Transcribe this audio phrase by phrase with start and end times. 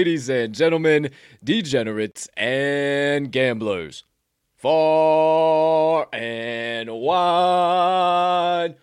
[0.00, 1.10] Ladies and gentlemen,
[1.44, 4.04] degenerates and gamblers.
[4.56, 8.76] Far and wide.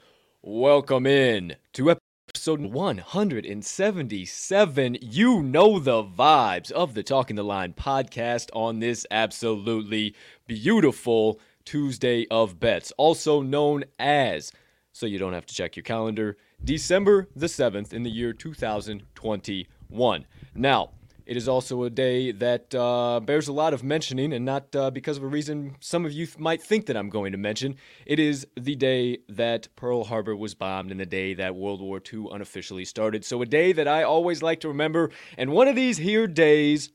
[0.44, 4.98] Welcome in to episode 177.
[5.02, 10.14] You know the vibes of the Talking the Line podcast on this absolutely
[10.46, 14.52] beautiful Tuesday of Bets, also known as,
[14.92, 20.26] so you don't have to check your calendar, December the 7th in the year 2021.
[20.54, 20.92] Now,
[21.28, 24.90] it is also a day that uh, bears a lot of mentioning, and not uh,
[24.90, 27.76] because of a reason some of you th- might think that I'm going to mention.
[28.06, 32.02] It is the day that Pearl Harbor was bombed and the day that World War
[32.02, 33.26] II unofficially started.
[33.26, 35.12] So, a day that I always like to remember.
[35.38, 36.92] And one of these here days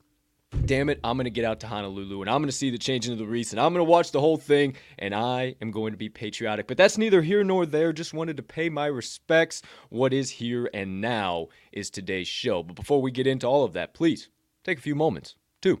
[0.65, 2.77] damn it, I'm going to get out to Honolulu and I'm going to see the
[2.77, 5.71] changing of the wreaths and I'm going to watch the whole thing and I am
[5.71, 6.67] going to be patriotic.
[6.67, 7.93] But that's neither here nor there.
[7.93, 9.61] Just wanted to pay my respects.
[9.89, 12.63] What is here and now is today's show.
[12.63, 14.29] But before we get into all of that, please
[14.63, 15.79] take a few moments to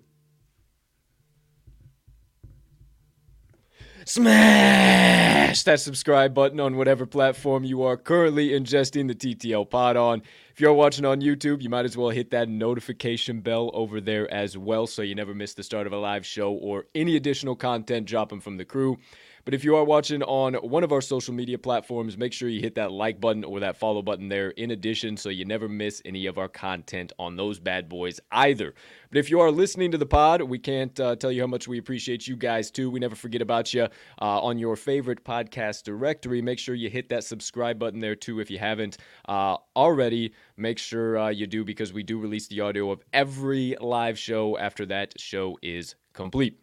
[4.05, 10.23] smash that subscribe button on whatever platform you are currently ingesting the TTL pod on.
[10.51, 14.31] If you're watching on YouTube, you might as well hit that notification bell over there
[14.33, 17.55] as well so you never miss the start of a live show or any additional
[17.55, 18.97] content dropping from the crew.
[19.45, 22.61] But if you are watching on one of our social media platforms, make sure you
[22.61, 26.01] hit that like button or that follow button there in addition so you never miss
[26.05, 28.73] any of our content on those bad boys either.
[29.09, 31.67] But if you are listening to the pod, we can't uh, tell you how much
[31.67, 32.89] we appreciate you guys too.
[32.89, 33.87] We never forget about you uh,
[34.21, 36.41] on your favorite podcast directory.
[36.41, 40.33] Make sure you hit that subscribe button there too if you haven't uh, already.
[40.55, 44.57] Make sure uh, you do because we do release the audio of every live show
[44.57, 46.61] after that show is complete.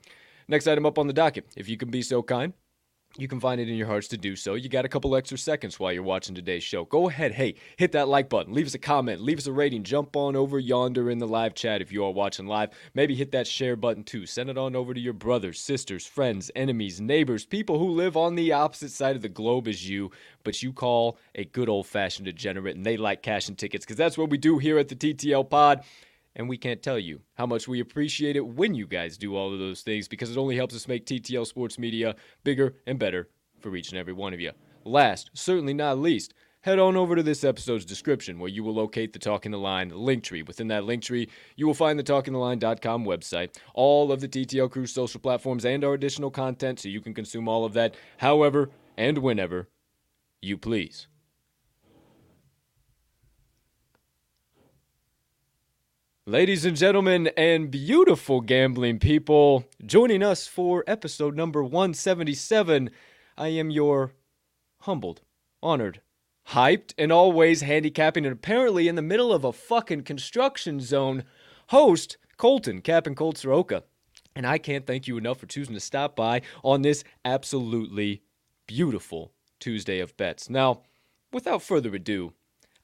[0.49, 2.55] Next item up on the docket, if you can be so kind
[3.21, 4.55] you can find it in your hearts to do so.
[4.55, 6.85] You got a couple extra seconds while you're watching today's show.
[6.87, 9.83] Go ahead, hey, hit that like button, leave us a comment, leave us a rating,
[9.83, 12.71] jump on over yonder in the live chat if you are watching live.
[12.95, 14.25] Maybe hit that share button too.
[14.25, 18.35] Send it on over to your brothers, sisters, friends, enemies, neighbors, people who live on
[18.35, 20.11] the opposite side of the globe as you,
[20.43, 24.17] but you call a good old fashioned degenerate and they like cashing tickets because that's
[24.17, 25.85] what we do here at the TTL Pod.
[26.41, 29.53] And we can't tell you how much we appreciate it when you guys do all
[29.53, 33.29] of those things because it only helps us make TTL Sports Media bigger and better
[33.59, 34.53] for each and every one of you.
[34.83, 39.13] Last, certainly not least, head on over to this episode's description where you will locate
[39.13, 40.43] the Talking the Line link tree.
[40.43, 44.87] Within that link tree, you will find the talkingtheline.com website, all of the TTL Crew
[44.87, 49.19] social platforms, and our additional content so you can consume all of that however and
[49.19, 49.69] whenever
[50.41, 51.07] you please.
[56.31, 62.91] Ladies and gentlemen, and beautiful gambling people, joining us for episode number 177,
[63.37, 64.13] I am your
[64.83, 65.23] humbled,
[65.61, 66.03] honored,
[66.51, 71.25] hyped, and always handicapping, and apparently in the middle of a fucking construction zone
[71.71, 73.83] host, Colton, Cap and Colt Soroka.
[74.37, 78.23] And I can't thank you enough for choosing to stop by on this absolutely
[78.69, 80.49] beautiful Tuesday of bets.
[80.49, 80.83] Now,
[81.33, 82.35] without further ado,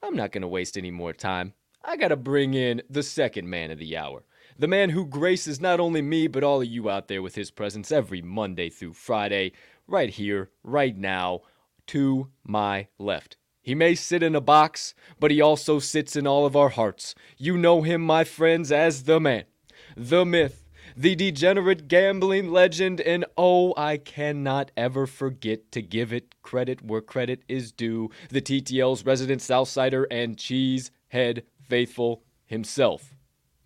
[0.03, 1.55] I'm not going to waste any more time.
[1.89, 4.25] I gotta bring in the second man of the hour.
[4.59, 7.53] The man who graces not only me, but all of you out there with his
[7.53, 9.53] presence every Monday through Friday,
[9.87, 11.43] right here, right now,
[11.87, 13.37] to my left.
[13.63, 17.15] He may sit in a box, but he also sits in all of our hearts.
[17.39, 19.45] You know him, my friends, as the man,
[19.97, 20.65] the myth,
[20.97, 27.01] the degenerate gambling legend, and oh, I cannot ever forget to give it credit where
[27.01, 28.11] credit is due.
[28.31, 33.15] The TTL's resident Southsider and cheesehead faithful himself,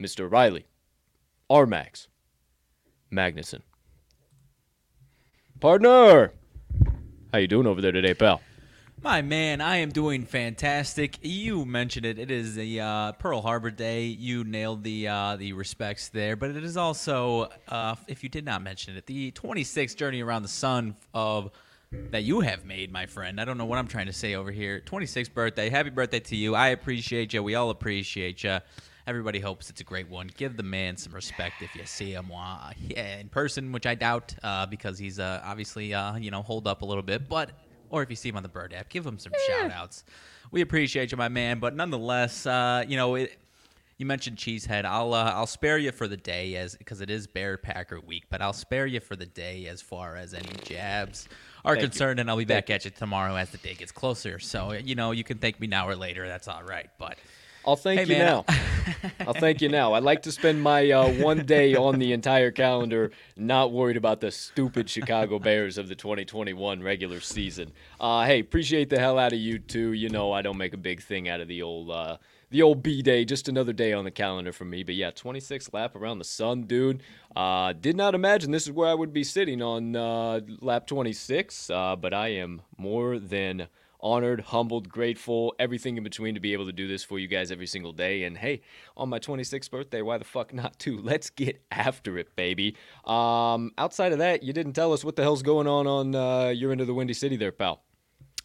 [0.00, 0.30] Mr.
[0.30, 0.66] Riley,
[1.50, 2.08] Armags,
[3.12, 3.60] Magnuson.
[5.60, 6.32] Partner,
[7.32, 8.40] how you doing over there today, pal?
[9.02, 11.18] My man, I am doing fantastic.
[11.22, 12.18] You mentioned it.
[12.18, 14.04] It is the uh, Pearl Harbor Day.
[14.04, 18.44] You nailed the uh, the respects there, but it is also, uh, if you did
[18.44, 21.50] not mention it, the 26th journey around the sun of
[22.12, 23.40] that you have made, my friend.
[23.40, 24.80] I don't know what I'm trying to say over here.
[24.84, 25.68] 26th birthday.
[25.68, 26.54] Happy birthday to you.
[26.54, 27.42] I appreciate you.
[27.42, 28.58] We all appreciate you.
[29.06, 30.30] Everybody hopes it's a great one.
[30.36, 33.94] Give the man some respect if you see him uh, yeah, in person, which I
[33.94, 37.28] doubt uh, because he's uh, obviously uh, you know holed up a little bit.
[37.28, 37.50] But
[37.88, 40.04] or if you see him on the Bird app, give him some shout outs.
[40.52, 41.58] We appreciate you, my man.
[41.58, 43.36] But nonetheless, uh, you know, it,
[43.96, 44.84] you mentioned Cheesehead.
[44.84, 48.24] I'll uh, I'll spare you for the day as because it is Bear Packer week,
[48.30, 51.26] but I'll spare you for the day as far as any jabs
[51.64, 52.22] are Thank concerned, you.
[52.22, 54.38] and I'll be Thank back at you tomorrow as the day gets closer.
[54.38, 56.26] So you know, you can thank me now or later.
[56.28, 56.88] That's all right.
[56.98, 57.18] But
[57.66, 58.26] I'll thank Hey, you man.
[58.26, 58.44] now.
[59.26, 59.92] I'll thank you now.
[59.92, 64.20] I'd like to spend my uh, one day on the entire calendar not worried about
[64.20, 67.72] the stupid Chicago Bears of the 2021 regular season.
[68.00, 69.92] Uh, hey, appreciate the hell out of you too.
[69.92, 72.16] You know I don't make a big thing out of the old uh,
[72.50, 73.24] the old B day.
[73.24, 74.82] Just another day on the calendar for me.
[74.82, 77.02] But yeah, 26 lap around the sun, dude.
[77.34, 81.70] Uh, did not imagine this is where I would be sitting on uh, lap 26.
[81.70, 83.68] Uh, but I am more than
[84.02, 87.52] honored, humbled, grateful, everything in between to be able to do this for you guys
[87.52, 88.24] every single day.
[88.24, 88.62] And hey,
[88.96, 90.98] on my 26th birthday, why the fuck not too?
[91.02, 92.76] Let's get after it, baby.
[93.04, 96.48] Um, outside of that, you didn't tell us what the hell's going on on uh,
[96.48, 97.82] your end of the Windy City there, pal.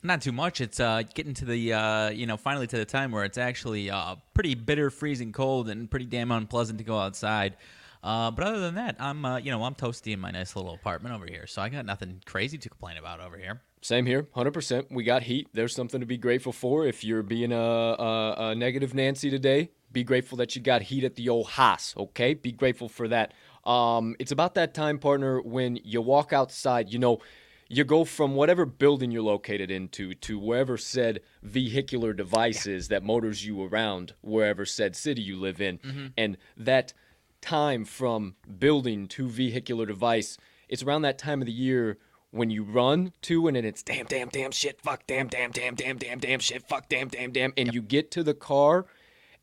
[0.05, 0.61] Not too much.
[0.61, 3.89] It's uh, getting to the uh, you know finally to the time where it's actually
[3.89, 7.57] uh, pretty bitter, freezing cold, and pretty damn unpleasant to go outside.
[8.03, 10.75] Uh, but other than that, I'm uh, you know I'm toasty in my nice little
[10.75, 13.61] apartment over here, so I got nothing crazy to complain about over here.
[13.81, 14.91] Same here, 100%.
[14.91, 15.49] We got heat.
[15.53, 16.85] There's something to be grateful for.
[16.85, 21.03] If you're being a, a, a negative Nancy today, be grateful that you got heat
[21.03, 22.33] at the old house, okay?
[22.33, 23.33] Be grateful for that.
[23.63, 27.19] Um, it's about that time, partner, when you walk outside, you know,
[27.67, 33.03] you go from whatever building you're located into to wherever said vehicular device is that
[33.03, 35.79] motors you around wherever said city you live in.
[35.79, 36.07] Mm-hmm.
[36.17, 36.93] And that
[37.41, 40.37] time from building to vehicular device,
[40.69, 41.97] it's around that time of the year
[42.31, 45.73] when you run to and then it's damn, damn, damn, shit, fuck, damn, damn, damn,
[45.73, 47.53] damn, damn, damn, shit, fuck, damn, damn, damn.
[47.57, 48.85] And you get to the car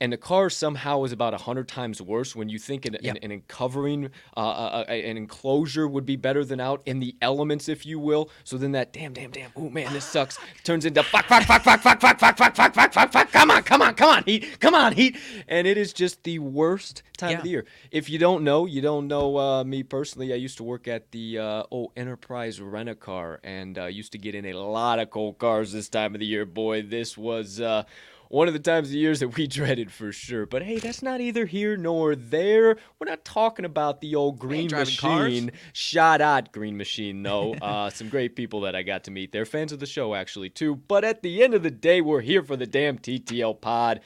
[0.02, 3.19] and the car somehow is about a hundred times worse when you think an, Yep.
[3.22, 4.06] an, an covering,
[4.37, 8.00] uh, uh, uh, an enclosure would be better than out in the elements, if you
[8.00, 8.28] will.
[8.43, 11.62] So then that damn, damn, damn, oh man, this sucks, turns into fuck, fuck, fuck,
[11.62, 14.25] fuck, fuck, fuck, fuck, fuck, fuck, fuck, fuck, fuck, come on, come on, come on,
[14.25, 15.16] heat, come on, heat.
[15.46, 17.37] And it is just the worst time Yeah.
[17.38, 17.64] of the year.
[17.93, 20.32] If you don't know, you don't know uh, me personally.
[20.32, 24.10] I used to work at the uh, oh Enterprise Rent a Car, and uh, used
[24.12, 26.44] to get in a lot of cold cars this time of the year.
[26.44, 27.60] Boy, this was.
[27.60, 27.84] Uh,
[28.32, 30.46] one of the times of years that we dreaded for sure.
[30.46, 32.79] But hey, that's not either here nor there.
[32.99, 35.25] We're not talking about the old green driving cars.
[35.25, 35.50] machine.
[35.75, 37.52] Shot at green machine, though.
[37.62, 39.32] uh, some great people that I got to meet.
[39.32, 40.76] They're fans of the show, actually, too.
[40.76, 44.00] But at the end of the day, we're here for the damn TTL pod.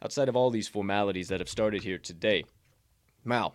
[0.00, 2.44] Outside of all these formalities that have started here today,
[3.22, 3.54] Mal,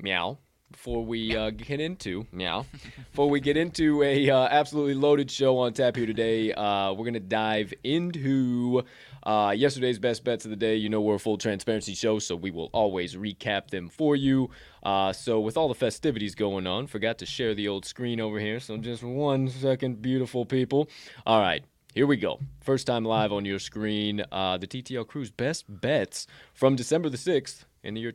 [0.00, 0.38] meow.
[0.74, 2.66] Before we uh, get into meow,
[3.10, 7.04] before we get into a uh, absolutely loaded show on tap here today, uh, we're
[7.04, 8.82] gonna dive into
[9.22, 10.74] uh, yesterday's best bets of the day.
[10.74, 14.50] You know we're a full transparency show, so we will always recap them for you.
[14.82, 18.40] Uh, so with all the festivities going on, forgot to share the old screen over
[18.40, 18.58] here.
[18.58, 20.88] So just one second, beautiful people.
[21.24, 21.64] All right.
[21.94, 22.40] Here we go.
[22.60, 24.24] First time live on your screen.
[24.32, 28.12] Uh, the TTL Crew's best bets from December the 6th in the year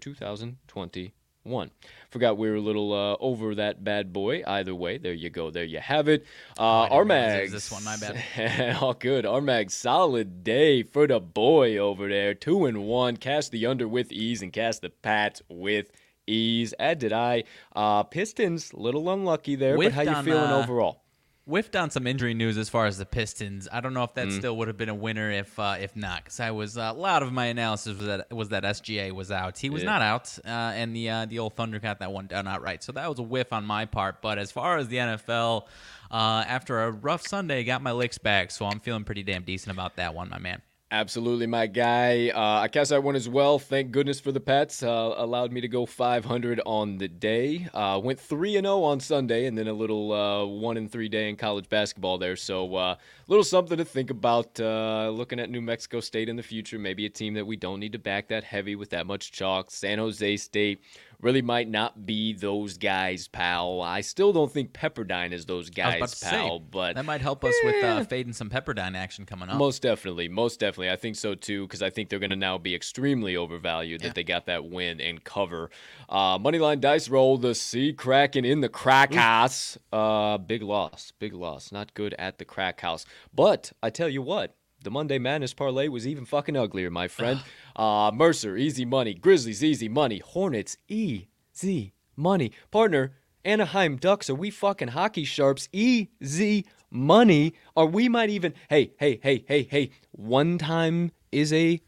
[1.49, 1.71] 2021.
[2.09, 4.43] Forgot we were a little uh, over that bad boy.
[4.47, 5.51] Either way, there you go.
[5.51, 6.25] There you have it.
[6.57, 7.51] Uh, Oh, I didn't realize it Armag.
[7.51, 8.75] this one, my bad.
[8.81, 9.25] All good.
[9.25, 12.33] Armag, solid day for the boy over there.
[12.33, 13.17] Two and one.
[13.17, 15.91] Cast the under with ease and cast the Pats with
[16.25, 16.73] ease.
[16.73, 17.43] As did I.
[17.75, 21.03] Uh, Pistons, little unlucky there, but how you feeling uh, overall?
[21.49, 23.67] Whiffed on some injury news as far as the Pistons.
[23.71, 24.37] I don't know if that Mm.
[24.37, 26.93] still would have been a winner if uh, if not, because I was uh, a
[26.93, 29.57] lot of my analysis was that was that SGA was out.
[29.57, 29.89] He was Yeah.
[29.89, 32.83] not out, uh, and the uh, the old Thunder got that one done outright.
[32.83, 34.21] So that was a whiff on my part.
[34.21, 35.67] But as far as the NFL,
[36.11, 39.71] uh, after a rough Sunday, got my licks back, so I'm feeling pretty damn decent
[39.73, 40.61] about that one, my man.
[40.91, 42.29] Absolutely, my guy.
[42.29, 43.59] Uh, I cast that one as well.
[43.59, 44.81] Thank goodness for the pets.
[44.81, 47.67] Uh, allowed me to go 500 on the day.
[47.75, 51.07] Uh, went 3 and 0 on Sunday, and then a little uh, 1 and 3
[51.07, 52.35] day in college basketball there.
[52.35, 52.95] So, a uh,
[53.27, 54.59] little something to think about.
[54.59, 57.79] Uh, looking at New Mexico State in the future, maybe a team that we don't
[57.79, 59.69] need to back that heavy with that much chalk.
[59.69, 60.81] San Jose State
[61.21, 63.81] really might not be those guys, pal.
[63.81, 66.59] I still don't think Pepperdine is those guys, pal.
[66.59, 67.65] Say, but that might help us eh.
[67.65, 69.57] with uh, fading some Pepperdine action coming up.
[69.57, 70.89] Most definitely, most definitely.
[70.89, 74.07] I think so too because I think they're going to now be extremely overvalued yeah.
[74.07, 75.69] that they got that win and cover.
[76.07, 79.77] Uh, Moneyline dice roll the Sea Kraken in the crack house.
[79.91, 81.71] Uh, big loss, big loss.
[81.71, 83.05] Not good at the crack house.
[83.33, 87.41] But I tell you what, the Monday Madness parlay was even fucking uglier, my friend.
[87.75, 89.13] uh, Mercer, easy money.
[89.13, 90.19] Grizzlies, easy money.
[90.19, 92.51] Hornets, easy money.
[92.71, 93.13] Partner,
[93.45, 95.69] Anaheim Ducks, are we fucking hockey sharps?
[95.71, 97.53] Easy money.
[97.75, 101.81] Or we might even, hey, hey, hey, hey, hey, one time is a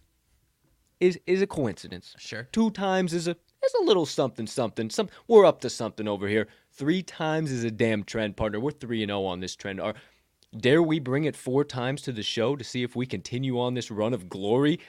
[0.99, 2.15] is is a coincidence.
[2.17, 2.47] Sure.
[2.51, 4.89] Two times is a is a little something something.
[4.89, 6.47] Some we're up to something over here.
[6.71, 8.59] Three times is a damn trend, partner.
[8.59, 9.81] We're three and zero oh on this trend.
[9.81, 9.95] Our
[10.57, 13.73] Dare we bring it four times to the show to see if we continue on
[13.73, 14.79] this run of glory?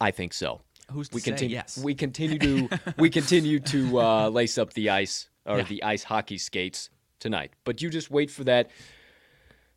[0.00, 0.60] I think so.
[0.90, 1.78] Who's to we say continue, yes?
[1.78, 5.64] We continue to we continue to uh, lace up the ice or yeah.
[5.64, 6.90] the ice hockey skates
[7.20, 7.52] tonight.
[7.64, 8.70] But you just wait for that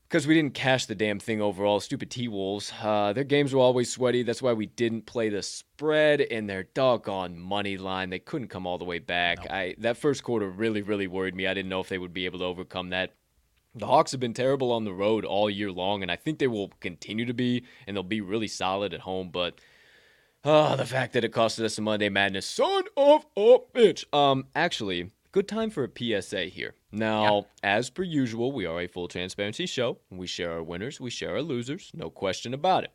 [0.09, 1.79] because we didn't cash the damn thing overall.
[1.79, 2.73] Stupid T Wolves.
[2.81, 4.23] Uh, their games were always sweaty.
[4.23, 8.09] That's why we didn't play the spread in their doggone money line.
[8.09, 9.47] They couldn't come all the way back.
[9.47, 9.55] No.
[9.55, 11.45] I that first quarter really really worried me.
[11.45, 13.13] I didn't know if they would be able to overcome that.
[13.77, 16.47] The Hawks have been terrible on the road all year long, and I think they
[16.47, 19.29] will continue to be, and they'll be really solid at home.
[19.31, 19.59] But
[20.45, 24.05] oh, the fact that it costed us a Monday Madness, son of a bitch.
[24.13, 26.73] Um, actually, good time for a PSA here.
[26.93, 29.97] Now, as per usual, we are a full transparency show.
[30.09, 32.91] We share our winners, we share our losers, no question about it.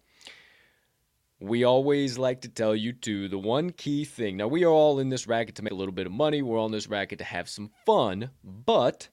[1.41, 4.39] We always like to tell you too the one key thing.
[4.39, 6.41] Now, we are all in this racket to make a little bit of money.
[6.41, 9.09] We're all in this racket to have some fun, but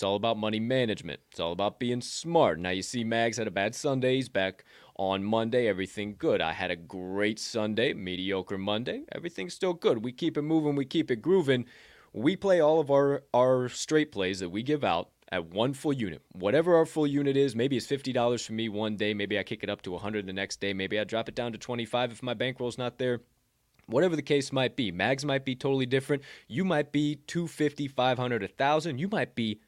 [0.00, 1.20] it's all about money management.
[1.30, 2.58] It's all about being smart.
[2.58, 4.14] Now, you see, Mags had a bad Sunday.
[4.14, 4.64] He's back
[4.96, 5.68] on Monday.
[5.68, 6.40] Everything good.
[6.40, 9.02] I had a great Sunday, mediocre Monday.
[9.12, 10.02] Everything's still good.
[10.02, 11.66] We keep it moving, we keep it grooving.
[12.14, 15.92] We play all of our, our straight plays that we give out at one full
[15.92, 16.22] unit.
[16.32, 19.12] Whatever our full unit is, maybe it's $50 for me one day.
[19.12, 20.72] Maybe I kick it up to 100 the next day.
[20.72, 23.20] Maybe I drop it down to 25 if my bankroll's not there
[23.86, 24.92] whatever the case might be.
[24.92, 26.22] Mags might be totally different.
[26.46, 28.98] You might be 250, 500, 1000.
[28.98, 29.60] You might be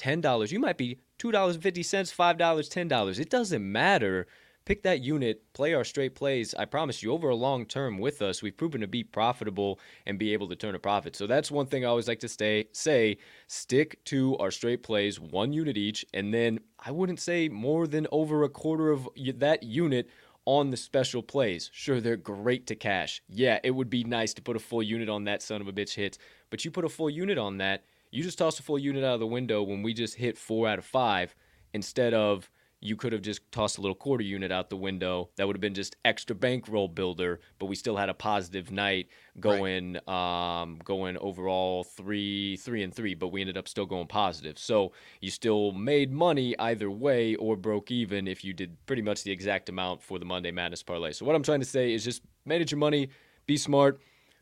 [0.00, 0.50] $10.
[0.50, 3.20] You might be $2.50, $5, $10.
[3.20, 4.26] It doesn't matter.
[4.66, 6.54] Pick that unit, play our straight plays.
[6.54, 10.18] I promise you, over a long term with us, we've proven to be profitable and
[10.18, 11.16] be able to turn a profit.
[11.16, 13.16] So that's one thing I always like to stay say:
[13.48, 18.06] stick to our straight plays, one unit each, and then I wouldn't say more than
[18.12, 20.08] over a quarter of that unit
[20.44, 21.70] on the special plays.
[21.72, 23.22] Sure, they're great to cash.
[23.28, 25.72] Yeah, it would be nice to put a full unit on that son of a
[25.72, 26.18] bitch hit,
[26.50, 29.14] but you put a full unit on that you just tossed a full unit out
[29.14, 31.34] of the window when we just hit four out of five
[31.72, 32.50] instead of
[32.82, 35.28] you could have just tossed a little quarter unit out the window.
[35.36, 39.08] That would have been just extra bankroll builder, but we still had a positive night
[39.38, 40.62] going right.
[40.62, 44.58] um, going overall three three and three, but we ended up still going positive.
[44.58, 49.24] So you still made money either way or broke even if you did pretty much
[49.24, 51.12] the exact amount for the Monday Madness parlay.
[51.12, 53.10] So what I'm trying to say is just manage your money,
[53.46, 54.00] be smart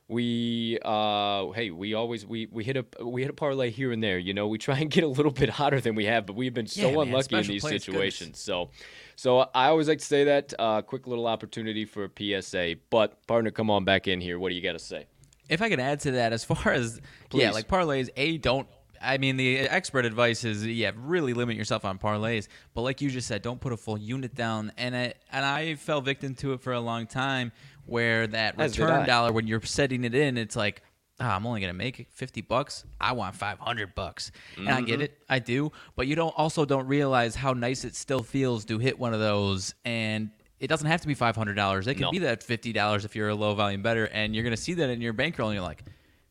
[0.08, 4.02] we uh hey we always we we hit a we hit a parlay here and
[4.02, 6.34] there you know we try and get a little bit hotter than we have but
[6.34, 8.70] we've been so yeah, unlucky in these situations so
[9.16, 13.26] so i always like to say that uh quick little opportunity for a psa but
[13.26, 15.06] partner come on back in here what do you got to say
[15.50, 17.42] if i could add to that as far as Please.
[17.42, 18.66] yeah like parlays a don't
[19.00, 22.48] I mean, the expert advice is yeah, really limit yourself on parlays.
[22.74, 24.72] But like you just said, don't put a full unit down.
[24.76, 27.52] And I, and I fell victim to it for a long time,
[27.88, 30.82] where that As return dollar when you're setting it in, it's like,
[31.20, 32.84] oh, I'm only gonna make 50 bucks.
[33.00, 35.02] I want 500 bucks, and I get mm-hmm.
[35.02, 35.72] it, I do.
[35.96, 39.20] But you don't also don't realize how nice it still feels to hit one of
[39.20, 40.30] those, and
[40.60, 41.86] it doesn't have to be $500.
[41.86, 42.10] It could no.
[42.10, 45.00] be that $50 if you're a low volume bettor, and you're gonna see that in
[45.00, 45.82] your bankroll, and you're like.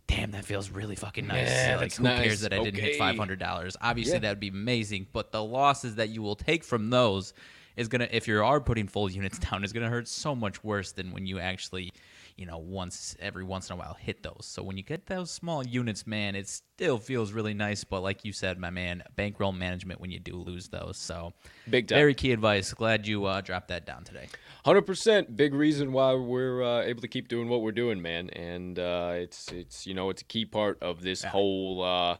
[0.07, 1.49] Damn, that feels really fucking nice.
[1.49, 2.23] Yeah, like, who nice.
[2.23, 3.75] cares that I didn't hit five hundred dollars?
[3.81, 4.19] Obviously, yeah.
[4.19, 5.07] that would be amazing.
[5.11, 7.33] But the losses that you will take from those
[7.77, 10.91] is gonna if you are putting full units down is gonna hurt so much worse
[10.91, 11.91] than when you actually
[12.35, 14.45] you know once every once in a while hit those.
[14.45, 17.83] So when you get those small units man it still feels really nice.
[17.83, 20.97] But like you said my man bankroll management when you do lose those.
[20.97, 21.33] So
[21.69, 21.97] big time.
[21.97, 22.73] very key advice.
[22.73, 24.27] Glad you uh, dropped that down today.
[24.65, 28.29] 100% big reason why we're uh, able to keep doing what we're doing man.
[28.31, 31.29] And uh, it's it's you know it's a key part of this yeah.
[31.29, 32.17] whole uh,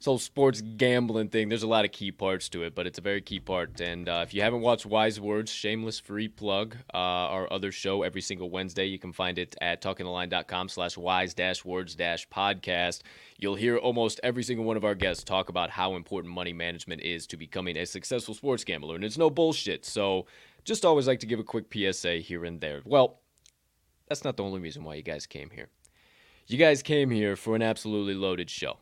[0.00, 2.98] this whole sports gambling thing, there's a lot of key parts to it, but it's
[2.98, 3.82] a very key part.
[3.82, 8.02] And uh, if you haven't watched Wise Words, shameless free plug, uh, our other show
[8.02, 13.02] every single Wednesday, you can find it at talkingtheline.com slash wise dash words dash podcast.
[13.36, 17.02] You'll hear almost every single one of our guests talk about how important money management
[17.02, 18.94] is to becoming a successful sports gambler.
[18.94, 19.84] And it's no bullshit.
[19.84, 20.24] So
[20.64, 22.80] just always like to give a quick PSA here and there.
[22.86, 23.20] Well,
[24.08, 25.68] that's not the only reason why you guys came here
[26.46, 28.78] You guys came here for an absolutely loaded show.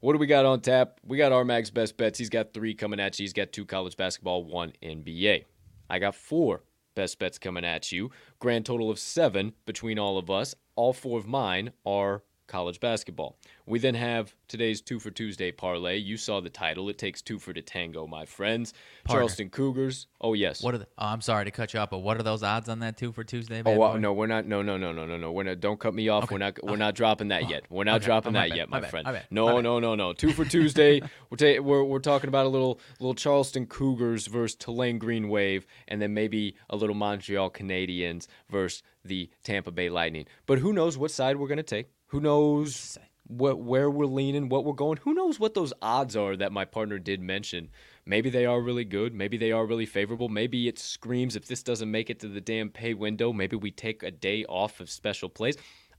[0.00, 0.98] What do we got on tap?
[1.04, 2.18] We got our Max best bets.
[2.18, 3.24] He's got three coming at you.
[3.24, 5.44] He's got two college basketball, one NBA.
[5.90, 6.62] I got four
[6.94, 8.10] best bets coming at you.
[8.38, 10.54] Grand total of seven between all of us.
[10.74, 13.38] All four of mine are college basketball.
[13.66, 15.96] We then have today's two for Tuesday parlay.
[15.98, 16.88] You saw the title.
[16.88, 18.74] It takes two for the tango, my friends.
[19.04, 19.20] Partner.
[19.20, 20.08] Charleston Cougars.
[20.20, 20.62] Oh yes.
[20.62, 22.68] What are the, oh, I'm sorry to cut you off, but what are those odds
[22.68, 23.62] on that two for Tuesday?
[23.64, 23.98] Oh boy?
[23.98, 24.46] no, we're not.
[24.46, 25.30] No, no, no, no, no, no.
[25.32, 25.60] We're not.
[25.60, 26.30] Don't cut me off.
[26.30, 26.58] We're not.
[26.62, 27.62] We're not dropping that yet.
[27.70, 28.06] We're not Okay.
[28.06, 29.04] dropping Oh, that bad, yet, my my friend.
[29.06, 30.12] my No, my no, no, no.
[30.12, 31.00] Two for Tuesday.
[31.30, 35.64] we're, ta- we're we're talking about a little little Charleston Cougars versus Tulane Green Wave,
[35.86, 40.26] and then maybe a little Montreal Canadiens versus the Tampa Bay Lightning.
[40.46, 41.86] But who knows what side we're gonna take?
[42.10, 42.98] Who knows
[43.28, 44.98] what where we're leaning, what we're going?
[44.98, 47.70] Who knows what those odds are that my partner did mention?
[48.04, 49.14] Maybe they are really good.
[49.14, 50.28] Maybe they are really favorable.
[50.28, 53.70] Maybe it screams if this doesn't make it to the damn pay window, maybe we
[53.70, 55.56] take a day off of special plays.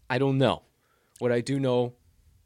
[0.09, 0.63] I don't know.
[1.19, 1.93] What I do know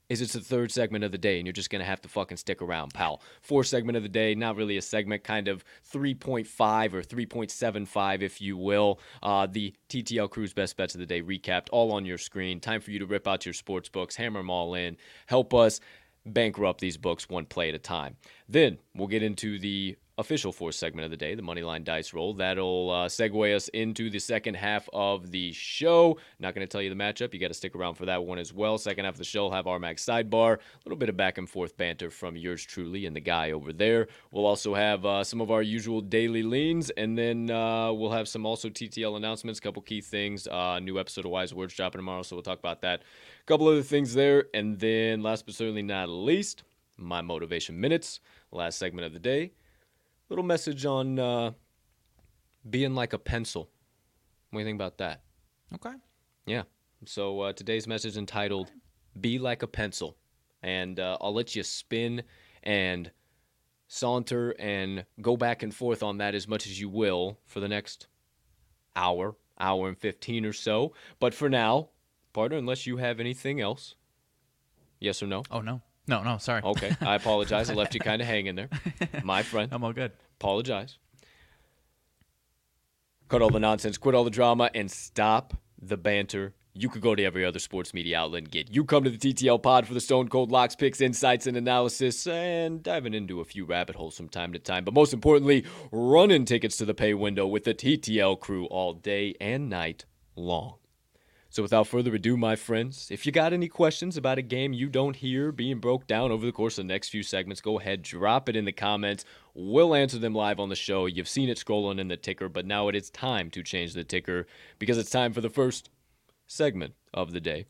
[0.09, 2.37] is it's the third segment of the day, and you're just gonna have to fucking
[2.37, 3.21] stick around, pal.
[3.41, 8.41] Fourth segment of the day, not really a segment, kind of 3.5 or 3.75, if
[8.41, 8.99] you will.
[9.23, 12.59] Uh, the TTL Crew's Best Bets of the Day recapped, all on your screen.
[12.59, 14.97] Time for you to rip out your sports books, hammer them all in,
[15.27, 15.79] help us
[16.25, 18.17] bankrupt these books one play at a time.
[18.49, 22.33] Then we'll get into the official fourth segment of the day, the Moneyline Dice Roll.
[22.33, 26.17] That'll uh, segue us into the second half of the show.
[26.39, 27.33] Not going to tell you the matchup.
[27.33, 28.77] You got to stick around for that one as well.
[28.77, 31.49] Second half of the show, have our Max sidebar, a little bit of back and
[31.49, 34.07] forth banter from yours truly and the guy over there.
[34.31, 38.27] We'll also have uh, some of our usual daily leans, and then uh, we'll have
[38.27, 40.47] some also TTL announcements, couple key things.
[40.47, 43.01] Uh, new episode of Wise Words dropping tomorrow, so we'll talk about that.
[43.01, 46.63] A couple other things there, and then last but certainly not least,
[46.97, 48.21] my motivation minutes.
[48.51, 49.51] Last segment of the day
[50.29, 51.51] little message on uh,
[52.69, 53.69] being like a pencil.
[54.49, 55.21] What do you think about that?
[55.73, 55.93] Okay.
[56.45, 56.63] Yeah.
[57.05, 58.71] So uh, today's message entitled
[59.19, 60.17] "Be Like a Pencil,"
[60.63, 62.23] and uh, I'll let you spin
[62.63, 63.11] and
[63.87, 67.67] saunter and go back and forth on that as much as you will for the
[67.67, 68.07] next
[68.95, 70.93] hour, hour and fifteen or so.
[71.19, 71.89] But for now,
[72.33, 73.95] partner, unless you have anything else,
[74.99, 75.43] yes or no?
[75.51, 76.37] Oh no, no, no.
[76.37, 76.61] Sorry.
[76.63, 77.69] Okay, I apologize.
[77.69, 78.69] I left you kind of hanging there,
[79.23, 79.69] my friend.
[79.71, 80.11] I'm all good.
[80.39, 80.97] apologize.
[83.27, 86.53] Cut all the nonsense, quit all the drama, and stop the banter.
[86.77, 88.69] You could go to every other sports media outlet and get.
[88.71, 92.27] You come to the TTL pod for the Stone Cold Locks, picks, insights, and analysis,
[92.27, 94.83] and diving into a few rabbit holes from time to time.
[94.83, 99.35] But most importantly, running tickets to the pay window with the TTL crew all day
[99.39, 100.75] and night long.
[101.55, 104.89] So without further ado, my friends, if you got any questions about a game you
[104.89, 108.01] don't hear being broke down over the course of the next few segments, go ahead,
[108.01, 109.23] drop it in the comments.
[109.53, 111.05] We'll answer them live on the show.
[111.05, 114.03] You've seen it scrolling in the ticker, but now it is time to change the
[114.03, 114.47] ticker
[114.79, 115.89] because it's time for the first
[116.45, 117.67] segment of the day.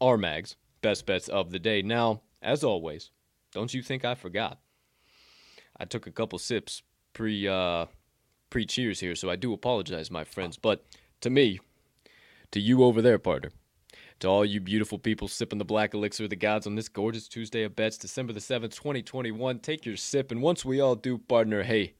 [0.00, 1.82] Our mags, best bets of the day.
[1.82, 3.12] Now, as always,
[3.52, 4.58] don't you think I forgot?
[5.78, 7.86] I took a couple sips pre uh
[8.50, 10.56] pre cheers here, so I do apologize, my friends.
[10.56, 10.84] But
[11.20, 11.60] to me,
[12.56, 13.50] to you over there, partner.
[14.20, 17.28] To all you beautiful people sipping the black elixir of the gods on this gorgeous
[17.28, 20.32] Tuesday of bets, December the 7th, 2021, take your sip.
[20.32, 21.94] And once we all do, partner, hey,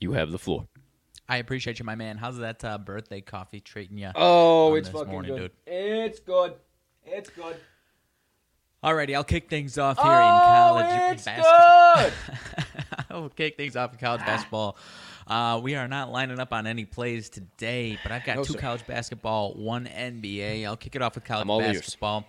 [0.00, 0.66] you have the floor.
[1.28, 2.16] I appreciate you, my man.
[2.16, 4.10] How's that uh, birthday coffee treating you?
[4.16, 5.52] Oh, it's fucking morning, good.
[5.66, 6.54] It's good.
[7.04, 7.56] It's good.
[8.82, 11.94] Alrighty, I'll kick things off here in Oh, college it's basketball.
[11.96, 13.04] good.
[13.10, 14.76] I'll kick things off in college basketball.
[15.28, 18.54] Uh, we are not lining up on any plays today, but I've got No, two
[18.54, 18.58] sir.
[18.58, 20.64] college basketball, one NBA.
[20.64, 21.82] I'll kick it off with college I'm ears.
[21.82, 22.24] basketball.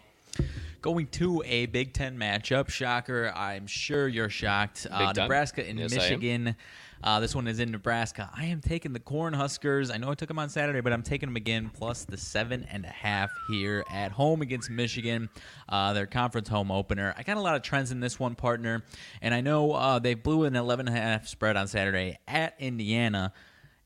[0.81, 2.69] Going to a Big Ten matchup.
[2.69, 3.31] Shocker.
[3.35, 4.85] I'm sure you're shocked.
[4.89, 5.93] Uh, Nebraska and Yes.
[5.93, 6.55] Michigan.
[7.01, 8.29] Uh, this one is in Nebraska.
[8.35, 9.93] I am taking the Cornhuskers.
[9.93, 12.67] I know I took them on Saturday, but I'm taking them again, plus the seven
[12.69, 15.29] and a half here at home against Michigan.
[15.69, 17.13] Uh, their conference home opener.
[17.17, 18.83] I got a lot of trends in this one, partner,
[19.21, 22.55] and I know uh, they blew an 11 and a half spread on Saturday at
[22.59, 23.31] Indiana.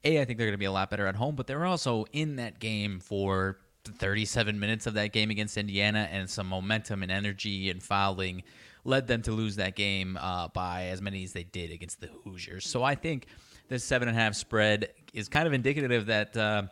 [0.04, 2.06] A, I think they're going to be a lot better at home, but they're also
[2.14, 7.12] in that game for 37 minutes of that game against Indiana, and some momentum and
[7.12, 8.42] energy and fouling
[8.84, 12.10] led them to lose that game uh, by as many as they did against the
[12.24, 12.68] Hoosiers.
[12.68, 13.28] So I think
[13.70, 16.36] this seven and a half spread is kind of indicative that.
[16.36, 16.64] Uh,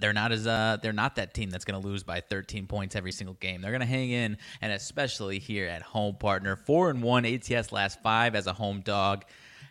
[0.00, 2.94] they're not as uh they're not that team that's going to lose by 13 points
[2.94, 3.60] every single game.
[3.60, 6.54] They're going to hang in and especially here at home partner.
[6.54, 9.24] 4 and 1 ATS last 5 as a home dog.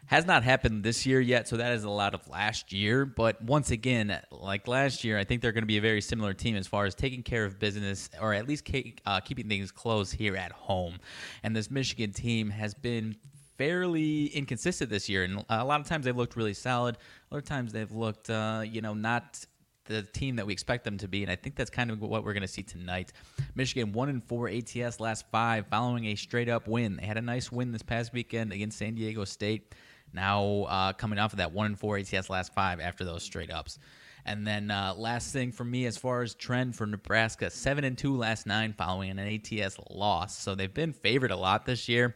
[0.07, 3.41] Has not happened this year yet, so that is a lot of last year, but
[3.41, 6.55] once again, like last year, I think they're going to be a very similar team
[6.55, 10.09] as far as taking care of business or at least ke- uh, keeping things close
[10.09, 10.99] here at home.
[11.43, 13.17] And this Michigan team has been
[13.57, 16.97] fairly inconsistent this year, and a lot of times they've looked really solid.
[17.29, 19.45] Other times they've looked, uh, you know, not
[19.87, 22.23] the team that we expect them to be, and I think that's kind of what
[22.23, 23.11] we're going to see tonight.
[23.55, 26.95] Michigan one and four ATS last five, following a straight up win.
[26.95, 29.75] They had a nice win this past weekend against San Diego State.
[30.13, 33.51] Now uh, coming off of that one and four ATS last five after those straight
[33.51, 33.79] ups.
[34.25, 37.97] And then uh, last thing for me, as far as trend for Nebraska, seven and
[37.97, 40.37] two last nine following an ATS loss.
[40.37, 42.15] So they've been favored a lot this year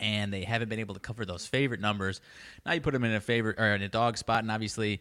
[0.00, 2.20] and they haven't been able to cover those favorite numbers.
[2.64, 5.00] Now you put them in a favorite or in a dog spot, and obviously,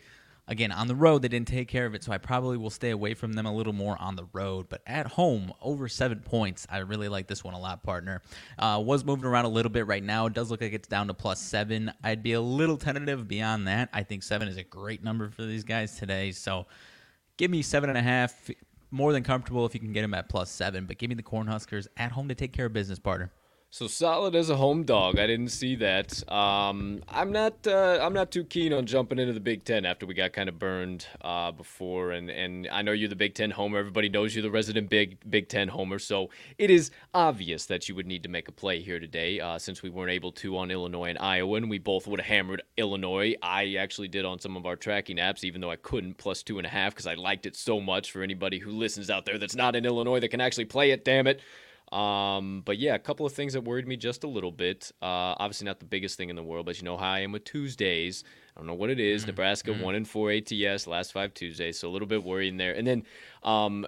[0.50, 2.90] again on the road they didn't take care of it, so I probably will stay
[2.90, 4.68] away from them a little more on the road.
[4.68, 8.22] But at home, over seven points, I really like this one a lot, partner.
[8.58, 10.26] Uh, was moving around a little bit right now.
[10.26, 11.94] It does look like it's down to plus seven.
[12.04, 13.90] I'd be a little tentative beyond that.
[13.94, 16.66] I think seven is a great number for these guys today, so
[17.38, 18.50] give me seven and a half.
[18.92, 21.22] More than comfortable if you can get them at plus seven, but give me the
[21.22, 23.32] Cornhuskers at home to take care of business, partner.
[23.72, 25.20] So solid as a home dog.
[25.20, 26.28] I didn't see that.
[26.28, 27.68] Um, I'm not.
[27.68, 30.50] Uh, I'm not too keen on jumping into the Big Ten after we got kind
[30.50, 33.78] of burned uh, before, and and I know you're the Big Ten homer.
[33.78, 36.00] Everybody knows you're the resident Big Big Ten homer.
[36.00, 39.60] So it is obvious that you would need to make a play here today, uh,
[39.60, 42.64] since we weren't able to on Illinois and Iowa, and we both would have hammered
[42.76, 43.36] Illinois.
[43.44, 46.58] I actually did on some of our tracking apps, even though I couldn't plus two
[46.58, 48.12] and a half because I liked it so much.
[48.12, 51.06] For anybody who listens out there that's not in Illinois that can actually play it,
[51.06, 51.40] damn it.
[51.92, 54.92] Um, but yeah, a couple of things that worried me just a little bit.
[55.02, 57.32] Uh, obviously not the biggest thing in the world, but you know how I am
[57.32, 58.24] with Tuesdays.
[58.56, 59.22] I don't know what it is.
[59.22, 59.30] Mm-hmm.
[59.30, 59.84] Nebraska mm-hmm.
[59.84, 62.74] one and four ATS last five Tuesdays, so a little bit worrying there.
[62.74, 63.04] And then
[63.44, 63.88] um,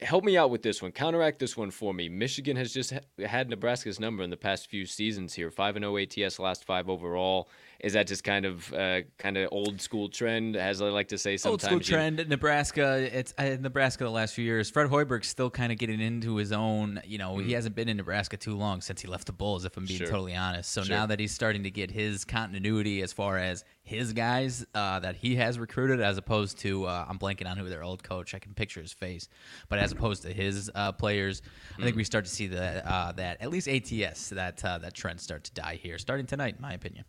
[0.00, 0.92] help me out with this one.
[0.92, 2.08] Counteract this one for me.
[2.08, 5.50] Michigan has just ha- had Nebraska's number in the past few seasons here.
[5.50, 7.48] Five and zero oh ATS last five overall.
[7.82, 11.18] Is that just kind of uh, kind of old school trend, as I like to
[11.18, 11.64] say sometimes?
[11.64, 12.24] Old school trend.
[12.28, 13.10] Nebraska.
[13.12, 14.70] It's uh, Nebraska the last few years.
[14.70, 17.00] Fred Hoiberg's still kind of getting into his own.
[17.04, 17.44] You know, mm.
[17.44, 19.64] he hasn't been in Nebraska too long since he left the Bulls.
[19.64, 20.06] If I'm being sure.
[20.06, 20.70] totally honest.
[20.70, 20.96] So sure.
[20.96, 25.16] now that he's starting to get his continuity as far as his guys uh, that
[25.16, 28.32] he has recruited, as opposed to uh, I'm blanking on who their old coach.
[28.32, 29.28] I can picture his face,
[29.68, 31.80] but as opposed to his uh, players, mm.
[31.80, 31.98] I think hmm.
[31.98, 35.42] we start to see that uh, that at least ATS that uh, that trend start
[35.44, 37.04] to die here, starting tonight, in my opinion.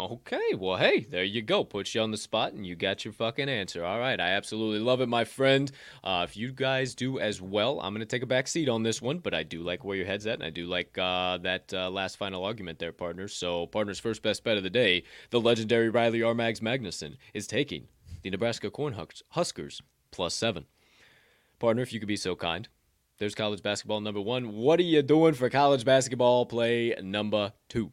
[0.00, 1.62] Okay, well, hey, there you go.
[1.62, 3.84] Put you on the spot, and you got your fucking answer.
[3.84, 5.70] All right, I absolutely love it, my friend.
[6.02, 9.02] Uh, if you guys do as well, I'm gonna take a back seat on this
[9.02, 11.72] one, but I do like where your head's at, and I do like uh, that
[11.72, 13.34] uh, last final argument there, partners.
[13.34, 17.86] So, partners' first best bet of the day: the legendary Riley Armags Magnuson is taking
[18.22, 20.64] the Nebraska Cornhuskers plus seven.
[21.58, 22.68] Partner, if you could be so kind,
[23.18, 24.54] there's college basketball number one.
[24.54, 27.92] What are you doing for college basketball play number two?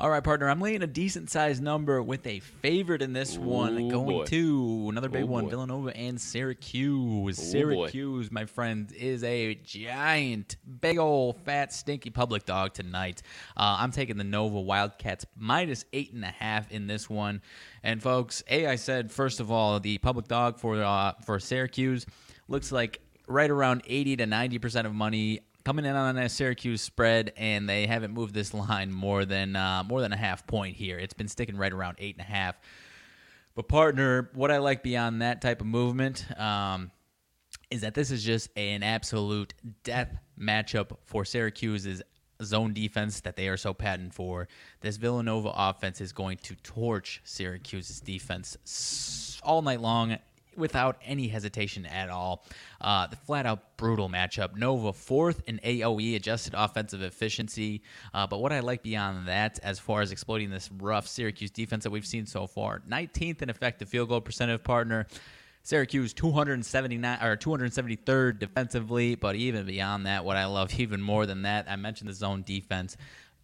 [0.00, 0.48] All right, partner.
[0.48, 4.24] I'm laying a decent sized number with a favorite in this Ooh, one, going boy.
[4.26, 5.50] to another big Ooh, one, boy.
[5.50, 7.36] Villanova and Syracuse.
[7.40, 8.32] Ooh, Syracuse, boy.
[8.32, 13.22] my friend, is a giant, big old, fat, stinky public dog tonight.
[13.56, 17.42] Uh, I'm taking the Nova Wildcats minus eight and a half in this one.
[17.82, 22.06] And folks, a I said first of all, the public dog for uh, for Syracuse
[22.46, 26.82] looks like right around 80 to 90 percent of money coming in on a Syracuse
[26.82, 30.76] spread, and they haven't moved this line more than uh, more than a half point
[30.76, 30.98] here.
[30.98, 32.58] It's been sticking right around eight and a half.
[33.54, 36.92] But partner, what I like beyond that type of movement um,
[37.70, 42.02] is that this is just an absolute death matchup for Syracuse's
[42.42, 44.48] zone defense that they are so patent for.
[44.80, 50.16] This Villanova offense is going to torch Syracuse's defense all night long
[50.58, 52.44] without any hesitation at all.
[52.80, 54.56] Uh, the flat out brutal matchup.
[54.56, 57.82] Nova fourth in AOE adjusted offensive efficiency.
[58.12, 61.84] Uh, but what I like beyond that, as far as exploiting this rough Syracuse defense
[61.84, 65.06] that we've seen so far, 19th in effective field goal percentage partner.
[65.62, 71.42] Syracuse 279 or 273rd defensively, but even beyond that, what I love even more than
[71.42, 72.96] that, I mentioned the zone defense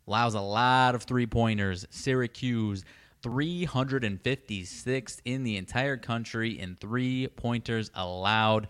[0.06, 1.86] allows a lot of three pointers.
[1.90, 2.84] Syracuse
[3.24, 8.68] 356th in the entire country in three pointers allowed.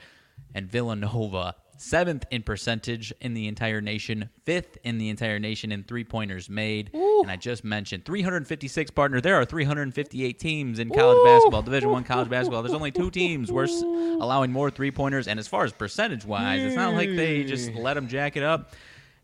[0.54, 5.82] And Villanova, seventh in percentage in the entire nation, fifth in the entire nation in
[5.82, 6.90] three pointers made.
[6.94, 7.22] Ooh.
[7.22, 9.20] And I just mentioned 356 partner.
[9.20, 11.24] There are 358 teams in college Ooh.
[11.24, 12.62] basketball, Division One college basketball.
[12.62, 15.28] There's only two teams worth allowing more three pointers.
[15.28, 18.42] And as far as percentage wise, it's not like they just let them jack it
[18.42, 18.72] up.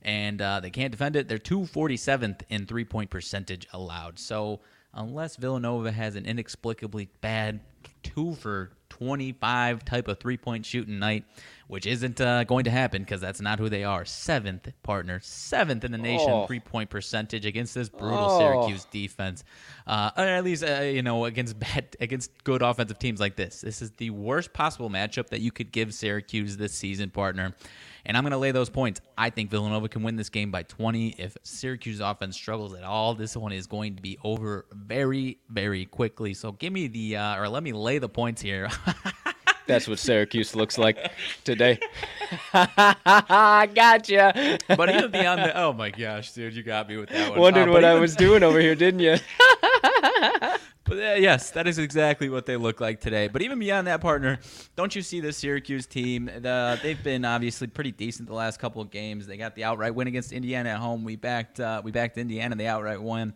[0.02, 1.28] And uh, they can't defend it.
[1.28, 4.18] They're 247th in three point percentage allowed.
[4.18, 4.60] So
[4.94, 7.60] unless Villanova has an inexplicably bad
[8.02, 11.24] two for 25 type of three point shooting night,
[11.70, 14.04] which isn't uh, going to happen because that's not who they are.
[14.04, 16.46] Seventh partner, seventh in the nation oh.
[16.48, 18.38] three point percentage against this brutal oh.
[18.40, 19.44] Syracuse defense.
[19.86, 23.60] Uh, or at least, uh, you know, against bad, against good offensive teams like this.
[23.60, 27.54] This is the worst possible matchup that you could give Syracuse this season, partner
[28.04, 29.00] and I'm going to lay those points.
[29.16, 31.16] I think Villanova can win this game by 20.
[31.18, 35.84] If Syracuse offense struggles at all, this one is going to be over very, very
[35.86, 36.34] quickly.
[36.34, 38.68] So give me the, uh, or let me lay the points here.
[39.70, 41.12] That's what Syracuse looks like
[41.44, 41.78] today.
[42.52, 44.58] I gotcha.
[44.68, 47.40] But even beyond the, oh my gosh, dude, you got me with that one.
[47.40, 49.16] Wondered Uh, what but I was doing over here, didn't you?
[50.90, 53.28] But uh, yes, that is exactly what they look like today.
[53.28, 54.40] But even beyond that, partner,
[54.74, 56.26] don't you see the Syracuse team?
[56.26, 59.26] The, they've been obviously pretty decent the last couple of games.
[59.26, 61.04] They got the outright win against Indiana at home.
[61.04, 63.34] We backed uh, we backed Indiana the outright win.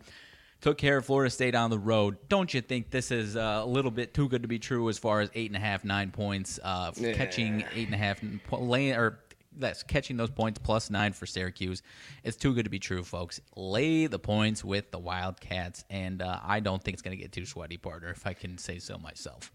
[0.65, 2.17] Took care of Florida State on the road.
[2.27, 4.97] Don't you think this is uh, a little bit too good to be true as
[4.97, 8.57] far as eight and a half, nine points, uh, catching eight and a half, po-
[8.57, 9.19] lay, or
[9.55, 11.83] that's catching those points plus nine for Syracuse.
[12.23, 13.39] It's too good to be true, folks.
[13.55, 17.31] Lay the points with the Wildcats, and uh, I don't think it's going to get
[17.31, 19.51] too sweaty, partner, if I can say so myself.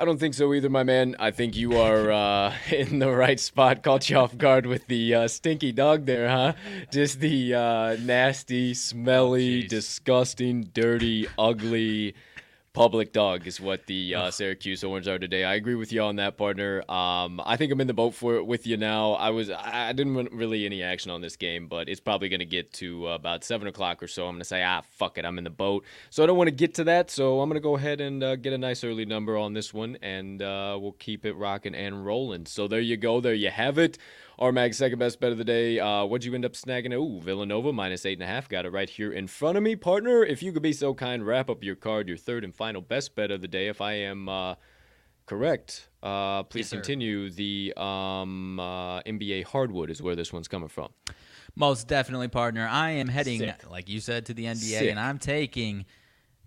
[0.00, 1.16] I don't think so either, my man.
[1.18, 3.82] I think you are uh, in the right spot.
[3.82, 6.52] Caught you off guard with the uh, stinky dog there, huh?
[6.92, 9.68] Just the uh, nasty, smelly, jeez.
[9.68, 12.14] disgusting, dirty, ugly
[12.72, 15.44] public dog is what the uh, Syracuse Orange are today.
[15.44, 16.82] I agree with you on that, partner.
[16.90, 19.12] Um, I think I'm in the boat for it with you now.
[19.12, 22.28] I was I I didn't want really any action on this game, but it's probably
[22.28, 24.26] going to get to uh, about seven o'clock or so.
[24.26, 25.84] I'm going to say ah fuck it, I'm in the boat.
[26.10, 27.10] So I don't want to get to that.
[27.10, 29.72] So I'm going to go ahead and uh, get a nice early number on this
[29.74, 32.46] one, and uh, we'll keep it rocking and rolling.
[32.46, 33.20] So there you go.
[33.20, 33.98] There you have it.
[34.38, 35.80] Armag's second best bet of the day.
[35.80, 36.92] Uh, what'd you end up snagging?
[36.94, 38.48] Ooh, Villanova minus eight and a half.
[38.48, 40.22] Got it right here in front of me, partner.
[40.24, 43.14] If you could be so kind, wrap up your card, your third and final best
[43.16, 43.66] bet of the day.
[43.66, 44.54] If I am uh,
[45.26, 46.76] correct, uh, please Yes, sir.
[46.76, 47.30] continue.
[47.30, 50.90] The um, uh, NBA hardwood is where this one's coming from.
[51.56, 52.68] Most definitely, partner.
[52.70, 53.68] I am heading, Sick.
[53.68, 54.90] like you said, to the NBA, Sick.
[54.90, 55.84] and I'm taking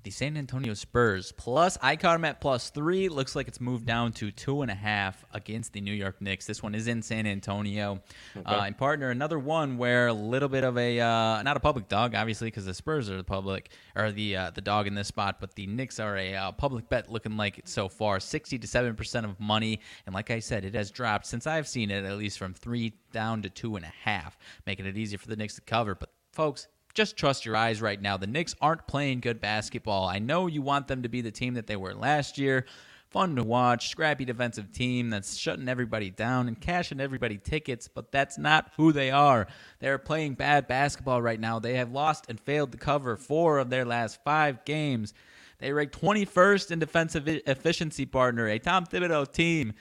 [0.04, 1.32] the San Antonio Spurs.
[1.32, 3.10] Plus, I caught them at plus three.
[3.10, 6.46] Looks like it's moved down to two and a half against the New York Knicks.
[6.46, 8.02] This one is in San Antonio.
[8.36, 11.88] Uh, and partner, another one where a little bit of a uh, not a public
[11.88, 15.08] dog, obviously, because the Spurs are the public or the uh, the dog in this
[15.08, 18.58] spot, but the Knicks are a uh, public bet looking like it so far, sixty
[18.58, 19.80] to seven percent of money.
[20.06, 22.94] And like I said, it has dropped since I've seen it at least from three
[23.12, 25.96] down to two and a half, making it easier for the Knicks to cover.
[25.96, 28.18] But folks, just trust your eyes right now.
[28.18, 30.08] The Knicks aren't playing good basketball.
[30.08, 32.66] I know you want them to be the team that they were last year.
[33.10, 38.10] Fun to watch, scrappy defensive team that's shutting everybody down and cashing everybody tickets, but
[38.10, 39.48] that's not who they are.
[39.80, 41.60] They're playing bad basketball right now.
[41.60, 45.14] They have lost and failed to cover four of their last five games.
[45.60, 49.74] They rank 21st in defensive efficiency partner, a Tom Thibodeau team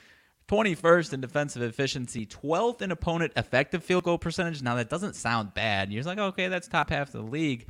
[0.51, 4.63] 21st in defensive efficiency, 12th in opponent effective field goal percentage.
[4.63, 5.93] Now, that doesn't sound bad.
[5.93, 7.69] You're like, okay, that's top half of the league.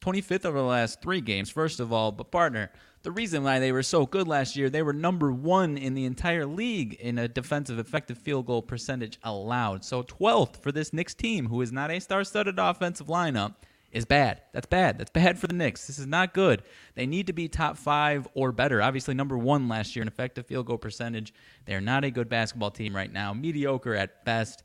[0.00, 2.12] 25th over the last three games, first of all.
[2.12, 2.70] But, partner,
[3.02, 6.04] the reason why they were so good last year, they were number one in the
[6.04, 9.84] entire league in a defensive effective field goal percentage allowed.
[9.84, 13.56] So, 12th for this Knicks team, who is not a star studded offensive lineup
[13.92, 14.42] is bad.
[14.52, 14.98] That's bad.
[14.98, 15.86] That's bad for the Knicks.
[15.86, 16.62] This is not good.
[16.94, 18.80] They need to be top five or better.
[18.80, 21.34] Obviously, number one last year in effective field goal percentage.
[21.66, 23.32] They're not a good basketball team right now.
[23.32, 24.62] Mediocre at best.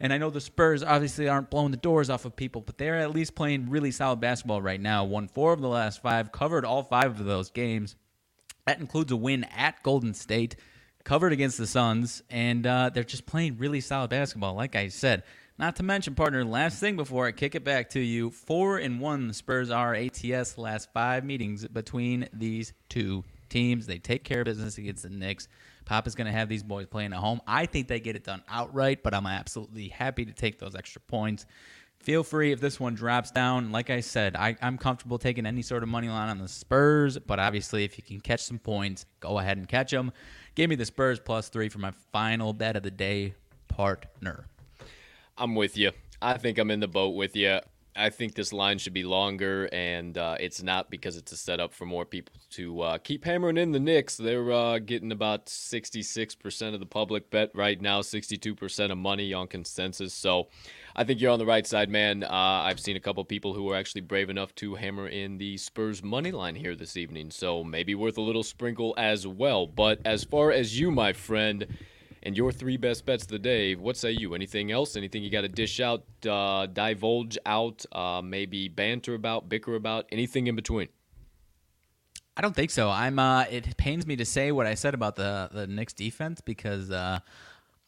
[0.00, 2.98] And I know the Spurs obviously aren't blowing the doors off of people, but they're
[2.98, 5.04] at least playing really solid basketball right now.
[5.04, 7.94] Won four of the last five, covered all five of those games.
[8.66, 10.56] That includes a win at Golden State,
[11.04, 14.54] covered against the Suns, and uh, they're just playing really solid basketball.
[14.54, 15.22] Like I said,
[15.58, 19.00] not to mention, partner, last thing before I kick it back to you, four and
[19.00, 23.86] one the Spurs are ATS last five meetings between these two teams.
[23.86, 25.48] They take care of business against the Knicks.
[25.84, 27.40] Pop is going to have these boys playing at home.
[27.46, 31.00] I think they get it done outright, but I'm absolutely happy to take those extra
[31.00, 31.46] points.
[31.98, 33.70] Feel free if this one drops down.
[33.70, 37.18] Like I said, I, I'm comfortable taking any sort of money line on the Spurs,
[37.18, 40.12] but obviously, if you can catch some points, go ahead and catch them.
[40.56, 43.34] Give me the Spurs plus three for my final bet of the day,
[43.68, 44.46] partner.
[45.42, 45.90] I'm with you.
[46.22, 47.58] I think I'm in the boat with you.
[47.96, 51.74] I think this line should be longer, and uh, it's not because it's a setup
[51.74, 54.16] for more people to uh, keep hammering in the Knicks.
[54.16, 59.48] They're uh, getting about 66% of the public bet right now, 62% of money on
[59.48, 60.14] consensus.
[60.14, 60.46] So
[60.94, 62.22] I think you're on the right side, man.
[62.22, 65.56] Uh, I've seen a couple people who are actually brave enough to hammer in the
[65.56, 69.66] Spurs money line here this evening, so maybe worth a little sprinkle as well.
[69.66, 71.66] But as far as you, my friend,
[72.22, 74.34] and your three best bets of the day, what say you?
[74.34, 74.96] Anything else?
[74.96, 80.06] Anything you got to dish out, uh, divulge out, uh, maybe banter about, bicker about,
[80.12, 80.88] anything in between?
[82.36, 82.88] I don't think so.
[82.88, 83.18] I'm.
[83.18, 86.90] Uh, it pains me to say what I said about the the Knicks defense because
[86.90, 87.18] uh,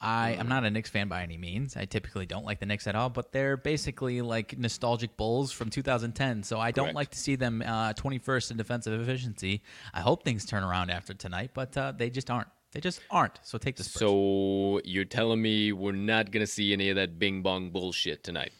[0.05, 1.79] I am not a Knicks fan by any means.
[1.79, 5.71] I typically don't like the Knicks at all, but they're basically like nostalgic Bulls from
[5.71, 6.43] 2010.
[6.43, 9.63] So I don't like to see them uh, 21st in defensive efficiency.
[9.95, 12.49] I hope things turn around after tonight, but uh, they just aren't.
[12.75, 13.39] They just aren't.
[13.43, 14.01] So take the Spurs.
[14.01, 18.53] So you're telling me we're not gonna see any of that Bing Bong bullshit tonight?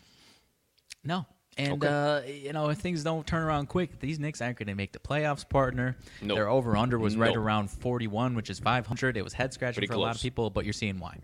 [1.07, 1.87] no, And Okay.
[1.87, 4.93] uh, you know, if things don't turn around quick, these Knicks aren't going to make
[4.93, 5.49] the playoffs.
[5.49, 6.35] Partner, No.
[6.35, 7.41] their over under was right No.
[7.41, 9.17] around 41, which is 500.
[9.17, 11.19] It was head scratching for a lot of people, but you're seeing why.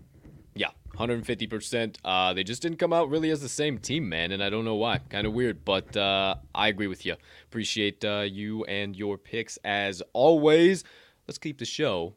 [0.55, 1.97] Yeah, 150%.
[2.05, 4.65] Uh, they just didn't come out really as the same team, man, and I don't
[4.65, 4.99] know why.
[5.09, 7.17] Kind of weird, but uh, I agree with you.
[7.47, 10.85] Appreciate uh, you and your picks as always.
[11.27, 12.15] Let's keep the show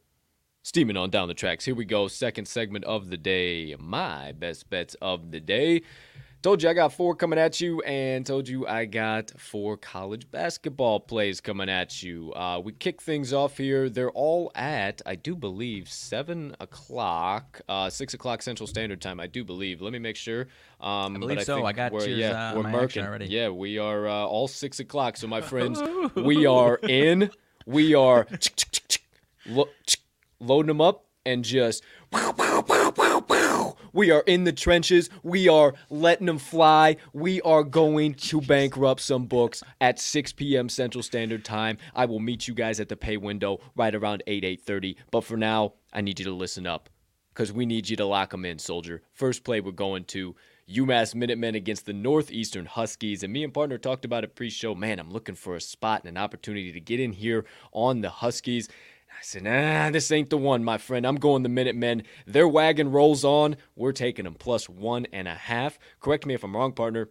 [0.63, 1.65] steaming on down the tracks.
[1.65, 2.07] Here we go.
[2.07, 3.75] Second segment of the day.
[3.77, 5.83] My best bets of the day.
[6.41, 10.29] Told you I got four coming at you, and told you I got four college
[10.29, 12.33] basketball plays coming at you.
[12.33, 13.89] Uh, we kick things off here.
[13.89, 19.21] They're all at, I do believe, seven o'clock, uh, six o'clock Central Standard Time.
[19.21, 19.81] I do believe.
[19.81, 20.47] Let me make sure.
[20.81, 21.63] Um, believe but so.
[21.63, 23.27] I got we're, yours, yeah, uh, we're action already.
[23.27, 25.15] Yeah, we are uh, all six o'clock.
[25.15, 25.81] So my friends,
[26.15, 27.31] we are in.
[27.65, 28.27] We are
[29.45, 29.69] lo-
[30.43, 31.83] loading them up and just
[33.93, 35.09] we are in the trenches.
[35.21, 36.97] We are letting them fly.
[37.13, 40.67] We are going to bankrupt some books at 6 p.m.
[40.67, 41.77] Central Standard Time.
[41.95, 44.95] I will meet you guys at the pay window right around 8 8:30.
[45.11, 46.89] But for now, I need you to listen up
[47.33, 49.03] because we need you to lock them in, soldier.
[49.13, 50.35] First play, we're going to
[50.69, 53.21] UMass Minutemen against the Northeastern Huskies.
[53.21, 54.73] And me and partner talked about it pre-show.
[54.73, 58.09] Man, I'm looking for a spot and an opportunity to get in here on the
[58.09, 58.69] Huskies.
[59.17, 61.05] I said, nah, this ain't the one, my friend.
[61.07, 62.03] I'm going the Minutemen.
[62.27, 63.55] Their wagon rolls on.
[63.75, 65.79] We're taking them plus one and a half.
[65.99, 67.09] Correct me if I'm wrong, partner.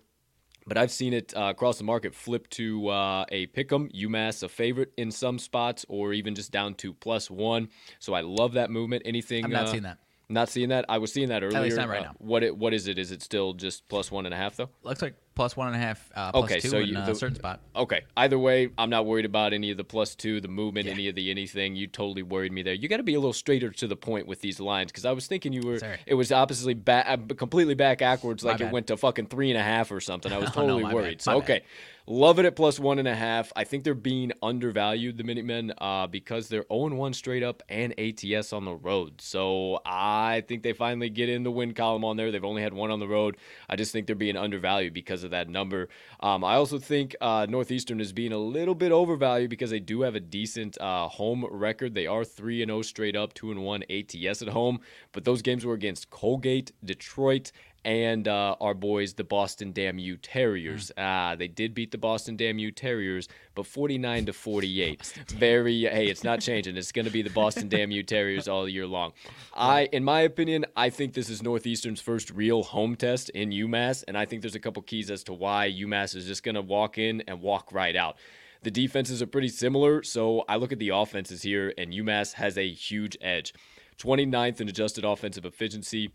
[0.66, 4.48] But I've seen it uh, across the market flip to uh, a pick'em, UMass a
[4.48, 7.68] favorite in some spots, or even just down to plus one.
[7.98, 9.02] So I love that movement.
[9.04, 9.44] Anything?
[9.44, 9.98] I'm not uh, seeing that.
[10.28, 10.84] Not seeing that.
[10.88, 11.58] I was seeing that earlier.
[11.58, 12.14] At least not right Uh, now.
[12.18, 12.96] What it, what is it?
[12.98, 14.70] Is it still just plus one and a half though?
[14.84, 17.10] Looks like plus one and a half, uh, plus Okay, two so in you- the-
[17.12, 17.60] a certain spot.
[17.74, 18.02] Okay.
[18.16, 20.92] Either way, I'm not worried about any of the plus two, the movement, Yeah.
[20.92, 21.74] any of the anything.
[21.74, 22.74] You totally worried me there.
[22.74, 25.12] You got to be a little straighter to the point with these lines because I
[25.12, 25.78] was thinking you were.
[25.78, 25.98] Sorry.
[26.06, 29.62] It was oppositely back, completely back backwards, like it went to fucking three and a
[29.62, 30.32] half or something.
[30.32, 31.22] I was Oh, no, totally bad, worried.
[31.22, 31.44] So bad.
[31.44, 31.60] okay.
[32.08, 33.52] Love it at plus one and a half.
[33.54, 37.94] I think they're being undervalued, the Minutemen, uh, because they're 0 1 straight up and
[37.96, 39.20] ATS on the road.
[39.20, 42.32] So I think they finally get in the win column on there.
[42.32, 43.36] They've only had one on the road.
[43.68, 45.88] I just think they're being undervalued because of that number.
[46.18, 50.00] Um, I also think uh, Northeastern is being a little bit overvalued because they do
[50.00, 51.94] have a decent uh, home record.
[51.94, 54.80] They are 3 and 0 straight up, 2 and 1 ATS at home.
[55.12, 57.52] But those games were against Colgate, Detroit,
[57.84, 60.92] and uh, our boys, the Boston Damn U Terriers.
[60.96, 65.12] Ah, they did beat the Boston Damn U Terriers, but 49 to 48.
[65.28, 66.76] Very, hey, it's not changing.
[66.76, 69.12] It's going to be the Boston Damn U Terriers all year long.
[69.54, 74.04] I, in my opinion, I think this is Northeastern's first real home test in UMass,
[74.06, 76.62] and I think there's a couple keys as to why UMass is just going to
[76.62, 78.16] walk in and walk right out.
[78.62, 82.56] The defenses are pretty similar, so I look at the offenses here, and UMass has
[82.56, 83.52] a huge edge.
[83.98, 86.12] 29th in adjusted offensive efficiency,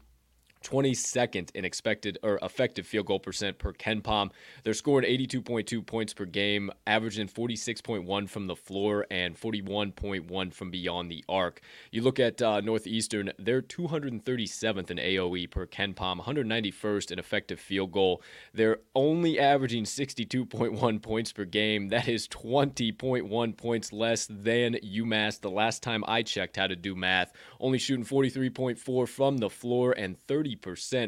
[0.68, 4.32] 22nd in expected or effective field goal percent per KenPom.
[4.64, 11.10] They're scoring 82.2 points per game, averaging 46.1 from the floor and 41.1 from beyond
[11.10, 11.62] the arc.
[11.92, 17.94] You look at uh, Northeastern, they're 237th in AOE per KenPom, 191st in effective field
[17.94, 18.22] goal.
[18.54, 21.88] They're only averaging 62.1 points per game.
[21.90, 26.94] That is 20.1 points less than UMass the last time I checked how to do
[26.94, 27.32] math.
[27.62, 30.57] Only shooting 43.4 from the floor and 30%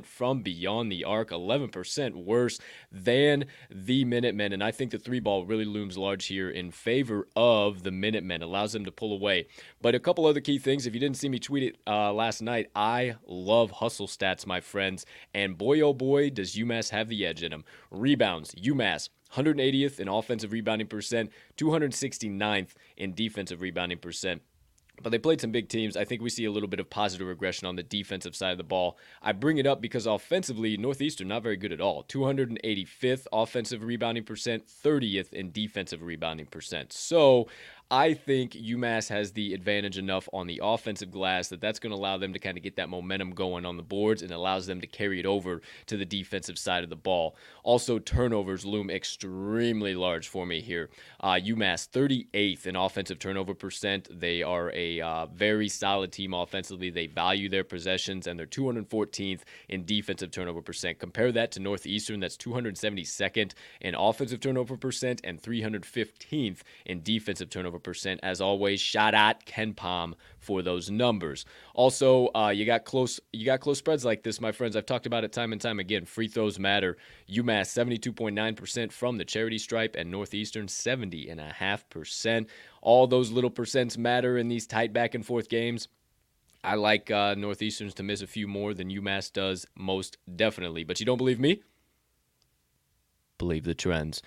[0.05, 2.59] from beyond the arc, 11% worse
[2.91, 4.53] than the Minutemen.
[4.53, 8.41] And I think the three ball really looms large here in favor of the Minutemen,
[8.41, 9.47] allows them to pull away.
[9.81, 10.85] But a couple other key things.
[10.85, 14.61] If you didn't see me tweet it uh, last night, I love hustle stats, my
[14.61, 15.05] friends.
[15.33, 17.65] And boy, oh boy, does UMass have the edge in them.
[17.91, 19.09] Rebounds, UMass.
[19.35, 24.41] 180th in offensive rebounding percent, 269th in defensive rebounding percent.
[25.01, 25.95] But they played some big teams.
[25.95, 28.57] I think we see a little bit of positive regression on the defensive side of
[28.57, 28.97] the ball.
[29.21, 32.03] I bring it up because offensively, Northeastern not very good at all.
[32.03, 36.93] 285th offensive rebounding percent, 30th in defensive rebounding percent.
[36.93, 37.47] So
[37.91, 41.97] I think UMass has the advantage enough on the offensive glass that that's going to
[41.97, 44.79] allow them to kind of get that momentum going on the boards and allows them
[44.81, 47.35] to carry it over to the defensive side of the ball.
[47.63, 50.91] Also, turnovers loom extremely large for me here.
[51.19, 54.07] Uh, UMass 38th in offensive turnover percent.
[54.11, 56.91] They are a uh, very solid team offensively.
[56.91, 60.99] They value their possessions and they're 214th in defensive turnover percent.
[60.99, 67.78] Compare that to Northeastern, that's 272nd in offensive turnover percent and 315th in defensive turnover
[67.83, 68.19] percent.
[68.23, 71.45] As always, shout out KenPom for those numbers.
[71.73, 74.75] Also, uh, you got close you got close spreads like this, my friends.
[74.75, 76.05] I've talked about it time and time again.
[76.05, 76.97] Free throws matter.
[77.29, 77.69] UMass
[78.01, 82.47] 72.9% from the charity stripe and Northeastern 70.5%.
[82.81, 85.87] All those little percents matter in these tight back and forth games.
[86.63, 90.83] I like uh, Northeasterns to miss a few more than UMass does, most definitely.
[90.83, 91.61] But you don't believe me?
[93.39, 94.21] believe the trends.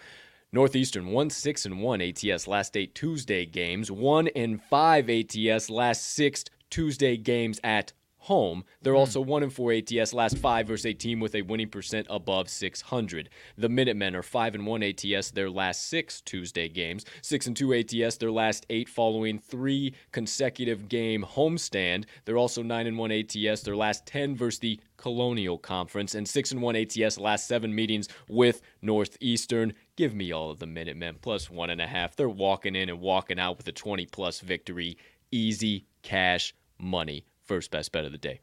[0.54, 6.12] Northeastern one six and one ATS last eight Tuesday games, one and five ATS last
[6.12, 8.64] six Tuesday games at home.
[8.82, 9.00] They're hmm.
[9.00, 12.48] also 1 and 4 ATS last 5 versus a team with a winning percent above
[12.48, 13.28] 600.
[13.58, 17.74] The Minutemen are 5 and 1 ATS their last 6 Tuesday games, 6 and 2
[17.74, 22.04] ATS their last 8 following 3 consecutive game homestand.
[22.24, 26.52] They're also 9 and 1 ATS their last 10 versus the Colonial Conference and 6
[26.52, 29.72] and 1 ATS last 7 meetings with Northeastern.
[29.96, 32.16] Give me all of the Minutemen plus 1.5.
[32.16, 34.96] They're walking in and walking out with a 20 plus victory.
[35.30, 38.40] Easy cash money first best bet of the day.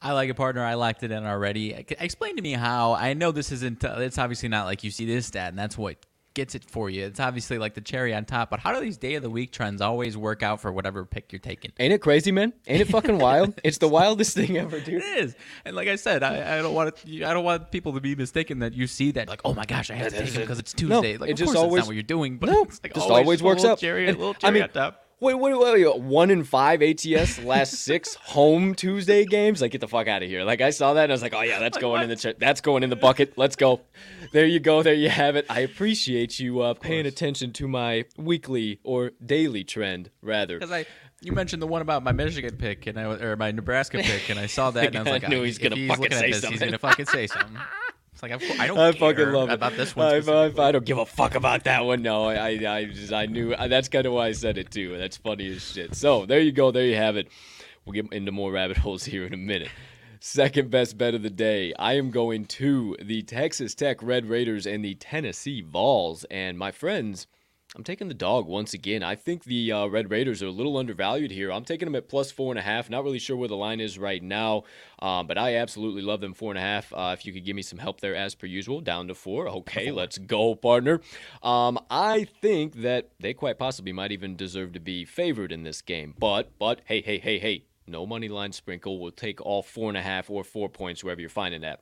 [0.00, 0.64] I like a partner.
[0.64, 1.72] I liked it in already.
[1.72, 2.92] Explain to me how.
[2.94, 3.82] I know this isn't.
[3.84, 5.96] It's obviously not like you see this stat, and that's what
[6.34, 7.04] gets it for you.
[7.06, 8.50] It's obviously like the cherry on top.
[8.50, 11.32] But how do these day of the week trends always work out for whatever pick
[11.32, 11.72] you're taking?
[11.78, 12.52] Ain't it crazy, man?
[12.66, 13.54] Ain't it fucking wild?
[13.64, 15.02] it's the wildest thing ever, dude.
[15.02, 15.36] It is.
[15.64, 18.14] And like I said, I, I don't want it, I don't want people to be
[18.14, 20.58] mistaken that you see that like, oh my gosh, I have to take him because
[20.58, 21.14] it's Tuesday.
[21.14, 23.08] No, like, it of just course always what you're doing, but no, it's like just
[23.08, 23.78] always, always works out.
[23.78, 25.01] Cherry, And, little I cherry mean, on top.
[25.22, 29.62] Wait, wait, wait, wait, one in five ATS last six home Tuesday games.
[29.62, 30.42] Like, get the fuck out of here!
[30.42, 32.36] Like, I saw that and I was like, oh yeah, that's going in the ch-
[32.40, 33.34] that's going in the bucket.
[33.38, 33.82] Let's go.
[34.32, 34.82] There you go.
[34.82, 35.46] There you have it.
[35.48, 40.58] I appreciate you uh, paying attention to my weekly or daily trend, rather.
[40.58, 40.86] Because I,
[41.20, 44.40] you mentioned the one about my Michigan pick and I or my Nebraska pick, and
[44.40, 46.24] I saw that and I was like, I knew he's gonna he's fucking looking say
[46.24, 46.58] at this, something.
[46.58, 47.58] He's gonna fucking say something.
[48.22, 49.54] It's like I, I don't I care fucking love it.
[49.54, 50.06] about this one.
[50.06, 50.68] I, I.
[50.68, 52.02] I don't give a fuck about that one.
[52.02, 53.54] No, I, I, I just, I knew.
[53.56, 54.96] That's kind of why I said it too.
[54.96, 55.94] That's funny as shit.
[55.94, 56.70] So there you go.
[56.70, 57.28] There you have it.
[57.84, 59.70] We'll get into more rabbit holes here in a minute.
[60.20, 61.74] Second best bet of the day.
[61.80, 66.24] I am going to the Texas Tech Red Raiders and the Tennessee Vols.
[66.30, 67.26] And my friends,
[67.74, 69.02] I'm taking the dog once again.
[69.02, 71.50] I think the uh, Red Raiders are a little undervalued here.
[71.50, 72.90] I'm taking them at plus four and a half.
[72.90, 74.64] Not really sure where the line is right now,
[74.98, 76.92] um, but I absolutely love them four and a half.
[76.92, 79.48] Uh, if you could give me some help there, as per usual, down to four.
[79.48, 81.00] Okay, let's go, partner.
[81.42, 85.80] Um, I think that they quite possibly might even deserve to be favored in this
[85.80, 86.14] game.
[86.18, 89.00] But, but, hey, hey, hey, hey, no money line sprinkle.
[89.00, 91.80] We'll take all four and a half or four points wherever you're finding that.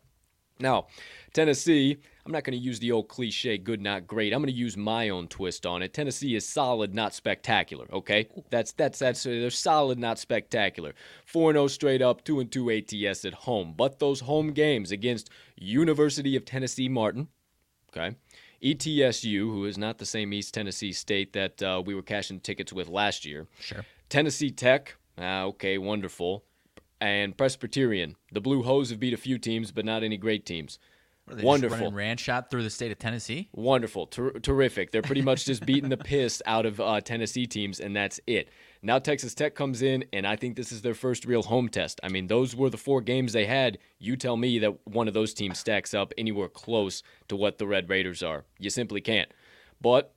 [0.61, 0.87] Now,
[1.33, 1.97] Tennessee,
[2.27, 4.33] I'm not going to use the old cliche good not great.
[4.33, 5.95] I'm going to use my own twist on it.
[5.95, 8.29] Tennessee is solid, not spectacular, okay?
[8.51, 10.93] That's that's that's they're solid, not spectacular.
[11.33, 13.75] 4-0 straight up, 2 and 2 ATS at home.
[13.77, 17.29] But those home games against University of Tennessee Martin,
[17.91, 18.17] okay?
[18.63, 22.73] ETSU, who is not the same East Tennessee State that uh, we were cashing tickets
[22.73, 23.47] with last year.
[23.59, 23.85] Sure.
[24.11, 26.45] Tennessee Tech, ah, okay, wonderful.
[27.01, 28.17] And Presbyterian.
[28.33, 30.79] The Blue Hose have beat a few teams, but not any great teams.
[31.25, 31.93] What are they just Wonderful.
[31.93, 33.49] ranch shot through the state of Tennessee.
[33.53, 34.91] Wonderful, Ter- terrific.
[34.91, 38.49] They're pretty much just beating the piss out of uh, Tennessee teams, and that's it.
[38.83, 42.01] Now Texas Tech comes in, and I think this is their first real home test.
[42.03, 43.79] I mean, those were the four games they had.
[43.99, 47.67] You tell me that one of those teams stacks up anywhere close to what the
[47.67, 48.45] Red Raiders are.
[48.59, 49.31] You simply can't.
[49.81, 50.13] But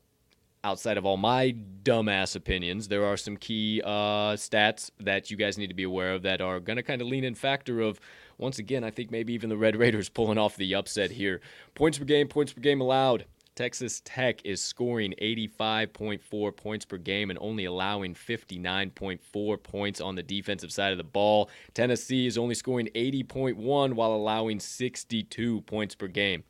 [0.63, 1.53] outside of all my
[1.83, 6.13] dumbass opinions, there are some key uh, stats that you guys need to be aware
[6.13, 7.99] of that are going to kind of lean in factor of,
[8.37, 11.41] once again, I think maybe even the Red Raiders pulling off the upset here.
[11.75, 13.25] Points per game, points per game allowed.
[13.55, 20.23] Texas Tech is scoring 85.4 points per game and only allowing 59.4 points on the
[20.23, 21.51] defensive side of the ball.
[21.75, 26.43] Tennessee is only scoring 80.1 while allowing 62 points per game.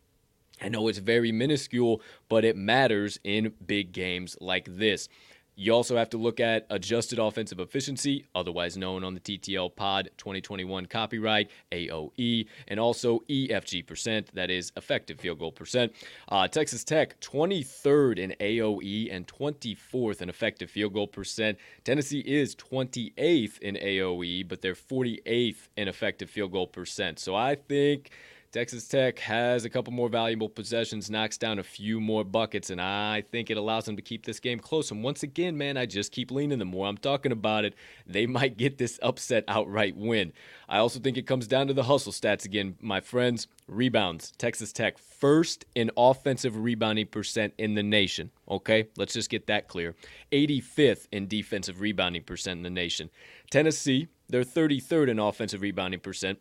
[0.62, 5.10] I know it's very minuscule, but it matters in big games like this.
[5.56, 10.10] You also have to look at adjusted offensive efficiency, otherwise known on the TTL Pod
[10.18, 15.94] 2021 copyright, AOE, and also EFG percent, that is effective field goal percent.
[16.28, 21.60] Uh, Texas Tech, 23rd in AOE and 24th in effective field goal percent.
[21.84, 27.20] Tennessee is 28th in AOE, but they're 48th in effective field goal percent.
[27.20, 28.10] So I think.
[28.54, 32.80] Texas Tech has a couple more valuable possessions, knocks down a few more buckets, and
[32.80, 34.92] I think it allows them to keep this game close.
[34.92, 37.74] And once again, man, I just keep leaning the more I'm talking about it,
[38.06, 40.34] they might get this upset outright win.
[40.70, 43.48] I also think it comes down to the hustle stats again, my friends.
[43.68, 44.34] Rebounds.
[44.38, 48.30] Texas Tech first in offensive rebounding percent in the nation.
[48.48, 49.96] Okay, let's just get that clear.
[50.32, 53.10] 85th in defensive rebounding percent in the nation.
[53.50, 56.38] Tennessee, they're 33rd in offensive rebounding percent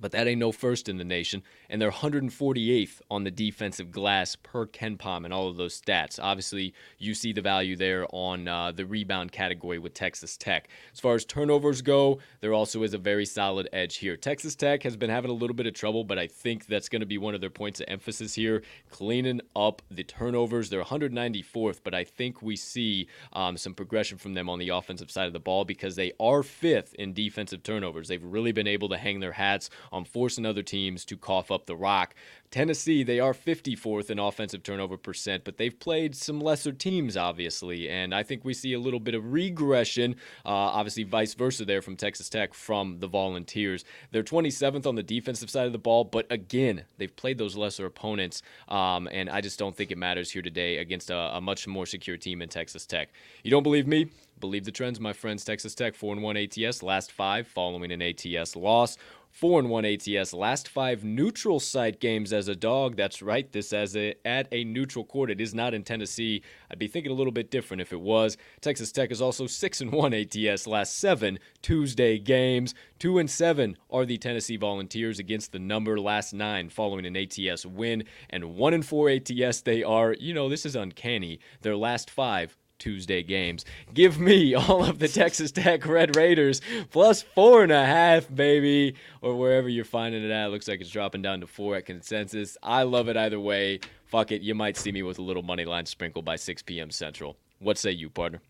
[0.00, 1.42] but that ain't no first in the nation.
[1.68, 6.18] And they're 148th on the defensive glass per KenPom and all of those stats.
[6.20, 10.68] Obviously, you see the value there on uh, the rebound category with Texas Tech.
[10.92, 14.16] As far as turnovers go, there also is a very solid edge here.
[14.16, 17.00] Texas Tech has been having a little bit of trouble, but I think that's going
[17.00, 20.70] to be one of their points of emphasis here, cleaning up the turnovers.
[20.70, 25.10] They're 194th, but I think we see um, some progression from them on the offensive
[25.10, 28.08] side of the ball because they are fifth in defensive turnovers.
[28.08, 31.66] They've really been able to hang their hats on forcing other teams to cough up
[31.66, 32.14] the rock.
[32.50, 37.88] Tennessee, they are 54th in offensive turnover percent, but they've played some lesser teams, obviously.
[37.88, 41.80] And I think we see a little bit of regression, uh, obviously, vice versa there
[41.80, 43.84] from Texas Tech from the Volunteers.
[44.10, 47.86] They're 27th on the defensive side of the ball, but again, they've played those lesser
[47.86, 48.42] opponents.
[48.68, 51.86] Um, and I just don't think it matters here today against a, a much more
[51.86, 53.10] secure team in Texas Tech.
[53.44, 54.08] You don't believe me?
[54.40, 55.44] Believe the trends, my friends.
[55.44, 58.96] Texas Tech 4 1 ATS, last five following an ATS loss.
[59.40, 62.94] 4 and 1 ATS last 5 neutral site games as a dog.
[62.94, 63.50] That's right.
[63.50, 65.30] This as a at a neutral court.
[65.30, 66.42] It is not in Tennessee.
[66.70, 68.36] I'd be thinking a little bit different if it was.
[68.60, 72.74] Texas Tech is also 6 and 1 ATS last 7 Tuesday games.
[72.98, 77.64] 2 and 7 are the Tennessee Volunteers against the number last 9 following an ATS
[77.64, 80.14] win and 1 and 4 ATS they are.
[80.20, 81.40] You know, this is uncanny.
[81.62, 83.64] Their last 5 Tuesday games.
[83.94, 86.60] Give me all of the Texas Tech Red Raiders
[86.90, 90.50] plus four and a half, baby, or wherever you're finding it at.
[90.50, 92.56] looks like it's dropping down to four at consensus.
[92.62, 93.80] I love it either way.
[94.06, 94.42] Fuck it.
[94.42, 96.90] You might see me with a little money line sprinkle by 6 p.m.
[96.90, 97.36] Central.
[97.60, 98.40] What say you, partner?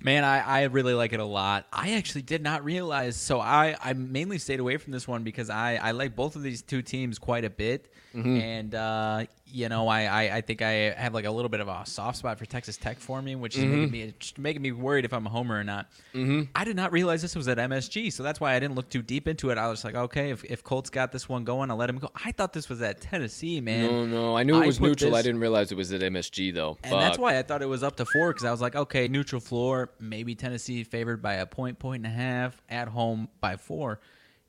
[0.00, 1.66] Man, I, I really like it a lot.
[1.72, 3.16] I actually did not realize.
[3.16, 6.42] So I, I mainly stayed away from this one because I, I like both of
[6.42, 7.92] these two teams quite a bit.
[8.14, 8.36] Mm-hmm.
[8.36, 11.68] And, uh, you know, I, I, I, think I have like a little bit of
[11.68, 13.90] a soft spot for Texas Tech for me, which is mm-hmm.
[13.90, 15.90] making, me, making me worried if I'm a homer or not.
[16.14, 16.42] Mm-hmm.
[16.54, 18.12] I did not realize this was at MSG.
[18.12, 19.58] So that's why I didn't look too deep into it.
[19.58, 22.10] I was like, okay, if, if Colts got this one going, I'll let him go.
[22.24, 23.86] I thought this was at Tennessee, man.
[23.86, 24.36] No, no.
[24.36, 25.10] I knew it was neutral.
[25.10, 26.78] This, I didn't realize it was at MSG, though.
[26.82, 27.00] And Fuck.
[27.00, 29.40] that's why I thought it was up to four because I was like, okay, neutral
[29.40, 34.00] floor, maybe Tennessee favored by a point, point and a half, at home by four.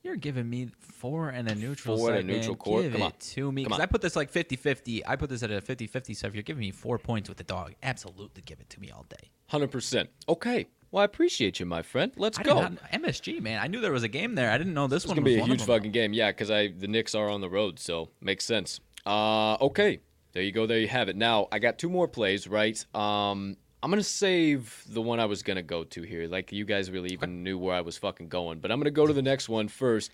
[0.05, 2.83] You're giving me four and a neutral four and a neutral court.
[2.83, 3.13] Give Come it on.
[3.19, 5.01] to me because I put this like 50-50.
[5.07, 6.15] I put this at a 50-50.
[6.15, 8.91] So if you're giving me four points with the dog, absolutely give it to me
[8.91, 9.31] all day.
[9.47, 10.11] Hundred percent.
[10.29, 10.67] Okay.
[10.91, 12.11] Well, I appreciate you, my friend.
[12.17, 12.61] Let's I go.
[12.61, 13.59] Not, MSG, man.
[13.59, 14.51] I knew there was a game there.
[14.51, 16.13] I didn't know this it's one gonna be a huge fucking game.
[16.13, 18.79] Yeah, because I the Knicks are on the road, so makes sense.
[19.07, 20.01] Uh, okay.
[20.33, 20.67] There you go.
[20.67, 21.15] There you have it.
[21.15, 22.47] Now I got two more plays.
[22.47, 22.85] Right.
[22.93, 26.27] Um, I'm gonna save the one I was gonna go to here.
[26.27, 29.05] Like you guys really even knew where I was fucking going, but I'm gonna go
[29.05, 30.09] to the next one first.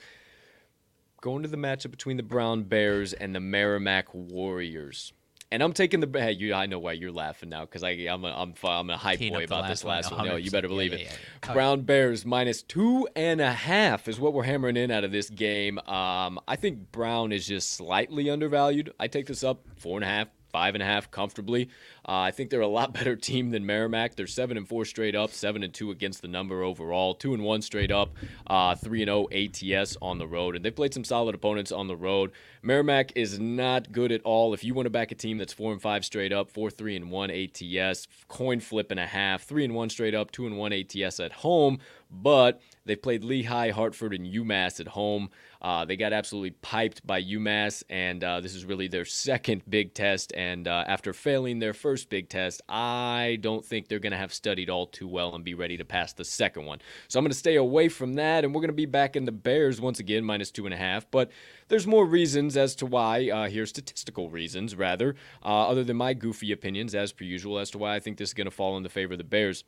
[1.22, 5.14] Going to the matchup between the Brown Bears and the Merrimack Warriors.
[5.54, 8.28] And I'm taking the hey, you, I know why you're laughing now because I'm a,
[8.28, 10.26] I'm I'm a hype boy about this last one.
[10.28, 11.52] No, you better believe yeah, yeah, yeah.
[11.52, 11.54] it.
[11.54, 15.30] Brown Bears minus two and a half is what we're hammering in out of this
[15.30, 15.80] game.
[15.80, 18.92] Um, I think Brown is just slightly undervalued.
[19.00, 21.70] I take this up four and a half, five and a half comfortably.
[22.08, 24.16] Uh, I think they're a lot better team than Merrimack.
[24.16, 27.44] They're seven and four straight up, seven and two against the number overall, two and
[27.44, 28.16] one straight up,
[28.48, 31.72] uh, three and zero oh ATS on the road, and they've played some solid opponents
[31.72, 32.32] on the road.
[32.62, 34.54] Merrimack is not good at all.
[34.54, 36.96] If you want to back a team that's four and five straight up, four three
[36.96, 40.58] and one ATS, coin flip and a half, three and one straight up, two and
[40.58, 41.80] one ATS at home,
[42.12, 45.30] but they've played Lehigh, Hartford, and UMass at home.
[45.62, 49.94] Uh, they got absolutely piped by UMass, and uh, this is really their second big
[49.94, 50.34] test.
[50.36, 54.34] And uh, after failing their first big test, I don't think they're going to have
[54.34, 56.80] studied all too well and be ready to pass the second one.
[57.08, 59.26] So I'm going to stay away from that, and we're going to be back in
[59.26, 61.10] the Bears once again, minus two and a half.
[61.12, 61.32] But
[61.68, 66.14] there's more reasons as to why, uh, here statistical reasons rather, uh, other than my
[66.14, 68.78] goofy opinions as per usual, as to why I think this is going to fall
[68.78, 69.64] in the favor of the Bears.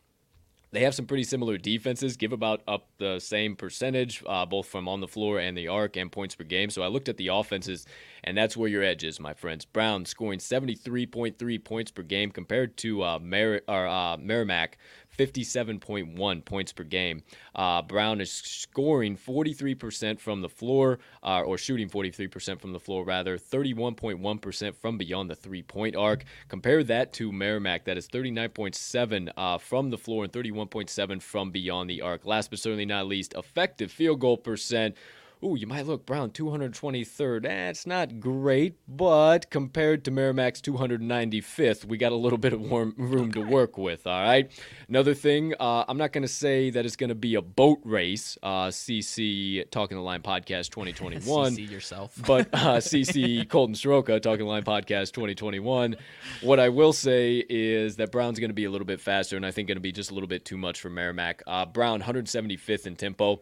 [0.74, 4.88] They have some pretty similar defenses, give about up the same percentage, uh, both from
[4.88, 6.72] on the floor and the arc and points per game.
[6.72, 7.86] So I looked at the offenses,
[8.24, 9.66] and that's where your edge is, my friends.
[9.66, 14.80] Brown scoring 73.3 points per game compared to uh, Mer- or, uh, Merrimack,
[15.18, 17.24] 57.1 points per game.
[17.56, 23.04] Uh, Brown is scoring 43% from the floor, uh, or shooting 43% from the floor,
[23.04, 26.24] rather, 31.1% from beyond the three point arc.
[26.48, 31.90] Compare that to Merrimack, that is 39.7 uh, from the floor and 31.7 from beyond
[31.90, 32.26] the arc.
[32.26, 34.96] Last but certainly not least, effective field goal percent
[35.44, 37.44] Ooh, you might look Brown 223rd.
[37.44, 42.94] That's not great, but compared to Merrimack's 295th, we got a little bit of warm
[42.98, 44.08] room to work with.
[44.08, 44.50] All right.
[44.88, 47.80] Another thing, uh, I'm not going to say that it's going to be a boat
[47.84, 48.38] race.
[48.42, 51.22] Uh, CC Talking the Line Podcast 2021.
[51.56, 52.18] CC yourself.
[52.26, 55.98] but uh, CC Colton Soroka Talking the Line Podcast 2021.
[56.42, 59.46] What I will say is that Brown's going to be a little bit faster, and
[59.46, 61.44] I think going to be just a little bit too much for Merrimack.
[61.46, 63.42] Uh, Brown 175th in tempo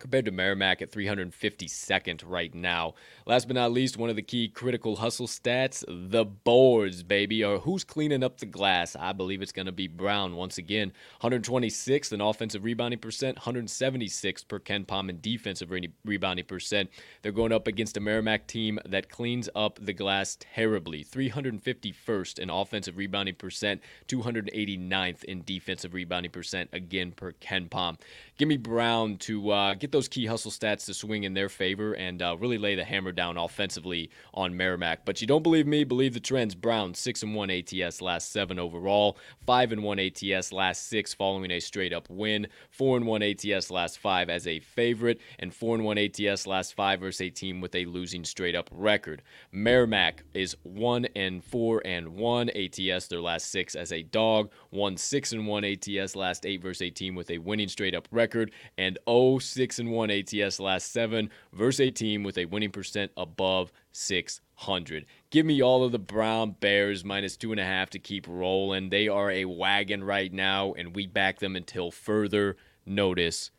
[0.00, 2.94] compared to Merrimack at 352nd right now.
[3.26, 7.58] Last but not least, one of the key critical hustle stats the boards, baby, or
[7.58, 8.96] who's cleaning up the glass.
[8.96, 10.92] I believe it's going to be Brown once again.
[11.22, 16.90] 126th in offensive rebounding percent, 176th per KenPom in defensive re- rebounding percent.
[17.22, 21.04] They're going up against a Merrimack team that cleans up the glass terribly.
[21.04, 27.98] 351st in offensive rebounding percent, 289th in defensive rebounding percent, again per KenPom.
[28.38, 31.48] Give me Brown to uh, get get those key hustle stats to swing in their
[31.48, 35.04] favor and uh, really lay the hammer down offensively on Merrimack.
[35.04, 35.82] But you don't believe me?
[35.82, 36.54] Believe the trends.
[36.54, 41.50] Brown six and one ATS last seven overall, five and one ATS last six following
[41.50, 45.74] a straight up win, four and one ATS last five as a favorite, and four
[45.74, 49.22] and one ATS last five versus a team with a losing straight up record.
[49.50, 54.96] Merrimack is one and four and one ATS their last six as a dog, one
[54.96, 58.52] six and one ATS last eight versus a team with a winning straight up record,
[58.78, 63.10] and 0 6 and 1 ATS last seven versus a team with a winning percent
[63.16, 65.06] above 600.
[65.30, 68.90] Give me all of the Brown Bears minus two and a half to keep rolling.
[68.90, 72.56] They are a wagon right now, and we back them until further
[72.86, 73.50] notice.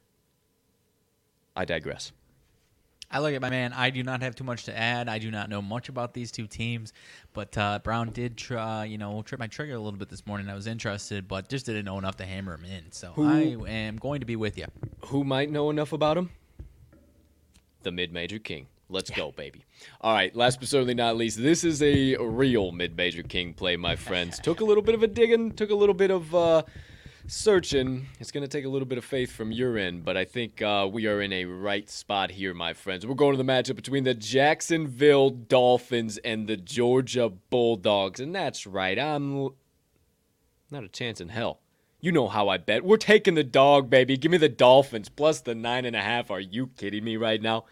[1.56, 2.14] I digress.
[3.12, 3.74] I look at my man.
[3.74, 5.10] I do not have too much to add.
[5.10, 6.94] I do not know much about these two teams,
[7.34, 10.48] but uh, Brown did try, you know, trip my trigger a little bit this morning.
[10.50, 12.92] I was interested, but just didn't know enough to hammer him in.
[12.92, 14.66] So Who- I am going to be with you.
[15.08, 16.30] Who might know enough about him?
[17.84, 18.68] The mid major king.
[18.88, 19.64] Let's go, baby.
[20.02, 23.78] All right, last but certainly not least, this is a real mid major king play,
[23.78, 24.38] my friends.
[24.44, 26.64] took a little bit of a digging, took a little bit of uh,
[27.28, 28.08] searching.
[28.20, 30.62] It's going to take a little bit of faith from your end, but I think
[30.62, 33.06] uh, we are in a right spot here, my friends.
[33.06, 38.20] We're going to the matchup between the Jacksonville Dolphins and the Georgia Bulldogs.
[38.20, 39.50] And that's right, I'm
[40.70, 41.60] not a chance in hell.
[42.00, 42.84] You know how I bet.
[42.84, 44.18] We're taking the dog, baby.
[44.18, 46.32] Give me the Dolphins plus the nine and a half.
[46.32, 47.66] Are you kidding me right now?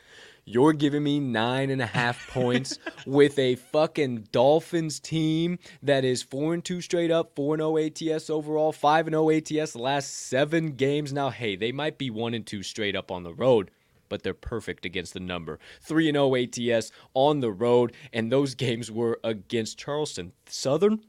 [0.51, 6.23] You're giving me nine and a half points with a fucking Dolphins team that is
[6.23, 9.61] four and two straight up, four and oh zero ATS overall, five and oh zero
[9.61, 11.13] ATS the last seven games.
[11.13, 13.69] Now, hey, they might be one and two straight up on the road,
[14.09, 15.59] but they're perfect against the number.
[15.83, 21.01] 3 and 0 ATS on the road, and those games were against Charleston Southern,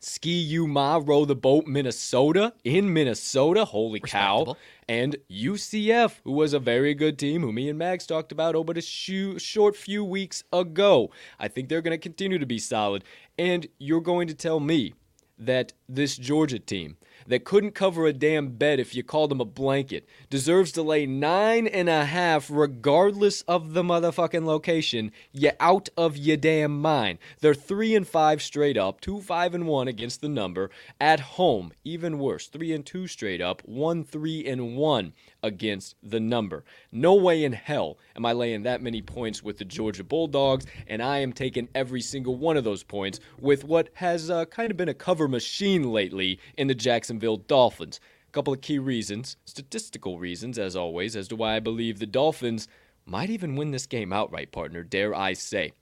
[0.00, 3.64] Ski-U-Mah row the boat Minnesota in Minnesota.
[3.64, 4.56] Holy cow.
[4.88, 8.64] And UCF, who was a very good team, who me and Mags talked about oh,
[8.64, 11.10] but a shoo- short few weeks ago.
[11.38, 13.04] I think they're going to continue to be solid.
[13.38, 14.94] And you're going to tell me
[15.38, 16.96] that this Georgia team
[17.28, 21.06] that couldn't cover a damn bed if you called them a blanket deserves to lay
[21.06, 25.12] nine and a half regardless of the motherfucking location.
[25.32, 27.18] You out of your damn mind.
[27.40, 30.70] They're three and five straight up, two five and one against the number
[31.00, 31.72] at home.
[31.84, 35.12] Even worse, three and two straight up, one three and one
[35.42, 36.64] against the number.
[36.92, 41.02] No way in hell am I laying that many points with the Georgia Bulldogs, and
[41.02, 44.76] I am taking every single one of those points with what has uh, kind of
[44.76, 48.00] been a cover machine lately in the Jacksonville Dolphins.
[48.28, 52.06] A couple of key reasons, statistical reasons, as always, as to why I believe the
[52.06, 52.68] Dolphins
[53.06, 55.72] might even win this game outright, partner, dare I say.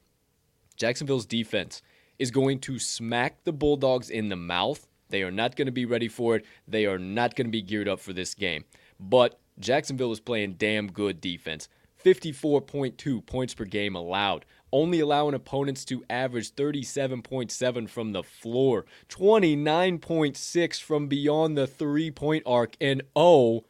[0.77, 1.83] Jacksonville's defense
[2.19, 4.87] is going to smack the Bulldogs in the mouth.
[5.09, 6.45] They are not going to be ready for it.
[6.69, 8.65] They are not going to be geared up for this game.
[8.99, 11.69] But Jacksonville is playing damn good defense.
[12.05, 20.83] 54.2 points per game allowed, only allowing opponents to average 37.7 from the floor, 29.6
[20.83, 23.65] from beyond the three point arc, and oh,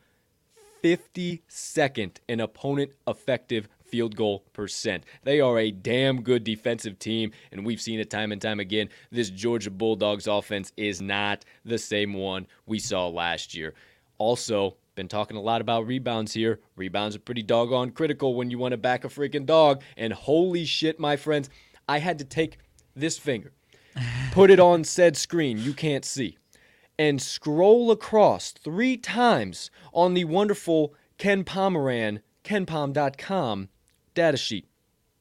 [0.82, 5.04] 52nd in opponent effective field goal percent.
[5.22, 8.88] They are a damn good defensive team, and we've seen it time and time again.
[9.10, 13.74] This Georgia Bulldogs offense is not the same one we saw last year.
[14.18, 16.58] Also, been talking a lot about rebounds here.
[16.74, 19.82] Rebounds are pretty doggone critical when you want to back a freaking dog.
[19.96, 21.48] And holy shit, my friends,
[21.88, 22.58] I had to take
[22.96, 23.52] this finger,
[24.32, 26.38] put it on said screen you can't see,
[26.98, 33.68] and scroll across three times on the wonderful Ken Pomeroy, kenpom.com
[34.14, 34.66] data sheet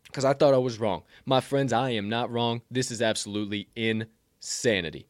[0.06, 1.04] because I thought I was wrong.
[1.26, 2.62] My friends, I am not wrong.
[2.72, 5.08] This is absolutely insanity.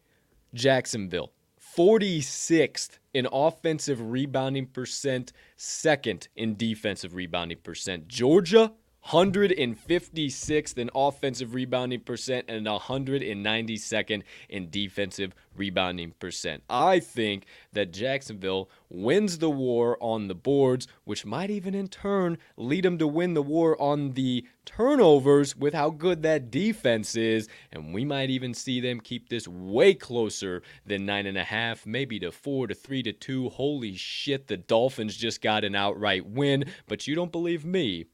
[0.56, 1.32] Jacksonville,
[1.78, 8.10] 46th in offensive rebounding percent, second in defensive rebounding percent.
[8.10, 8.74] Georgia,
[9.10, 16.64] 156th in offensive rebounding percent and 192nd in defensive rebounding percent.
[16.70, 22.40] I think that Jacksonville wins the war on the boards, which might even in turn
[22.58, 27.48] lead them to win the war on the turnovers with how good that defense is.
[27.72, 31.86] And we might even see them keep this way closer than nine and a half,
[31.86, 33.50] maybe to four to three to two.
[33.50, 36.66] Holy shit, the Dolphins just got an outright win.
[36.88, 38.06] But you don't believe me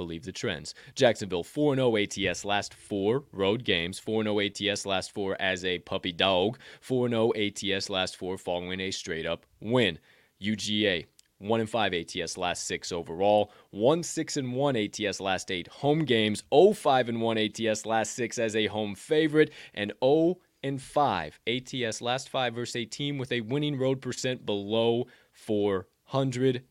[0.00, 0.74] believe the trends.
[0.94, 5.78] Jacksonville 4 0 ATS last four road games, 4 0 ATS last four as a
[5.80, 9.98] puppy dog, 4 0 ATS last four following a straight up win.
[10.40, 11.04] UGA
[11.36, 16.06] 1 and 5 ATS last 6 overall, 1 6 and 1 ATS last 8 home
[16.06, 19.50] games, 0 5 and 1 ATS last 6 as a home favorite.
[19.74, 24.46] And 0 and 5 ATS last 5 versus a team with a winning road percent
[24.46, 26.64] below 400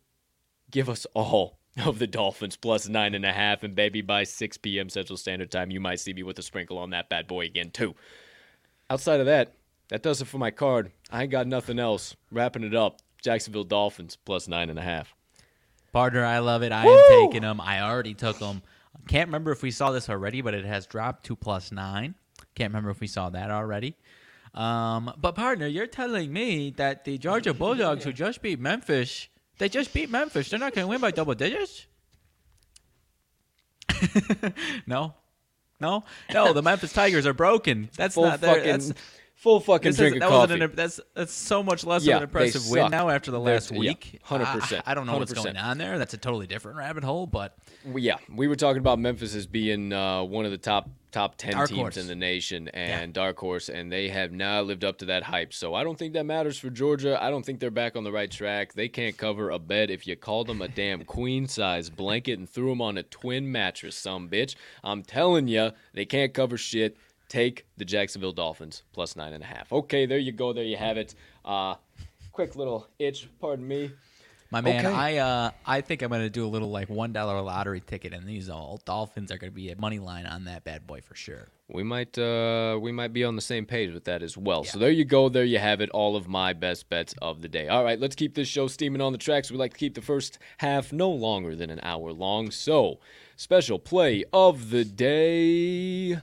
[0.71, 3.63] give us all of the Dolphins plus nine and a half.
[3.63, 4.89] And baby, by 6 p.m.
[4.89, 7.71] Central Standard Time, you might see me with a sprinkle on that bad boy again,
[7.71, 7.95] too.
[8.89, 9.53] Outside of that,
[9.89, 10.91] that does it for my card.
[11.11, 12.15] I ain't got nothing else.
[12.31, 13.01] Wrapping it up.
[13.21, 15.13] Jacksonville Dolphins plus nine and a half.
[15.91, 16.71] Partner, I love it.
[16.71, 17.59] I am taking them.
[17.59, 18.61] I already took them.
[19.07, 22.15] Can't remember if we saw this already, but it has dropped to plus nine.
[22.55, 23.95] Can't remember if we saw that already.
[24.53, 29.27] Um, but partner, you're telling me that the Georgia Bulldogs, who just beat Memphis,
[29.59, 30.49] they just beat Memphis.
[30.49, 31.85] They're not going to win by double digits.
[34.87, 35.13] no,
[35.79, 36.03] no,
[36.33, 36.53] no.
[36.53, 37.89] The Memphis Tigers are broken.
[37.95, 38.93] That's Full not fucking, That's,
[39.35, 40.61] full fucking drink is, of that coffee.
[40.61, 43.55] an, that's that's so much less Yeah, of an impressive win now after the They're-
[43.55, 44.19] last week.
[44.27, 45.43] 100%, I, I don't know what's 100%.
[45.43, 45.97] going on there.
[45.97, 47.57] That's a totally different rabbit hole, but
[47.97, 51.53] yeah, we were talking about Memphis as being uh, one of the top top ten
[51.53, 51.97] Dark teams horse.
[51.97, 55.53] in the nation and dark horse, and they have not lived up to that hype.
[55.53, 57.21] So I don't think that matters for Georgia.
[57.21, 58.73] I don't think they're back on the right track.
[58.73, 62.49] They can't cover a bed if you called them a damn queen size blanket and
[62.49, 64.55] threw them on a twin mattress, some bitch.
[64.83, 66.97] I'm telling you, they can't cover shit.
[67.27, 69.71] Take the Jacksonville Dolphins plus nine and a half.
[69.71, 70.51] Okay, there you go.
[70.51, 71.13] There you have it.
[71.45, 71.75] Uh,
[72.31, 73.29] quick little itch.
[73.39, 73.91] Pardon me.
[74.51, 74.95] My man, Okay.
[74.95, 78.27] I uh I think I'm gonna do a little like one dollar lottery ticket, and
[78.27, 81.47] these all Dolphins are gonna be a money line on that bad boy for sure.
[81.67, 84.63] We might uh we might be on the same page with that as well.
[84.63, 87.47] So there you go, there you have it, all of my best bets of the
[87.47, 87.67] day.
[87.67, 89.51] All right, let's keep this show steaming on the tracks.
[89.51, 92.49] We like to keep the first half no longer than an hour long.
[92.49, 92.99] So,
[93.35, 96.21] special play of the day,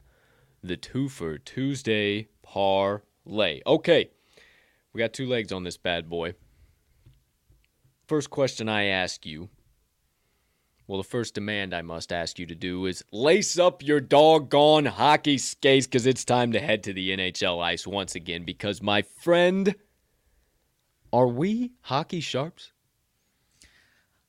[0.64, 3.60] the two for Tuesday parlay.
[3.66, 4.10] Okay.
[4.92, 6.34] We got two legs on this bad boy.
[8.06, 9.48] First question I ask you
[10.86, 14.84] well, the first demand I must ask you to do is lace up your doggone
[14.84, 18.44] hockey skates because it's time to head to the NHL ice once again.
[18.44, 19.74] Because, my friend,
[21.12, 22.70] are we hockey sharps?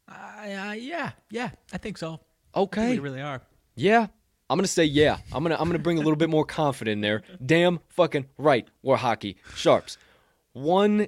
[0.09, 2.13] Uh, uh, yeah, yeah, I think so.
[2.55, 2.89] I think Okay.
[2.93, 3.43] we really are.
[3.75, 4.07] Yeah.
[4.49, 5.17] I'm gonna say yeah.
[5.33, 7.21] I'm gonna I'm gonna bring a little bit more confidence in there.
[7.45, 8.67] Damn fucking right.
[8.81, 9.97] We're hockey sharps.
[10.53, 11.07] One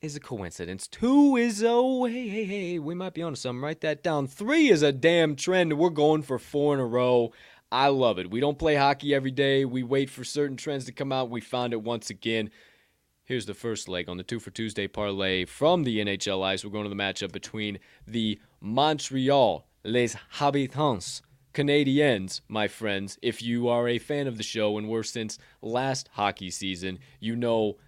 [0.00, 0.86] is a coincidence.
[0.86, 2.78] Two is oh hey hey hey.
[2.78, 3.62] We might be onto something.
[3.62, 4.26] Write that down.
[4.26, 5.78] Three is a damn trend.
[5.78, 7.32] We're going for four in a row.
[7.72, 8.30] I love it.
[8.30, 9.64] We don't play hockey every day.
[9.64, 11.30] We wait for certain trends to come out.
[11.30, 12.50] We found it once again.
[13.24, 16.64] Here's the first leg on the two for Tuesday parlay from the NHL Ice.
[16.64, 21.22] We're going to the matchup between the Montreal Les Habitants
[21.52, 23.18] Canadiens, my friends.
[23.22, 27.34] If you are a fan of the show and were since last hockey season, you
[27.34, 27.78] know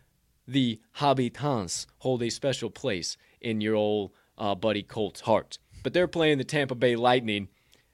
[0.49, 5.59] the Habitants hold a special place in your old uh, buddy Colt's heart.
[5.82, 7.49] But they're playing the Tampa Bay Lightning,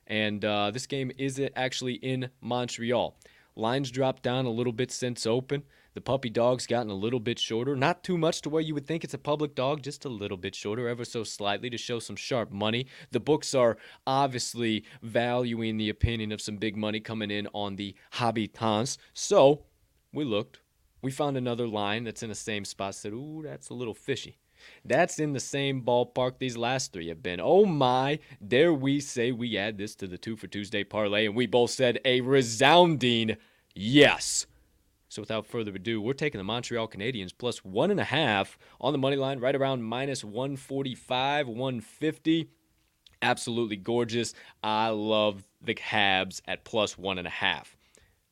[0.06, 3.18] and uh, this game is actually in Montreal.
[3.56, 5.64] Lines dropped down a little bit since open.
[5.94, 7.76] The puppy dog's gotten a little bit shorter.
[7.76, 10.36] Not too much to where you would think it's a public dog, just a little
[10.36, 12.86] bit shorter, ever so slightly to show some sharp money.
[13.12, 17.94] The books are obviously valuing the opinion of some big money coming in on the
[18.10, 18.98] Habitants.
[19.12, 19.66] So
[20.12, 20.63] we looked.
[21.04, 22.94] We found another line that's in the same spot.
[22.94, 24.38] Said, ooh, that's a little fishy.
[24.86, 27.40] That's in the same ballpark these last three have been.
[27.42, 31.26] Oh my, dare we say we add this to the two for Tuesday parlay?
[31.26, 33.36] And we both said a resounding
[33.74, 34.46] yes.
[35.10, 38.94] So without further ado, we're taking the Montreal Canadiens plus one and a half on
[38.94, 42.48] the money line, right around minus 145, 150.
[43.20, 44.32] Absolutely gorgeous.
[44.62, 47.76] I love the Habs at plus one and a half.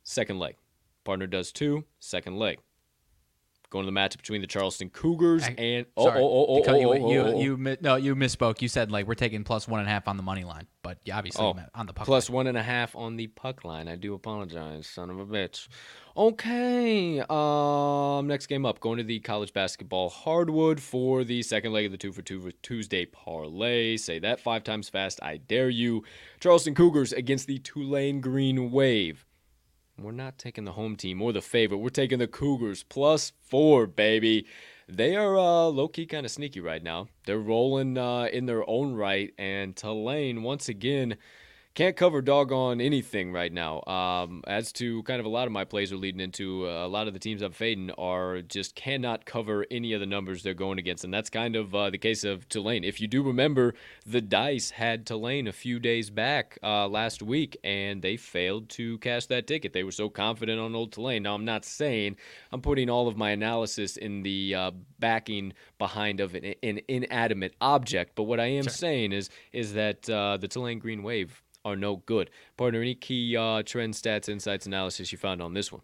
[0.05, 0.57] Second leg.
[1.05, 1.85] Partner does two.
[1.99, 2.59] Second leg.
[3.71, 6.77] Going to the matchup between the Charleston Cougars I- and oh Sorry, oh oh oh
[6.77, 7.41] you, oh, you, oh, oh.
[7.41, 8.61] you, mi- no, you misspoke.
[8.61, 10.99] You said like we're taking plus one and a half on the money line, but
[11.07, 13.89] you obviously Oh, on the puck plus one and a half on the puck line.
[13.89, 15.69] I do apologize, son of a bitch.
[16.15, 17.21] Okay.
[17.31, 21.93] Um, next game up, going to the college basketball hardwood for the second leg of
[21.93, 23.97] the two for two for Tuesday parlay.
[23.97, 25.19] Say that five times fast.
[25.23, 26.05] I dare you.
[26.41, 29.25] Charleston Cougars against the Tulane Green Wave.
[30.03, 31.79] We're not taking the home team or the favorite.
[31.79, 34.47] We're taking the Cougars plus four, baby.
[34.89, 37.07] They are uh, low key kind of sneaky right now.
[37.25, 41.17] They're rolling uh, in their own right, and Tulane once again
[41.75, 43.83] can't cover doggone anything right now.
[43.85, 46.89] Um, as to kind of a lot of my plays are leading into uh, a
[46.89, 50.55] lot of the teams I'm fading are just cannot cover any of the numbers they're
[50.55, 52.85] going against, and that's kind of uh, the case of Tulane.
[52.85, 57.57] If you do remember, the dice had Tulane a few days back uh, last week,
[57.65, 59.73] and they failed to cash that ticket.
[59.73, 61.23] They were so confident on old Tulane.
[61.23, 62.17] Now I'm not saying
[62.53, 67.55] I'm putting all of my analysis in the uh, backing behind of an, an inanimate
[67.61, 71.77] object, but what I am saying is is that uh, the Tulane Green Wave are
[71.77, 72.31] no good.
[72.57, 75.83] Partner, any key uh, trend stats, insights, analysis you found on this one?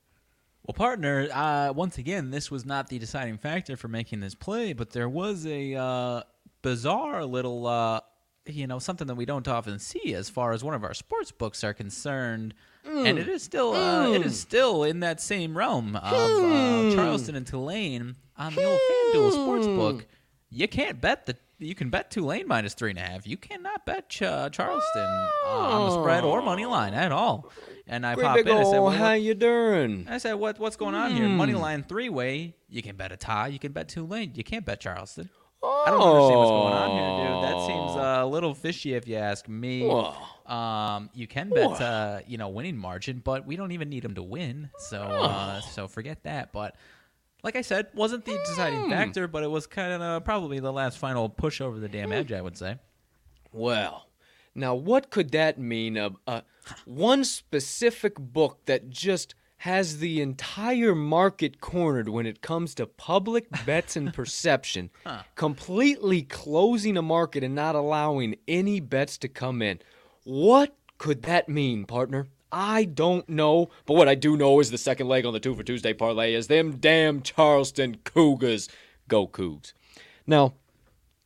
[0.66, 4.72] Well, partner, uh, once again, this was not the deciding factor for making this play,
[4.74, 6.22] but there was a uh,
[6.62, 8.01] bizarre little uh,
[8.49, 11.31] you know something that we don't often see as far as one of our sports
[11.31, 12.55] books are concerned.
[12.87, 13.09] Mm.
[13.09, 17.35] And it is still uh, it is still in that same realm of uh, Charleston
[17.35, 20.07] and Tulane on the old FanDuel sports book.
[20.51, 23.27] You can't bet the you can bet Tulane minus three and a half.
[23.27, 27.51] You cannot bet Ch- uh, Charleston uh, on the spread or money line at all.
[27.87, 28.49] And I Great pop in.
[28.49, 30.07] I said, well, how you doing?
[30.11, 31.29] I said, what what's going on here?
[31.29, 32.55] Money line three way.
[32.69, 33.49] You can bet a tie.
[33.49, 34.33] You can bet Tulane.
[34.35, 35.31] You can't bet Charleston.
[35.61, 37.43] I don't understand what's going on here, dude.
[37.43, 39.87] That seems uh, a little fishy if you ask me.
[39.89, 40.15] Whoa.
[40.47, 44.15] Um, you can bet, uh, you know, winning margin, but we don't even need them
[44.15, 44.71] to win.
[44.79, 46.53] So, uh, so forget that.
[46.53, 46.77] But
[47.43, 50.99] like I said, wasn't the deciding factor, but it was kind of probably the last
[50.99, 52.76] final push over the damn edge, I would say.
[53.53, 54.09] Well,
[54.55, 55.97] now what could that mean?
[55.97, 56.41] Uh, uh,
[56.84, 63.47] one specific book that just has the entire market cornered when it comes to public
[63.66, 64.91] bets and perception,
[65.34, 69.80] completely closing a market and not allowing any bets to come in.
[70.24, 72.28] What could that mean, partner?
[72.51, 75.55] I don't know, but what I do know is the second leg on the two
[75.55, 78.69] for Tuesday parlay is them damn Charleston Cougars.
[79.07, 79.73] Go Cougs.
[80.27, 80.55] Now,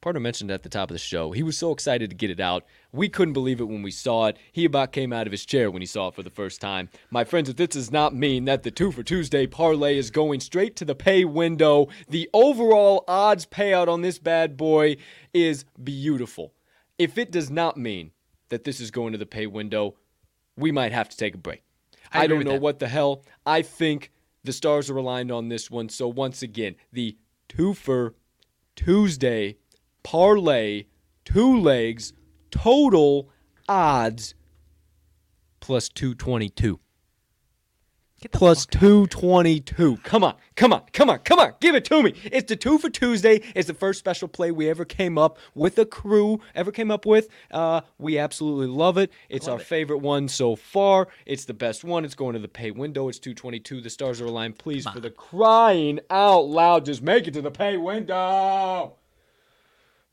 [0.03, 2.41] Partner mentioned at the top of the show, he was so excited to get it
[2.41, 2.65] out.
[2.91, 4.37] We couldn't believe it when we saw it.
[4.51, 6.89] He about came out of his chair when he saw it for the first time.
[7.09, 10.41] My friends, if this does not mean that the two for Tuesday parlay is going
[10.41, 14.97] straight to the pay window, the overall odds payout on this bad boy
[15.33, 16.53] is beautiful.
[16.99, 18.11] If it does not mean
[18.49, 19.95] that this is going to the pay window,
[20.57, 21.63] we might have to take a break.
[22.13, 22.61] I I, don't know that.
[22.61, 23.25] what the hell.
[23.47, 24.11] I think
[24.45, 25.89] the stars are aligned on this one.
[25.89, 27.17] So once again, the
[27.49, 28.15] two for
[28.77, 29.57] Tuesday
[30.03, 30.85] parlay,
[31.25, 32.13] two legs,
[32.51, 33.31] total
[33.69, 34.35] odds
[35.61, 36.81] plus 222.
[38.31, 39.97] Plus 222.
[40.05, 41.55] Come on, come on, come on, come on.
[41.61, 42.15] Give it to me.
[42.25, 43.43] It's the two for Tuesday.
[43.55, 47.07] It's the first special play we ever came up with a crew, ever came up
[47.07, 47.29] with.
[47.51, 49.11] Uh, we absolutely love it.
[49.29, 51.09] It's our favorite one so far.
[51.27, 52.05] It's the best one.
[52.05, 53.09] It's going to the pay window.
[53.09, 53.81] It's 222.
[53.81, 54.59] The stars are aligned.
[54.59, 58.97] Please, for the crying out loud, just make it to the pay window.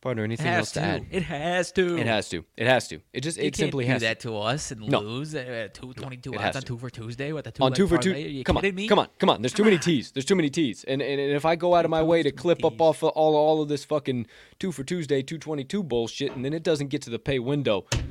[0.01, 0.85] Partner, anything else to to.
[0.85, 1.05] add?
[1.11, 1.97] It has to.
[1.97, 2.45] It has to.
[2.55, 3.01] It has to.
[3.11, 4.37] It just You it can't simply do has that to.
[4.37, 4.99] us and No.
[5.01, 6.67] lose at two twenty two it odds has on to.
[6.67, 8.11] two for Tuesday with the two on leg two for two.
[8.11, 8.25] parlay.
[8.25, 8.87] Are you Come on, kidding me?
[8.87, 9.41] come on, come on.
[9.41, 10.11] There's too many T's.
[10.13, 10.85] There's too many T's.
[10.85, 13.09] And, and and if I go out of my way to clip up off of
[13.09, 14.27] all all of this fucking
[14.57, 17.39] two for Tuesday, two twenty two bullshit, and then it doesn't get to the pay
[17.39, 18.05] window, I'm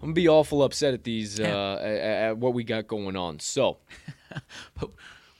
[0.00, 1.86] gonna be awful upset at these uh, at,
[2.30, 3.38] at what we got going on.
[3.38, 3.78] So
[4.80, 4.90] But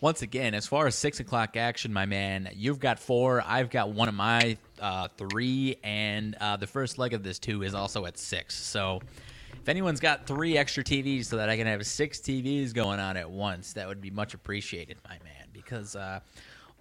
[0.00, 3.42] once again, as far as six o'clock action, my man, you've got four.
[3.46, 7.62] I've got one of my uh, three, and uh, the first leg of this two
[7.62, 8.56] is also at six.
[8.56, 9.00] So.
[9.52, 13.18] If anyone's got three extra TVs so that I can have six TVs going on
[13.18, 15.48] at once, that would be much appreciated, my man.
[15.52, 16.20] Because uh,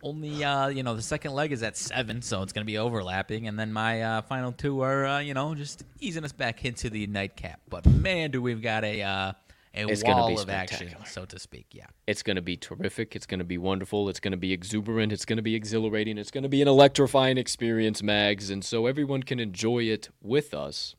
[0.03, 2.77] only uh, you know the second leg is at seven, so it's going to be
[2.77, 6.65] overlapping, and then my uh, final two are uh, you know just easing us back
[6.65, 7.59] into the nightcap.
[7.69, 9.33] But man, do we've got a uh,
[9.73, 11.05] a It's wall be of action, spectacular.
[11.05, 11.67] so to speak.
[11.71, 11.85] Yeah.
[12.07, 13.15] it's gonna be terrific.
[13.15, 14.09] It's gonna be wonderful.
[14.09, 15.11] It's gonna be exuberant.
[15.13, 16.17] It's gonna be exhilarating.
[16.17, 20.95] It's gonna be an electrifying experience, Mags, and so everyone can enjoy it with us.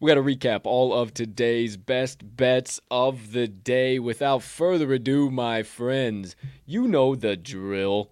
[0.00, 3.98] We got to recap all of today's best bets of the day.
[3.98, 6.36] Without further ado, my friends,
[6.66, 8.10] you know the drill.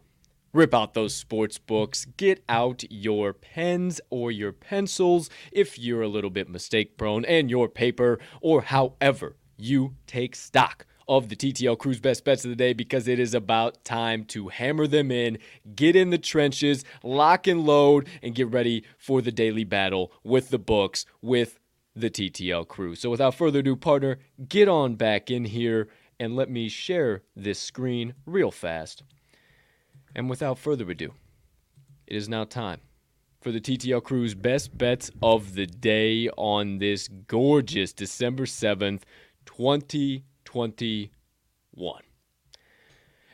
[0.55, 2.07] Rip out those sports books.
[2.17, 7.51] Get out your pens or your pencils if you're a little bit mistake prone, and
[7.51, 12.57] your paper, or however you take stock of the TTL Crew's Best Bets of the
[12.57, 15.39] Day because it is about time to hammer them in,
[15.75, 20.51] get in the trenches, lock and load, and get ready for the daily battle with
[20.51, 21.59] the books, with
[21.95, 22.95] the TTL crew.
[22.95, 25.89] So without further ado, partner, get on back in here
[26.19, 29.03] and let me share this screen real fast.
[30.15, 31.13] And without further ado,
[32.07, 32.81] it is now time
[33.43, 39.03] for the TTL crew's best bets of the day on this gorgeous December 7th,
[39.47, 42.03] 2021.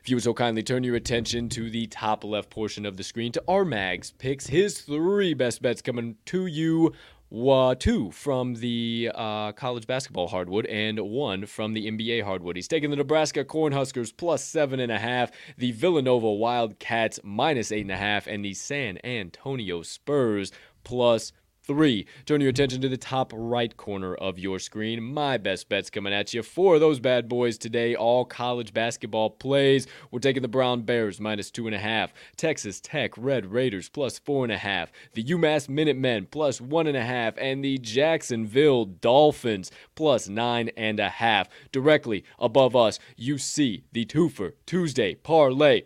[0.03, 3.05] If you would so kindly turn your attention to the top left portion of the
[3.05, 6.95] screen to our Mags picks his three best bets coming to you.
[7.31, 12.57] Uh, two from the uh, college basketball hardwood and one from the NBA hardwood.
[12.57, 17.83] He's taking the Nebraska Cornhuskers plus seven and a half, the Villanova Wildcats minus eight
[17.83, 20.53] and a half, and the San Antonio Spurs
[20.85, 21.33] plus
[21.69, 22.07] three.
[22.25, 25.03] Turn your attention to the top right corner of your screen.
[25.03, 26.43] My best bets coming at you.
[26.43, 29.87] Four of those bad boys today, all college basketball plays.
[30.11, 32.14] We're taking the Brown Bears minus two and a half.
[32.37, 34.91] Texas Tech Red Raiders plus four and a half.
[35.12, 37.35] The UMass Minutemen plus one and a half.
[37.37, 41.51] And the Jacksonville Dolphins plus nine and a half.
[41.71, 45.83] Directly above us, you see the twofer Tuesday parlay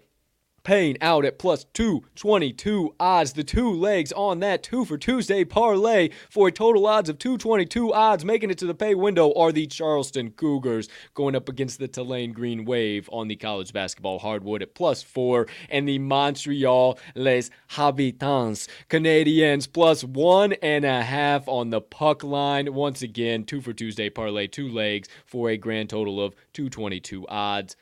[0.64, 3.32] paying out at plus 222 odds.
[3.32, 7.92] The two legs on that two for Tuesday parlay for a total odds of 222
[7.92, 11.88] odds, making it to the pay window, are the Charleston Cougars going up against the
[11.88, 17.50] Tulane Green Wave on the college basketball hardwood at plus four, and the Montreal Les
[17.68, 22.72] Habitants Canadiens plus one and a half on the puck line.
[22.72, 27.76] Once again, two for Tuesday parlay, two legs for a grand total of 222 odds.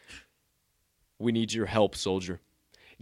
[1.18, 2.41] We need your help, soldier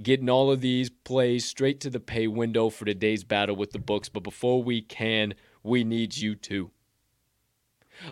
[0.03, 3.79] getting all of these plays straight to the pay window for today's battle with the
[3.79, 4.09] books.
[4.09, 6.71] But before we can, we need you to.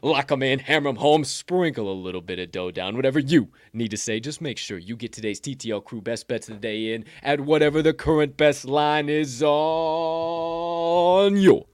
[0.02, 2.96] Lock 'em in, hammer 'em home, sprinkle a little bit of dough down.
[2.96, 6.48] Whatever you need to say, just make sure you get today's TTL crew best bets
[6.48, 11.66] of the day in at whatever the current best line is on your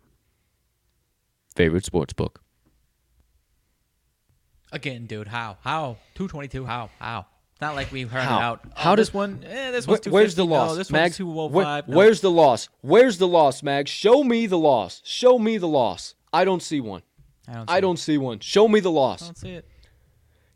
[1.54, 2.42] favorite sports book.
[4.70, 5.56] Again, dude, how?
[5.62, 5.96] How?
[6.14, 6.90] 222, how?
[6.98, 7.26] How?
[7.62, 8.38] Not like we heard How?
[8.38, 8.60] it out.
[8.74, 9.42] How oh, this does- one?
[9.46, 11.02] Eh, this Where- one's where's the loss, No, this Mag?
[11.04, 11.52] one's 205.
[11.54, 11.96] Where- No.
[11.96, 12.68] Where's the loss?
[12.82, 13.88] Where's the loss, Mag?
[13.88, 15.00] Show me the loss.
[15.04, 16.14] Show me the loss.
[16.32, 17.02] I don't see one.
[17.48, 17.70] I don't.
[17.70, 18.40] I see don't see one.
[18.40, 18.92] Show me the It.
[18.92, 19.20] I loss.
[19.22, 19.66] don't see it.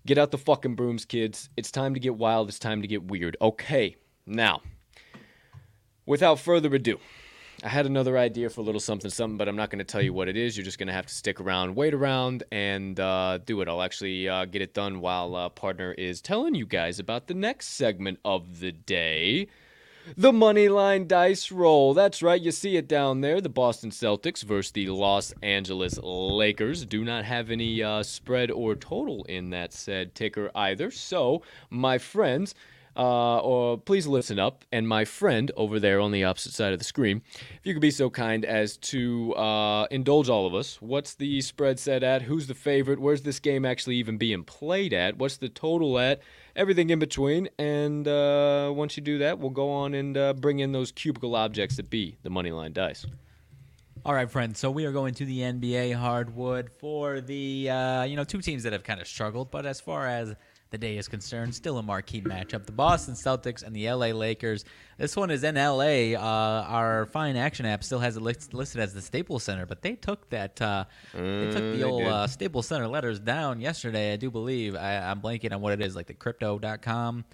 [0.04, 1.48] Get out the fucking brooms, kids.
[1.56, 2.48] It's time to get wild.
[2.48, 3.36] It's time to get weird.
[3.40, 3.96] Okay,
[4.26, 4.60] now,
[6.06, 6.98] without further ado,
[7.66, 10.00] I had another idea for a little something, something, but I'm not going to tell
[10.00, 10.56] you what it is.
[10.56, 13.66] You're just going to have to stick around, wait around, and uh, do it.
[13.66, 17.34] I'll actually uh, get it done while uh, partner is telling you guys about the
[17.34, 19.48] next segment of the day.
[20.16, 21.92] The money line dice roll.
[21.92, 23.40] That's right, you see it down there.
[23.40, 28.76] The Boston Celtics versus the Los Angeles Lakers do not have any uh, spread or
[28.76, 30.92] total in that said ticker either.
[30.92, 32.54] So, my friends,
[32.96, 36.78] uh, or please listen up, and my friend over there on the opposite side of
[36.78, 40.80] the screen, if you could be so kind as to uh, indulge all of us.
[40.80, 42.22] What's the spread set at?
[42.22, 42.98] Who's the favorite?
[42.98, 45.18] Where's this game actually even being played at?
[45.18, 46.20] What's the total at?
[46.54, 47.48] Everything in between.
[47.58, 51.36] And uh, once you do that, we'll go on and uh, bring in those cubicle
[51.36, 53.04] objects that be the money line dice.
[54.06, 54.60] All right, friends.
[54.60, 58.62] So we are going to the NBA hardwood for the uh, you know two teams
[58.62, 60.34] that have kind of struggled, but as far as
[60.80, 64.64] the day is concerned, still a marquee matchup: the Boston Celtics and the LA Lakers.
[64.98, 66.14] This one is in LA.
[66.14, 69.80] Uh, our Fine Action app still has it list- listed as the Staples Center, but
[69.82, 74.12] they took that uh, they took the they old uh, Staples Center letters down yesterday.
[74.12, 74.76] I do believe.
[74.76, 77.24] I, I'm blanking on what it is, like the Crypto.com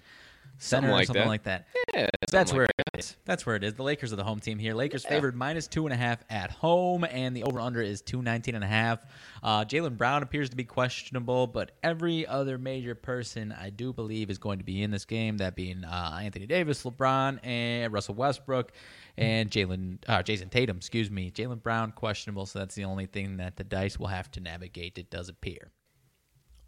[0.57, 1.27] Center like or something that.
[1.27, 1.67] like that.
[1.93, 3.17] Yeah, That's where like it is.
[3.25, 3.73] That's where it is.
[3.73, 4.73] The Lakers are the home team here.
[4.73, 8.21] Lakers favored minus two and a half at home, and the over under is two
[8.21, 9.03] nineteen and a half.
[9.41, 14.29] Uh, Jaylen Brown appears to be questionable, but every other major person I do believe
[14.29, 15.37] is going to be in this game.
[15.37, 18.71] That being uh, Anthony Davis, LeBron, and Russell Westbrook,
[19.17, 20.77] and Jalen, uh, Jayson Tatum.
[20.77, 22.45] Excuse me, Jaylen Brown questionable.
[22.45, 24.97] So that's the only thing that the dice will have to navigate.
[24.97, 25.71] It does appear.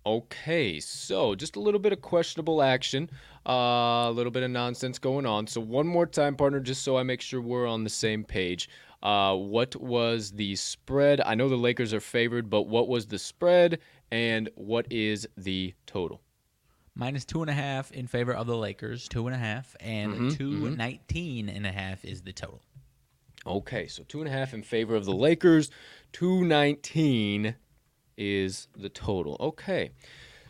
[0.05, 3.09] Okay, so just a little bit of questionable action,
[3.47, 5.47] uh, a little bit of nonsense going on.
[5.47, 8.69] So one more time, partner, just so I make sure we're on the same page.
[9.01, 11.21] Uh, what was the spread?
[11.21, 13.79] I know the Lakers are favored, but what was the spread
[14.11, 16.21] and what is the total?
[16.93, 20.13] Minus two and a half in favor of the Lakers, two and a half, and
[20.13, 22.61] Mm-hmm, two nineteen and a half is the total.
[23.45, 25.69] Okay, so two and a half in favor of the Lakers,
[26.13, 27.55] two nineteen
[28.17, 29.37] is the total.
[29.39, 29.91] Okay,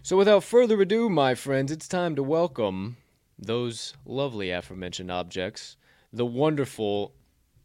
[0.02, 2.98] so without further ado, my friends, it's time to welcome
[3.38, 5.78] those lovely aforementioned objects,
[6.14, 7.14] the wonderful,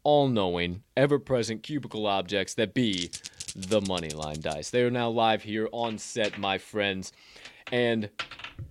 [0.03, 3.11] all-knowing, ever-present cubicle objects that be
[3.55, 4.70] the money line dice.
[4.70, 7.12] They are now live here on set, my friends,
[7.70, 8.11] and.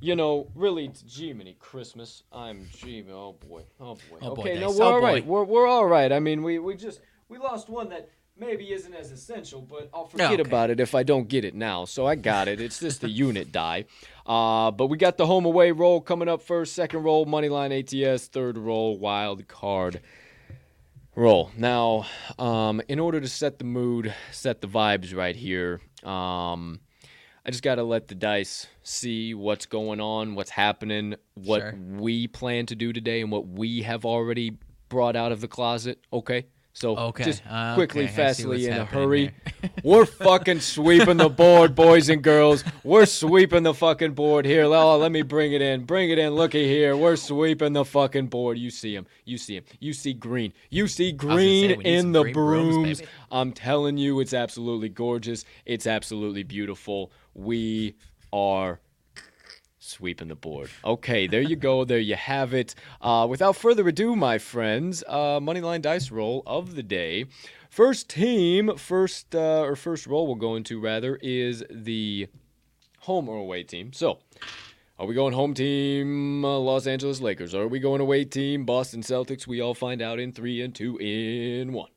[0.02, 2.22] You know, really, it's Jiminy Christmas.
[2.32, 3.12] I'm Jimmy.
[3.12, 3.64] Oh boy.
[3.80, 4.18] Oh boy.
[4.22, 5.26] Oh, boy, okay, no, we're Oh, all right.
[5.26, 6.12] We're, we're all right.
[6.12, 8.08] I mean, we, we just we lost one that
[8.40, 10.42] maybe isn't as essential, but I'll forget Okay.
[10.42, 11.86] about it if I don't get it now.
[11.86, 12.60] So I got it.
[12.62, 13.86] It's just the unit die.
[14.26, 17.72] Uh, but we got the home away roll coming up first, second roll money line
[17.72, 20.02] ATS, third roll wild card
[21.16, 21.52] roll.
[21.58, 22.06] Now,
[22.38, 25.82] um, in order to set the mood, set the vibes right here.
[26.04, 26.80] Um,
[27.46, 31.76] I just got to let the dice see what's going on, what's happening, what Sure.
[31.98, 34.58] we plan to do today, and what we have already
[34.90, 36.00] brought out of the closet.
[36.14, 36.46] Okay.
[36.80, 39.32] So Okay, just uh, quickly, okay, fastly, in a hurry.
[39.84, 42.64] We're fucking sweeping the board, boys and girls.
[42.86, 44.64] We're sweeping the fucking board here.
[44.64, 45.84] Oh, let me bring it in.
[45.84, 46.36] Bring it in.
[46.36, 46.96] Looky here.
[46.96, 48.58] We're sweeping the fucking board.
[48.58, 49.08] You see him.
[49.26, 49.66] You see him.
[49.82, 50.54] You see green.
[50.70, 53.02] You see gonna say, green in the green brooms, brooms.
[53.30, 55.44] I'm telling you, it's absolutely gorgeous.
[55.66, 57.12] It's absolutely beautiful.
[57.34, 57.96] We
[58.32, 58.80] are
[59.90, 60.70] sweeping the board.
[60.86, 61.84] Okay, there you go.
[61.84, 62.76] There you have it.
[63.02, 67.26] Uh, without further ado, my friends, uh, moneyline dice roll of the day.
[67.70, 72.28] First team, first uh, or first roll we'll go into rather is the
[73.00, 73.94] home or away team.
[73.94, 74.20] So.
[74.98, 77.56] Are we going home team uh, Los Angeles Lakers?
[77.56, 79.48] Are we going away team Boston Celtics?
[79.48, 81.88] We all find out in three and two in one.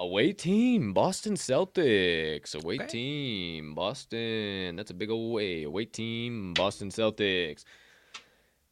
[0.00, 2.54] Away team Boston Celtics.
[2.54, 2.86] Away Okay.
[2.86, 4.76] team Boston.
[4.76, 5.64] That's a big away.
[5.64, 7.64] Away team Boston Celtics.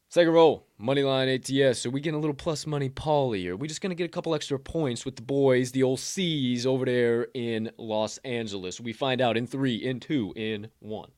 [0.09, 1.79] Second roll, money line ATS.
[1.79, 3.47] So we getting a little plus money Paulie.
[3.47, 6.65] Are we just gonna get a couple extra points with the boys, the old C's
[6.65, 8.79] over there in Los Angeles?
[8.79, 11.11] We find out in three, in two, in one.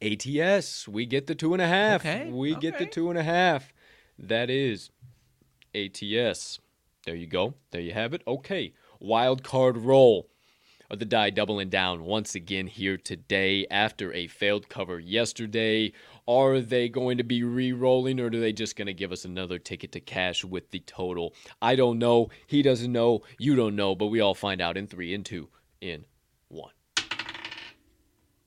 [0.00, 2.00] ATS, we get the two and a half.
[2.00, 3.74] Okay, We get the two and a half.
[4.18, 4.88] That is
[5.74, 6.60] ATS.
[7.04, 7.54] There you go.
[7.70, 8.22] There you have it.
[8.26, 8.72] Okay.
[8.98, 10.28] Wild card roll.
[10.90, 15.92] Are the die doubling down once again here today after a failed cover yesterday?
[16.26, 19.24] Are they going to be re rolling or are they just going to give us
[19.24, 21.32] another ticket to cash with the total?
[21.62, 22.30] I don't know.
[22.48, 23.22] He doesn't know.
[23.38, 23.94] You don't know.
[23.94, 25.48] But we all find out in three, in two,
[25.80, 26.04] in
[26.48, 26.72] one.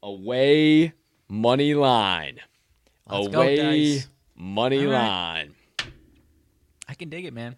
[0.04, 0.92] Away
[1.30, 2.40] money line.
[3.10, 4.08] Let's Away Dice.
[4.36, 5.48] money right.
[5.48, 5.56] line.
[6.90, 7.56] I can dig it, man.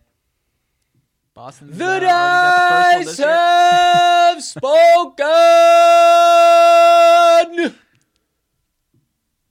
[1.35, 5.25] Boston's The uh, already got the dice have spoken.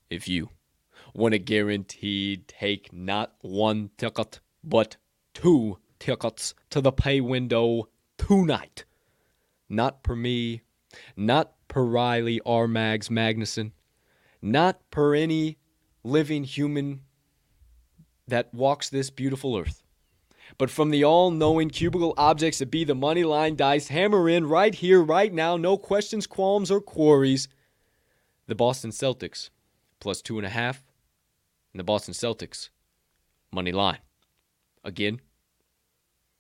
[0.09, 0.49] If you
[1.13, 4.97] want a guaranteed take not one ticket, but
[5.35, 8.87] two tickets to the pay window tonight,
[9.69, 10.63] not per me,
[11.19, 12.67] not per Riley R.
[12.67, 13.73] Mags Magnuson,
[14.41, 15.59] not per any
[16.03, 17.03] living human
[18.27, 19.84] that walks this beautiful earth
[20.59, 24.47] but from the all knowing cubicle objects that be the money line dice, hammer in
[24.47, 27.49] right here, right now, no questions, qualms, or quarries.
[28.47, 29.51] The Boston Celtics
[30.01, 30.85] plus two and a half,
[31.73, 32.69] and the Boston Celtics
[33.51, 33.99] money line.
[34.85, 35.21] Again,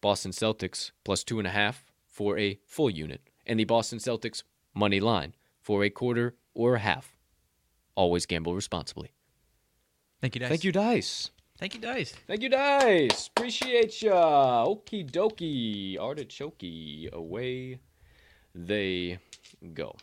[0.01, 4.43] Boston Celtics plus two and a half for a full unit, and the Boston Celtics
[4.75, 7.17] money line for a quarter or a half.
[7.97, 9.13] Always gamble responsibly.
[10.21, 10.49] Thank you, Dice.
[10.49, 11.31] Thank you, Dice.
[11.59, 12.13] Thank you, Dice.
[12.27, 13.29] Thank you, Dice.
[13.29, 14.65] Appreciate ya.
[14.67, 15.97] Okie dokie.
[15.99, 17.11] Artichoke.
[17.13, 17.79] Away
[18.55, 19.19] they
[19.73, 19.95] go.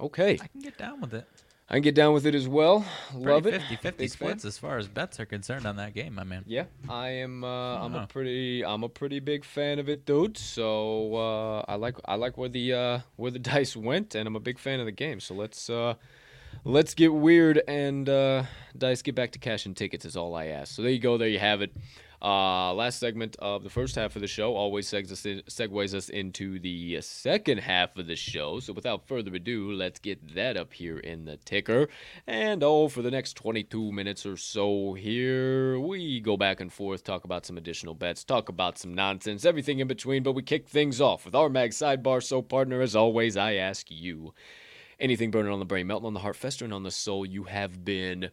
[0.00, 0.34] Okay.
[0.40, 1.26] I can get down with it.
[1.70, 2.84] I can get down with it as well.
[3.14, 3.60] Love Pretty it.
[3.60, 4.16] 50 50 Big fan.
[4.16, 6.44] splits as far as bets are concerned on that game, my man.
[6.46, 7.44] Yeah, I am.
[7.44, 8.64] Uh, I'm a pretty.
[8.64, 10.38] I'm a pretty big fan of it, dude.
[10.38, 11.96] So uh, I like.
[12.06, 14.86] I like where the uh, where the dice went, and I'm a big fan of
[14.86, 15.20] the game.
[15.20, 15.94] So let's uh,
[16.64, 18.44] let's get weird and uh,
[18.76, 20.74] dice get back to cash and tickets is all I ask.
[20.74, 21.18] So there you go.
[21.18, 21.72] There you have it.
[22.20, 25.94] Uh, last segment of the first half of the show always segs us in, segues
[25.94, 28.58] us into the second half of the show.
[28.58, 31.88] So without further ado, let's get that up here in the ticker.
[32.26, 37.04] And oh, for the next 22 minutes or so here, we go back and forth,
[37.04, 40.24] talk about some additional bets, talk about some nonsense, everything in between.
[40.24, 42.20] But we kick things off with our mag sidebar.
[42.20, 44.34] So partner, as always, I ask you.
[45.00, 47.84] Anything burning on the brain, melting on the heart, festering on the soul, you have
[47.84, 48.30] been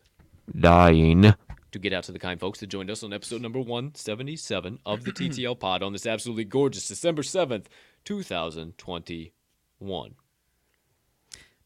[0.59, 1.35] dying
[1.71, 5.03] to get out to the kind folks that joined us on episode number 177 of
[5.03, 7.65] the TTL pod on this absolutely gorgeous December 7th,
[8.05, 10.15] 2021.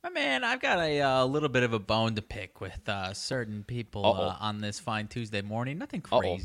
[0.03, 3.13] My man, I've got a uh, little bit of a bone to pick with uh,
[3.13, 5.77] certain people uh, on this fine Tuesday morning.
[5.77, 6.37] Nothing Uh-oh.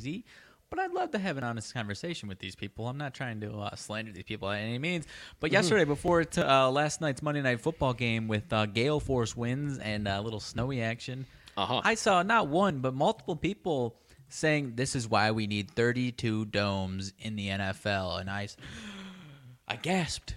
[0.75, 2.89] But I'd love to have an honest conversation with these people.
[2.89, 5.07] I'm not trying to uh, slander these people by any means.
[5.41, 5.55] But Mm-hmm.
[5.55, 9.79] yesterday, before t- uh, last night's Monday Night Football game with uh, gale force winds
[9.79, 11.81] and a little snowy action, Uh-huh.
[11.85, 13.97] I saw not one but multiple people
[14.29, 18.49] saying this is why we need 32 domes in the NFL, and I,
[19.69, 20.35] I gasped.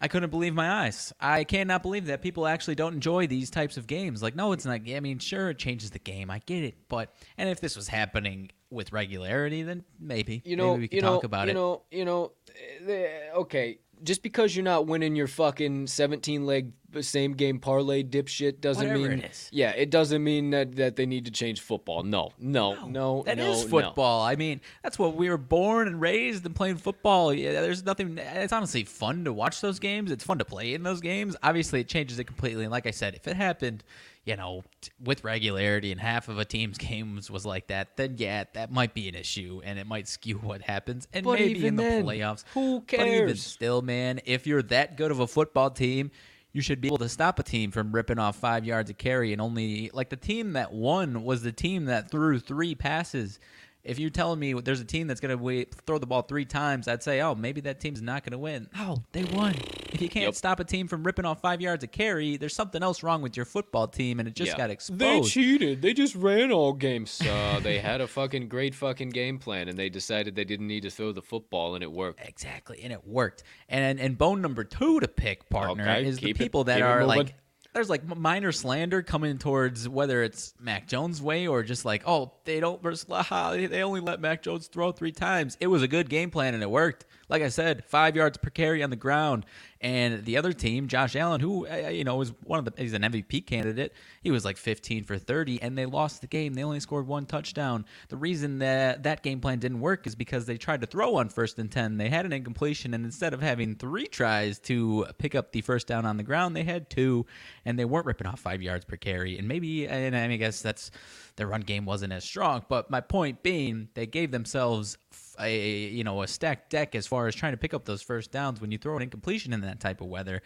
[0.00, 1.12] I couldn't believe my eyes.
[1.20, 4.22] I cannot believe that people actually don't enjoy these types of games.
[4.22, 4.80] Like, no, it's not.
[4.88, 6.30] I mean, sure, it changes the game.
[6.30, 10.70] I get it, but and if this was happening with regularity, then maybe you know,
[10.72, 11.54] maybe we could you know, talk about you it.
[11.54, 13.78] know, you know, eh, the- okay.
[14.02, 19.08] Just because you're not winning your fucking 17 leg same game parlay dipshit doesn't Whatever
[19.10, 22.02] mean it yeah, it doesn't mean that that they need to change football.
[22.02, 23.68] No, no, no, That no, is no.
[23.68, 24.22] football.
[24.22, 27.32] I mean, that's what we were born and raised and playing football.
[27.32, 28.18] Yeah, there's nothing.
[28.18, 30.10] It's honestly fun to watch those games.
[30.10, 31.36] It's fun to play in those games.
[31.42, 32.64] Obviously, it changes it completely.
[32.64, 33.84] And like I said, if it happened,
[34.24, 38.16] you know, t- with regularity and half of a team's games was like that, then
[38.18, 41.08] yeah, that might be an issue and it might skew what happens.
[41.12, 44.62] And But maybe in the then, playoffs, who cares But even still, man, if you're
[44.64, 46.10] that good of a football team.
[46.52, 49.32] You should be able to stop a team from ripping off five yards of carry
[49.32, 53.38] and only like the team that won was the team that threw three passes.
[53.82, 56.86] If you're telling me there's a team that's going to throw the ball three times,
[56.86, 58.68] I'd say, oh, maybe that team's not going to win.
[58.78, 59.54] Oh, they won.
[59.92, 60.34] If you can't Yep.
[60.34, 63.36] stop a team from ripping off five yards of carry, there's something else wrong with
[63.36, 64.68] your football team, and it just Yeah.
[64.68, 65.80] got They cheated.
[65.82, 67.20] They just ran all games.
[67.22, 70.82] Uh, they had a fucking great fucking game plan, and they decided they didn't need
[70.82, 72.20] to throw the football, and it worked.
[72.28, 73.42] Exactly, and it worked.
[73.68, 76.82] And and bone number two to pick, partner, Okay, is the keep it- people that
[76.82, 77.08] are moving.
[77.08, 77.34] like
[77.72, 82.32] there's like minor slander coming towards whether it's Mac Jones' way or just like, oh,
[82.44, 82.82] they don't
[83.70, 85.56] they only let Mac Jones throw three times.
[85.60, 87.06] It was a good game plan and it worked.
[87.28, 89.46] Like I said, five yards per carry on the ground.
[89.82, 92.92] And the other team, Josh Allen, who uh, you know was one of the he's
[92.92, 93.94] an MVP candidate.
[94.20, 96.52] He was like 15 for 30, and they lost the game.
[96.52, 97.86] They only scored one touchdown.
[98.10, 101.30] The reason that that game plan didn't work is because they tried to throw on
[101.30, 101.96] first and 10.
[101.96, 105.86] They had an incompletion, and instead of having three tries to pick up the first
[105.86, 107.24] down on the ground, they had two,
[107.64, 109.38] and they weren't ripping off five yards per carry.
[109.38, 110.90] And maybe, and I guess that's
[111.36, 112.66] their run game wasn't as strong.
[112.68, 114.98] But my point being, they gave themselves
[115.40, 118.30] a you know a stacked deck as far as trying to pick up those first
[118.30, 118.60] downs.
[118.60, 120.42] When you throw an incompletion in that type of weather,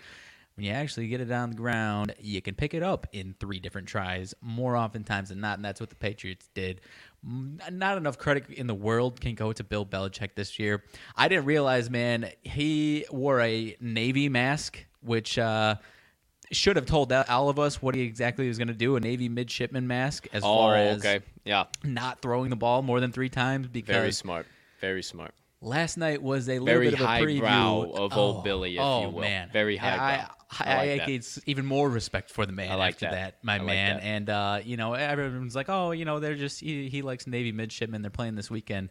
[0.57, 3.59] when you actually get it on the ground, you can pick it up in three
[3.59, 6.81] different tries more oftentimes than not, and that's what the Patriots did.
[7.23, 10.85] Not enough credit in the world can go to Bill Belichick this year.
[11.17, 15.39] I didn't realize, man, he wore a Navy mask, which.
[15.39, 15.77] Uh,
[16.53, 19.29] should have told all of us what he exactly was going to do a Navy
[19.29, 21.25] midshipman mask as oh, far as okay.
[21.45, 21.65] yeah.
[21.83, 24.47] not throwing the ball more than three times because very smart,
[24.85, 25.35] very smart.
[25.63, 28.83] Last night was a little very bit of a preview of oh, old Billy, if
[28.83, 29.21] oh, you will.
[29.23, 29.97] man, very high.
[29.97, 30.29] I,
[30.61, 33.13] I, I, like I get even more respect for the man I like after that.
[33.13, 33.97] that, my like man.
[33.97, 34.03] that.
[34.05, 37.51] And uh, you know, everyone's like, oh, you know, they're just he, he likes Navy
[37.51, 38.03] midshipmen.
[38.03, 38.91] They're playing this weekend.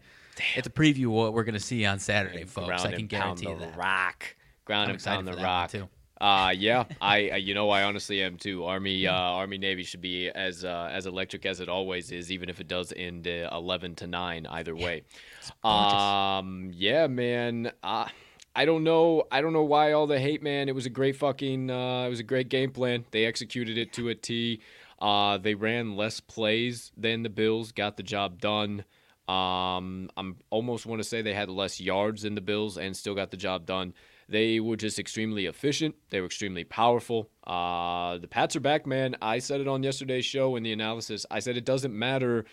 [0.55, 2.67] It's a preview of what we're going to see on Saturday, folks.
[2.67, 3.77] Ground I can guarantee the that.
[3.77, 4.35] rock.
[4.65, 5.71] Ground I'm and pound the for that one, rock.
[5.71, 5.89] too.
[6.23, 8.63] Uh yeah, I uh, you know I honestly am too.
[8.63, 12.47] Army uh, Army Navy should be as uh, as electric as it always is, even
[12.47, 15.03] if it does end uh, eleven to nine either way.
[15.65, 17.73] Um yeah, man.
[17.83, 18.07] Uh,
[18.55, 19.23] I don't know.
[19.33, 20.69] I don't know why all the hate, man.
[20.69, 21.69] It was a great fucking.
[21.69, 23.03] Uh, it was a great game plan.
[23.11, 24.61] They executed it to a T.
[25.01, 27.73] Uh, they ran less plays than the Bills.
[27.73, 28.85] Got the job done.
[29.27, 33.15] Um, I'm almost want to say they had less yards than the Bills and still
[33.15, 33.93] got the job done.
[34.34, 35.93] They were just extremely efficient.
[36.10, 37.30] They were extremely powerful.
[37.45, 39.15] Uh, the Pats are back, man.
[39.22, 41.23] I said it on yesterday's show in the analysis.
[41.30, 42.43] I said it doesn't matter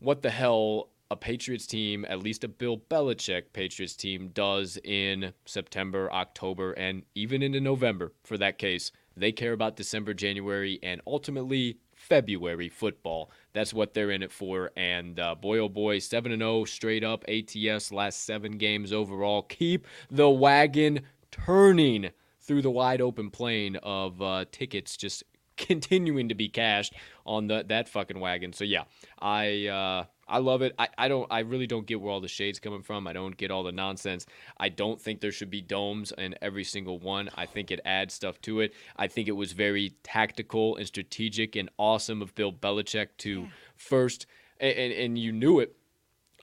[0.00, 5.32] what the hell a Patriots team, at least a Bill Belichick Patriots team, does in
[5.44, 8.90] September, October, and even into November for that case.
[9.16, 13.30] They care about December, January, and ultimately February football.
[13.52, 14.70] That's what they're in it for.
[14.76, 19.42] And uh, boy, oh boy, 7 0 straight up ATS last seven games overall.
[19.42, 22.10] Keep the wagon turning
[22.40, 25.22] through the wide open plain of uh, tickets just
[25.56, 28.52] continuing to be cashed on the, that fucking wagon.
[28.52, 28.84] So yeah,
[29.20, 30.74] I uh, I love it.
[30.78, 33.06] I, I don't I really don't get where all the shades coming from.
[33.06, 34.24] I don't get all the nonsense.
[34.58, 37.28] I don't think there should be domes in every single one.
[37.34, 38.72] I think it adds stuff to it.
[38.96, 44.24] I think it was very tactical and strategic and awesome of Bill Belichick to first
[44.58, 45.76] and, and, and you knew it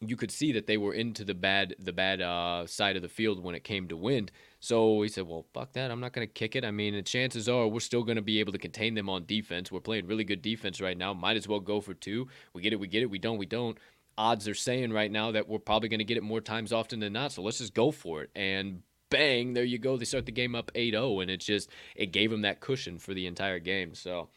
[0.01, 3.09] you could see that they were into the bad the bad uh, side of the
[3.09, 4.31] field when it came to wind.
[4.59, 5.91] So he said, "Well, fuck that.
[5.91, 6.65] I'm not going to kick it.
[6.65, 9.25] I mean, the chances are we're still going to be able to contain them on
[9.25, 9.71] defense.
[9.71, 11.13] We're playing really good defense right now.
[11.13, 12.27] Might as well go for two.
[12.53, 12.79] We get it.
[12.79, 13.09] We get it.
[13.09, 13.37] We don't.
[13.37, 13.77] We don't.
[14.17, 16.99] Odds are saying right now that we're probably going to get it more times often
[16.99, 17.31] than not.
[17.31, 18.31] So let's just go for it.
[18.35, 19.95] And bang, there you go.
[19.95, 23.13] They start the game up 8-0, and it just it gave them that cushion for
[23.13, 23.93] the entire game.
[23.95, 24.29] So."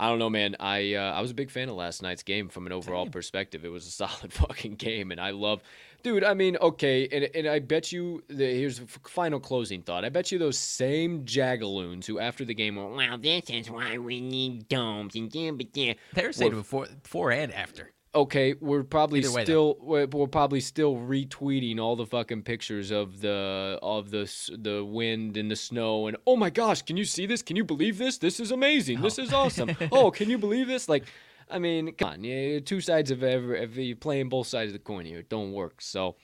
[0.00, 0.56] I don't know, man.
[0.58, 3.66] I uh, I was a big fan of last night's game from an overall perspective.
[3.66, 5.62] It was a solid fucking game, and I love,
[6.02, 6.24] dude.
[6.24, 10.06] I mean, okay, and, and I bet you the, here's final closing thought.
[10.06, 13.98] I bet you those same jagaloons who after the game were, well, this is why
[13.98, 15.92] we need domes and yeah, but yeah.
[16.14, 17.92] They were saying before, before and after.
[18.12, 23.20] Okay, we're probably way, still we're, we're probably still retweeting all the fucking pictures of
[23.20, 24.28] the of the
[24.58, 27.40] the wind and the snow and oh my gosh, can you see this?
[27.40, 28.18] Can you believe this?
[28.18, 29.00] This is amazing.
[29.00, 29.76] This is awesome.
[29.92, 30.88] oh, can you believe this?
[30.88, 31.04] Like,
[31.48, 34.72] I mean, come on, yeah, two sides of every if you playing both sides of
[34.72, 35.80] the coin here, it don't work.
[35.80, 36.16] So.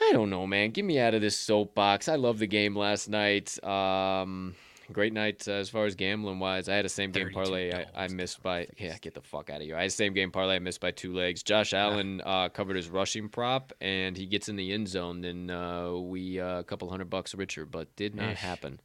[0.00, 0.70] I don't know, man.
[0.70, 2.08] Get me out of this soapbox.
[2.08, 3.62] I love the game last night.
[3.64, 4.56] Um,
[4.92, 6.68] great night uh, as far as gambling wise.
[6.68, 7.72] I had a same game parlay.
[7.72, 8.96] I, I missed by yeah.
[9.00, 9.76] Get the fuck out of here.
[9.76, 10.56] I had a same game parlay.
[10.56, 11.42] I missed by two legs.
[11.42, 15.20] Josh Allen uh, covered his rushing prop and he gets in the end zone.
[15.20, 18.38] Then uh, we uh, a couple hundred bucks richer, but did not Ish.
[18.38, 18.80] happen.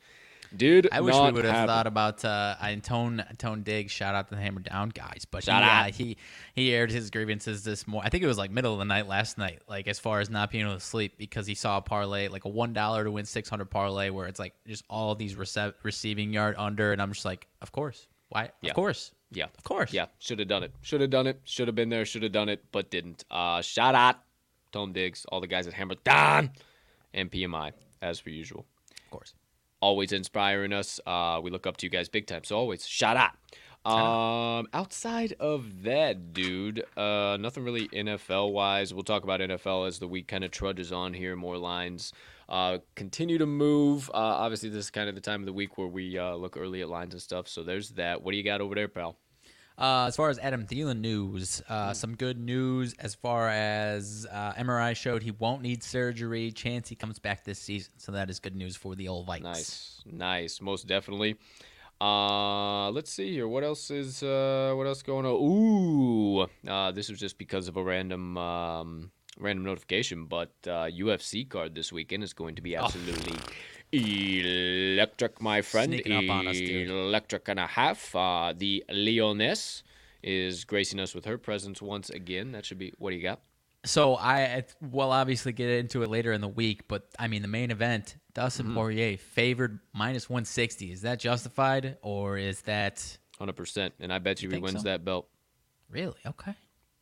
[0.56, 1.68] Did I wish we would have happen.
[1.68, 3.92] thought about uh, Tone Tone Diggs.
[3.92, 5.90] Shout out to the Hammer Down guys, but Shout he, uh, out.
[5.92, 6.18] he
[6.56, 8.08] he aired his grievances this morning.
[8.08, 9.62] I think it was like middle of the night last night.
[9.68, 12.46] Like as far as not being able to sleep because he saw a parlay, like
[12.46, 15.74] a one dollar to win six hundred parlay, where it's like just all these rece-
[15.84, 18.50] receiving yard under, and I'm just like, of course, why?
[18.62, 18.72] Yeah.
[18.72, 19.46] Of course, Yeah.
[19.56, 20.74] of course, Yeah, should have done it.
[20.82, 21.40] Should have done it.
[21.44, 22.06] Should have been there.
[22.06, 23.24] Should have done it, but didn't.
[23.30, 24.16] Uh, shout out,
[24.72, 26.50] Tom Diggs, all the guys at Hammer Down,
[27.14, 27.72] and PMI
[28.02, 28.66] as per usual.
[29.06, 29.34] of course.
[29.82, 31.00] Always inspiring us.
[31.06, 32.44] Uh, we look up to you guys big time.
[32.44, 33.32] So always shout out.
[33.86, 38.94] Um, outside of that, dude, uh, nothing really NFL wise.
[38.94, 41.36] We'll talk about NFL as the week kind of trudges on here.
[41.38, 42.12] More lines
[42.50, 44.10] uh, continue to move.
[44.10, 46.58] Uh, obviously, this is kind of the time of the week where we uh, look
[46.58, 47.48] early at lines and stuff.
[47.48, 48.22] So there's that.
[48.22, 49.18] What do you got over there, pal?
[49.80, 54.52] Uh, as far as Adam Thielen news, uh, some good news as far as uh,
[54.54, 56.52] MRI showed he won't need surgery.
[56.52, 59.42] Chance he comes back this season, so that is good news for the old Vikes.
[59.42, 61.38] Nice, nice, most definitely.
[62.02, 63.48] Uh, let's see here.
[63.48, 65.32] What else is uh, what else going on?
[65.32, 71.48] Ooh, uh, this was just because of a random um, random notification, but uh, UFC
[71.48, 73.38] card this weekend is going to be absolutely
[73.92, 75.92] electric, my friend.
[75.94, 76.90] Sneaking up on us, dude.
[76.90, 78.16] Electric and a half.
[78.16, 79.84] Uh, the Lioness
[80.24, 82.52] is gracing us with her presence once again.
[82.52, 82.94] That should be.
[82.98, 83.42] What do you got?
[83.86, 87.48] So I will obviously get into it later in the week, but I mean the
[87.48, 88.76] main event, Dustin Mm-hmm.
[88.76, 90.92] Poirier favored minus 160.
[90.92, 93.94] Is that justified or is that Hundred percent.
[94.02, 94.84] And I bet you, You he wins so?
[94.84, 95.30] that belt.
[95.90, 96.56] really okay?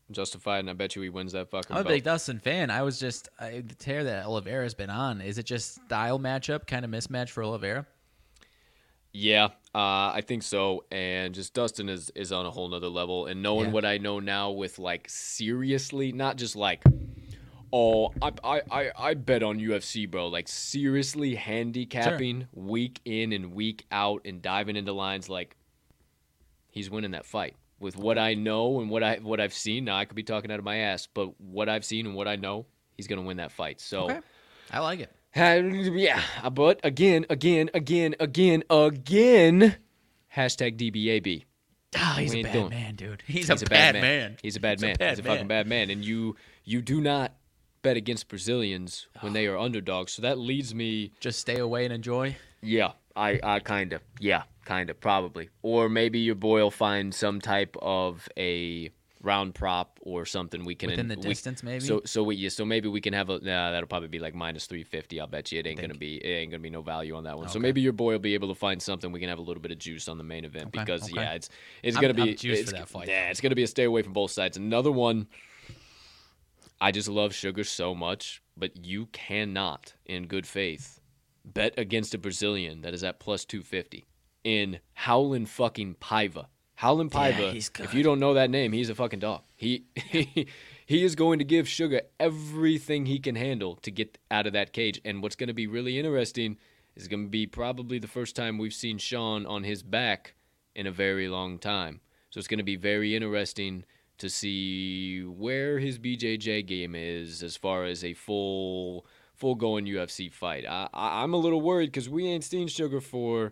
[0.10, 1.94] Justified, and I bet you he wins that fucking I'm a belt.
[1.96, 2.70] big Dustin fan.
[2.72, 5.20] I was just I, the tear that Oliveira's been on.
[5.20, 7.86] Is it just style matchup, kind of mismatch for Oliveira?
[9.12, 10.86] Yeah, uh, I think so.
[10.92, 13.26] And just Dustin is is on a whole nother level.
[13.26, 13.74] And knowing Yeah.
[13.74, 16.84] what I know now with like seriously, not just like,
[17.74, 20.28] oh, I I I, I bet on UFC, bro.
[20.28, 25.56] Like seriously handicapping week in and week out and diving into lines like
[26.70, 27.56] he's winning that fight.
[27.80, 30.52] With what I know and what I what I've seen, now I could be talking
[30.52, 33.38] out of my ass, but what I've seen and what I know, he's gonna win
[33.38, 33.80] that fight.
[33.82, 34.06] So.
[34.06, 34.20] Okay.
[34.72, 35.12] I like it.
[35.36, 35.62] Uh,
[35.94, 36.22] yeah,
[36.52, 39.76] but again, again, again, again, again,
[40.36, 41.44] hashtag DBAB.
[41.98, 43.24] Oh, he's a bad doing- man, dude.
[43.26, 44.38] He's, He's a, bad man.
[44.42, 44.96] He's a bad He's a man.
[45.00, 45.90] bad He's a fucking bad man.
[45.90, 46.36] And you
[46.66, 47.34] you do not
[47.82, 50.12] bet against Brazilians when they are underdogs.
[50.12, 52.36] So that leads me Just stay away and enjoy.
[52.62, 54.02] yeah, I I kind of.
[54.20, 55.50] Yeah, kind of probably.
[55.62, 58.92] Or maybe your boy will find some type of a
[59.24, 61.84] round prop or something we can Within the we- distance, maybe?
[61.84, 64.36] So so we yeah, so maybe we can have a nah, that'll probably be like
[64.36, 65.20] minus 350.
[65.22, 67.24] I'll bet you it ain't going to be it ain't to be no value on
[67.24, 67.48] that one.
[67.50, 69.62] So maybe your boy will be able to find something we can have a little
[69.62, 71.14] bit of juice on the main event Okay, because okay.
[71.16, 71.50] yeah, it's
[71.82, 74.02] it's I'm- to be it's, that fight, Yeah, it's going to be a stay away
[74.04, 74.58] from both sides.
[74.58, 75.28] Another one
[76.80, 81.00] I just love Sugar so much, but you cannot, in good faith,
[81.44, 84.06] bet against a Brazilian that is at plus 250
[84.48, 86.46] in Raulian fucking Paiva.
[86.80, 89.42] Raulian Yeah, Paiva, he's if you don't know that name, he's a fucking dog.
[89.58, 90.48] He, he
[90.86, 94.72] he is going to give Sugar everything he can handle to get out of that
[94.72, 95.02] cage.
[95.04, 96.56] And what's going to be really interesting
[96.96, 100.36] is going to be probably the first time we've seen Sean on his back
[100.74, 102.00] in a very long time.
[102.30, 103.84] So it's going to be very interesting
[104.20, 109.06] to see where his BJJ game is as far as a full
[109.36, 110.66] full going UFC fight.
[110.66, 113.52] I, I I'm a little worried because we ain't seen Sugar for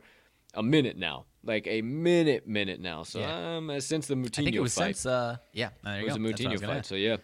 [0.55, 3.03] a minute now, like a minute minute now.
[3.03, 3.57] So Yeah.
[3.57, 5.99] um, uh, since the Moutinho I think it was fight, since uh yeah, there it
[5.99, 6.23] you was go.
[6.23, 6.85] a Moutinho fight.
[6.85, 7.17] So yeah,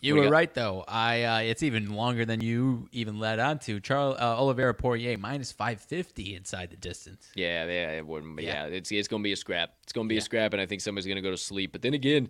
[0.00, 0.84] You What were right though.
[0.86, 3.80] I uh, it's even longer than you even led on to.
[3.80, 7.30] Charles uh, Oliveira Poirier minus 550 inside the distance.
[7.34, 8.40] Yeah, yeah, it wouldn't.
[8.40, 8.68] Yeah.
[8.68, 9.70] Yeah, it's it's gonna be a scrap.
[9.82, 11.72] It's gonna be a scrap, and I think somebody's gonna go to sleep.
[11.72, 12.28] But then again,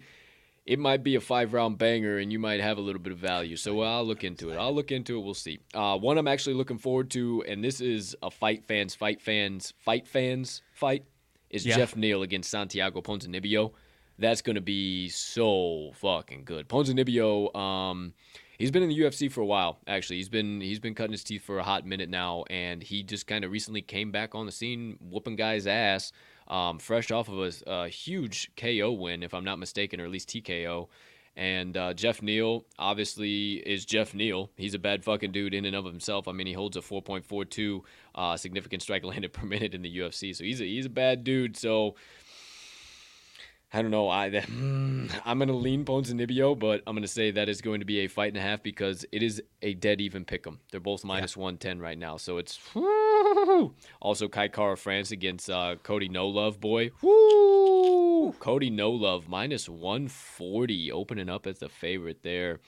[0.66, 3.18] it might be a five round banger, and you might have a little bit of
[3.18, 3.56] value.
[3.56, 4.56] So I'll look into it.
[4.56, 5.22] I'll look into it.
[5.22, 5.60] We'll see.
[5.72, 9.72] Uh, one I'm actually looking forward to, and this is a fight fans, fight fans,
[9.78, 11.04] fight fans fight.
[11.50, 11.76] Is Yeah.
[11.76, 13.72] Geoff Neal against Santiago Ponzinibbio?
[14.18, 16.68] That's gonna be so fucking good.
[16.68, 18.14] Ponzinibbio, um,
[18.58, 19.78] he's been in the UFC for a while.
[19.86, 23.02] Actually, he's been he's been cutting his teeth for a hot minute now, and he
[23.04, 26.12] just kind of recently came back on the scene, whooping guys' ass,
[26.48, 30.10] um, fresh off of a, a huge KO win, if I'm not mistaken, or at
[30.10, 30.88] least TKO.
[31.36, 34.50] And uh, Geoff Neal obviously is Geoff Neal.
[34.56, 36.28] He's a bad fucking dude in and of himself.
[36.28, 37.82] I mean, he holds a 4.42
[38.14, 41.24] uh, significant strike landed per minute in the UFC, so he's a he's a bad
[41.24, 41.56] dude.
[41.56, 41.96] So
[43.76, 44.08] I don't know.
[44.08, 44.26] I
[45.26, 48.28] I'm gonna lean Ponzinibbio, but I'm gonna say that is going to be a fight
[48.28, 50.60] and a half because it is a dead even pick 'em.
[50.70, 52.58] They're both minus 110 right now, so it's
[54.00, 56.90] also Kai Kara France against uh, Cody No Love boy.
[57.02, 58.32] Woo!
[58.38, 62.60] Cody No Love minus 140 opening up as the favorite there.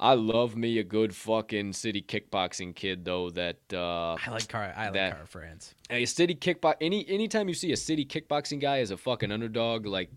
[0.00, 3.30] I love me a good fucking city kickboxing kid though.
[3.30, 4.72] That uh, I like Car.
[4.76, 5.74] I like That- Car France.
[5.90, 9.84] a city kickbox any anytime you see a city kickboxing guy as a fucking underdog,
[9.86, 10.10] like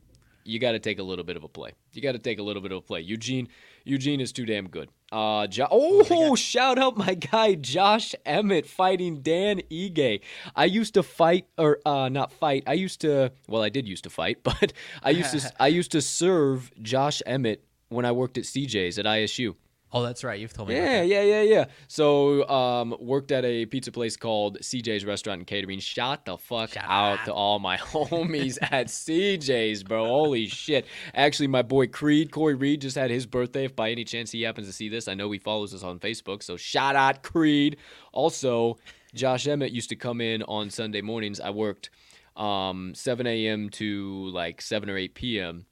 [0.44, 1.72] you got to take a little bit of a play.
[1.94, 3.02] You got to take a little bit of a play.
[3.02, 3.48] Eugene
[3.84, 4.90] Eugene is too damn good.
[5.12, 10.22] Uh, jo- oh, shout out my guy Josh Emmett fighting Dan Ige.
[10.56, 12.64] I used to fight or uh, not fight.
[12.68, 14.74] I used to well, I did used to fight, but
[15.04, 19.06] I used to I used to serve Josh Emmett when I worked at CJ's at
[19.06, 19.56] ISU.
[19.94, 20.40] Oh, that's right.
[20.40, 20.76] You've told me.
[20.76, 21.66] Yeah, yeah, yeah, yeah.
[21.88, 25.80] So, um, worked at a pizza place called CJ's Restaurant and Catering.
[25.80, 27.26] Shout the fuck Shout out out.
[27.26, 30.06] to all my homies at CJ's, bro.
[30.06, 30.86] Holy shit.
[31.14, 33.66] Actually, my boy Creed, Corey Reed, just had his birthday.
[33.66, 36.00] If by any chance he happens to see this, I know he follows us on
[36.00, 36.42] Facebook.
[36.42, 37.76] So, shout out Creed.
[38.14, 38.78] Also,
[39.14, 41.42] Josh Emmett used to come in on Sunday mornings.
[41.42, 41.90] I worked
[42.38, 43.70] um, 7 a.m.
[43.72, 45.66] to like 7 or 8 p.m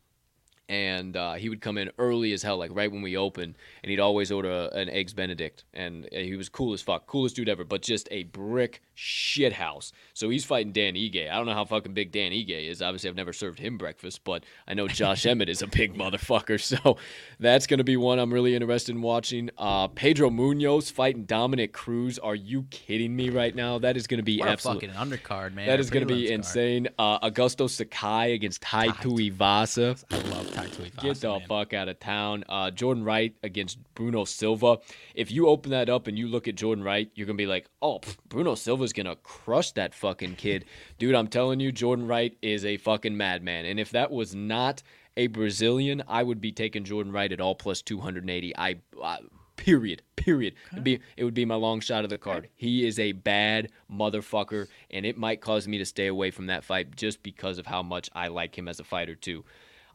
[0.70, 3.90] and uh, he would come in early as hell, like right when we opened, and
[3.90, 7.50] he'd always order a, an eggs Benedict, and he was cool as fuck, coolest dude
[7.50, 9.92] ever, but just a brick shit house.
[10.14, 11.30] So he's fighting Dan Ige.
[11.30, 12.82] I don't know how fucking big Dan Ige is.
[12.82, 16.60] Obviously, I've never served him breakfast, but I know Josh Emmett is a big motherfucker.
[16.70, 16.98] So
[17.40, 19.50] that's gonna be one I'm really interested in watching.
[19.58, 22.20] Uh, Pedro Munhoz fighting Dominick Cruz.
[22.20, 23.80] Are you kidding me right now?
[23.80, 24.82] That is gonna be What a absolute.
[24.82, 25.68] fucking undercard, man.
[25.68, 26.88] That is going to be insane.
[26.98, 30.04] Uh, Augusto Sakai against Tai Tuivasa.
[30.12, 30.52] I love
[31.02, 31.48] Get the man.
[31.48, 32.44] fuck out of town.
[32.50, 34.80] Uh, Jordan Wright against Bruno Silva.
[35.16, 37.70] If you open that up and you look at Jordan Wright, you're gonna be like,
[37.82, 40.66] "Oh, pff, Bruno Silva's gonna crush that fucking kid."
[40.98, 43.66] Dude, I'm telling you, Jordan Wright is a fucking madman.
[43.66, 44.84] And if that was not
[45.18, 48.56] a Brazilian, I would be taking Jordan Wright at all plus 280.
[48.58, 48.76] I.
[49.02, 49.18] Uh,
[49.58, 50.02] Period.
[50.16, 50.54] Period.
[50.72, 52.48] It'd be it would be my long shot of the card.
[52.56, 56.64] He is a bad motherfucker, and it might cause me to stay away from that
[56.64, 59.44] fight just because of how much I like him as a fighter too.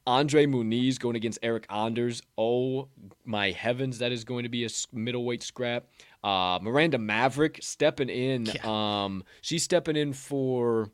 [0.07, 2.23] Andre Muniz going against Eric Anders.
[2.37, 2.89] Oh
[3.25, 5.87] my heavens, that is going to be a middleweight scrap.
[6.23, 8.49] Uh, Miranda Maverick stepping in.
[8.65, 10.91] Um, she's stepping in for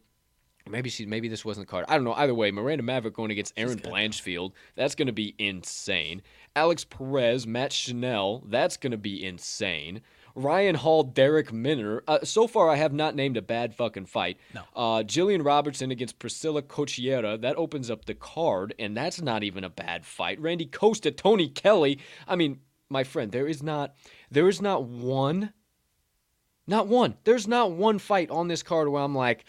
[0.68, 1.84] maybe she maybe this wasn't the card.
[1.88, 2.14] I don't know.
[2.14, 4.52] Either way, Miranda Maverick going against Erin Blanchfield.
[4.76, 6.22] That's going to be insane.
[6.54, 8.44] Alex Perez, Matt Schnell.
[8.46, 10.02] That's going to be insane.
[10.42, 12.02] Ryan Hall, Darrick Minner.
[12.06, 14.38] Uh, so far, I have not named a bad fucking fight.
[14.54, 14.62] No.
[14.74, 17.40] Uh, Jillian Robertson against Priscilla Cachoeira.
[17.40, 20.40] That opens up the card, and that's not even a bad fight.
[20.40, 21.98] Randy Costa, Tony Kelly.
[22.26, 23.94] I mean, my friend, there is not,
[24.30, 25.52] there is not one,
[26.66, 27.16] not one.
[27.24, 29.44] There's not one fight on this card where I'm like,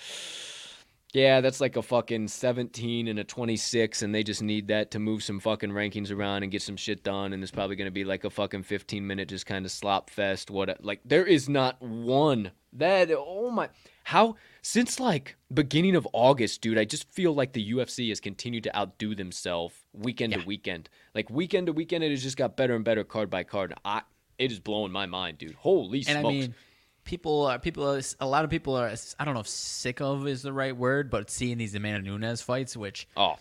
[1.13, 4.99] yeah, that's like a fucking 17 and a 26, and they just need that to
[4.99, 7.33] move some fucking rankings around and get some shit done.
[7.33, 10.09] And it's probably going to be like a fucking 15 minute just kind of slop
[10.09, 10.49] fest.
[10.49, 10.83] What?
[10.83, 13.11] Like, there is not one that.
[13.11, 13.69] Oh my.
[14.05, 14.35] How?
[14.61, 18.75] Since like beginning of August, dude, I just feel like the UFC has continued to
[18.77, 20.39] outdo themselves weekend Yeah.
[20.39, 20.89] to weekend.
[21.13, 23.73] Like weekend to weekend, it has just got better and better card by card.
[23.83, 24.03] I.
[24.37, 25.53] It is blowing my mind, dude.
[25.53, 26.25] Holy And smokes.
[26.25, 26.55] I mean,
[27.03, 27.83] people are people.
[27.89, 28.93] Are, a lot of people are.
[29.19, 32.41] I don't know if sick of is the right word, but seeing these Amanda Nunes
[32.41, 33.35] fights, which oh,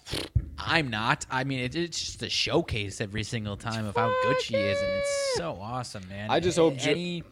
[0.58, 1.26] I'm not.
[1.30, 4.78] I mean, it, it's just a showcase every single time of how good she is,
[4.80, 6.30] and it's so awesome, man.
[6.30, 7.24] I just hope Ju- any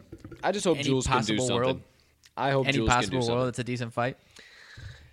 [0.43, 1.55] I just hope Any Jules can do something.
[1.55, 1.81] world-
[2.37, 3.35] I hope any Jules can do possible something.
[3.35, 4.17] world that's a decent fight.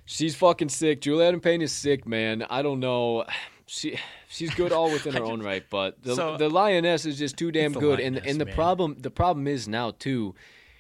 [0.04, 1.00] She's fucking sick.
[1.00, 2.46] Julianna Peña is sick, man.
[2.48, 3.24] I don't know.
[3.66, 3.98] She
[4.28, 7.50] she's good all within her own right, but the So- the lioness is just too
[7.50, 7.98] damn good.
[7.98, 8.54] And and the man.
[8.54, 10.36] problem the problem is now too,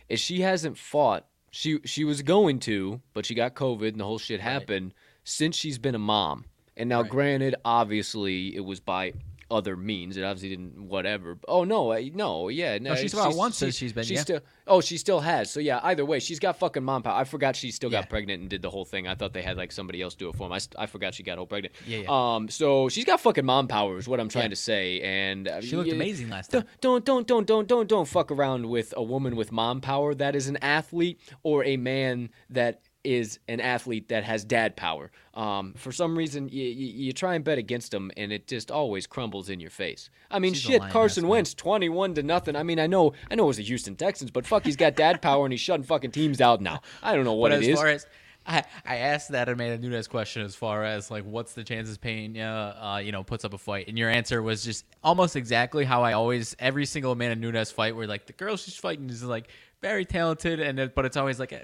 [0.08, 1.26] is she hasn't fought.
[1.50, 4.92] She she was going to, but she got COVID and the whole shit happened
[5.24, 6.44] since she's been a mom.
[6.76, 7.10] And now, Right.
[7.10, 9.14] granted, obviously it was by
[9.50, 10.16] other means.
[10.16, 11.38] It obviously didn't whatever.
[11.46, 12.94] Oh no, I- no, yeah, no.
[12.96, 14.20] she's fought once since she's been, She yeah.
[14.20, 14.40] still.
[14.66, 15.50] Oh, she still has.
[15.52, 17.14] So yeah, either way, she's got fucking mom power.
[17.14, 19.06] I forgot she still got pregnant and did the whole thing.
[19.06, 20.52] I thought they had like somebody else do it for him.
[20.52, 21.74] I, I forgot she got whole pregnant.
[21.86, 22.34] Yeah, yeah.
[22.36, 22.48] Um.
[22.48, 24.48] So she's got fucking mom power is what I'm trying Yeah.
[24.50, 25.00] to say.
[25.02, 26.64] And uh, She looked yeah, amazing last time.
[26.80, 30.34] Don't don't don't don't don't don't fuck around with a woman with mom power that
[30.34, 35.10] is an athlete or a man that is an athlete that has dad power.
[35.34, 38.70] Um, for some reason, you, you, you try and bet against them, and it just
[38.70, 40.10] always crumbles in your face.
[40.30, 41.28] I mean, shit, Carson.
[41.28, 42.56] Wentz, twenty-one to nothing.
[42.56, 44.96] I mean, I know, I know it was the Houston Texans, but fuck, he's got
[44.96, 46.80] dad power, and he's shutting fucking teams out now.
[47.02, 47.78] I don't know what but it as is.
[47.78, 48.06] far as
[48.46, 52.76] I, I asked that Amanda Nunes question as far as like what's the chances Pena
[52.80, 56.02] uh, you know puts up a fight and your answer was just almost exactly how
[56.02, 59.48] I always every single Amanda Nunes fight where like the girl she's fighting is like
[59.82, 61.58] very talented and it, but it's always like eh,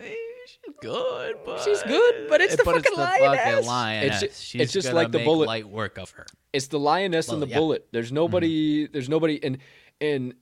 [0.47, 3.41] she's good but She's good, but it's the but fucking lioness.
[3.45, 4.23] fucking lioness.
[4.23, 5.47] It's ju- she's it's just gonna like the bullet.
[5.47, 7.53] light work of her It's the lioness and the yeah.
[7.55, 7.61] Mm-hmm.
[7.61, 7.89] bullet.
[7.93, 8.87] There's nobody.
[8.87, 9.43] There's nobody.
[9.43, 9.59] And
[10.01, 10.35] and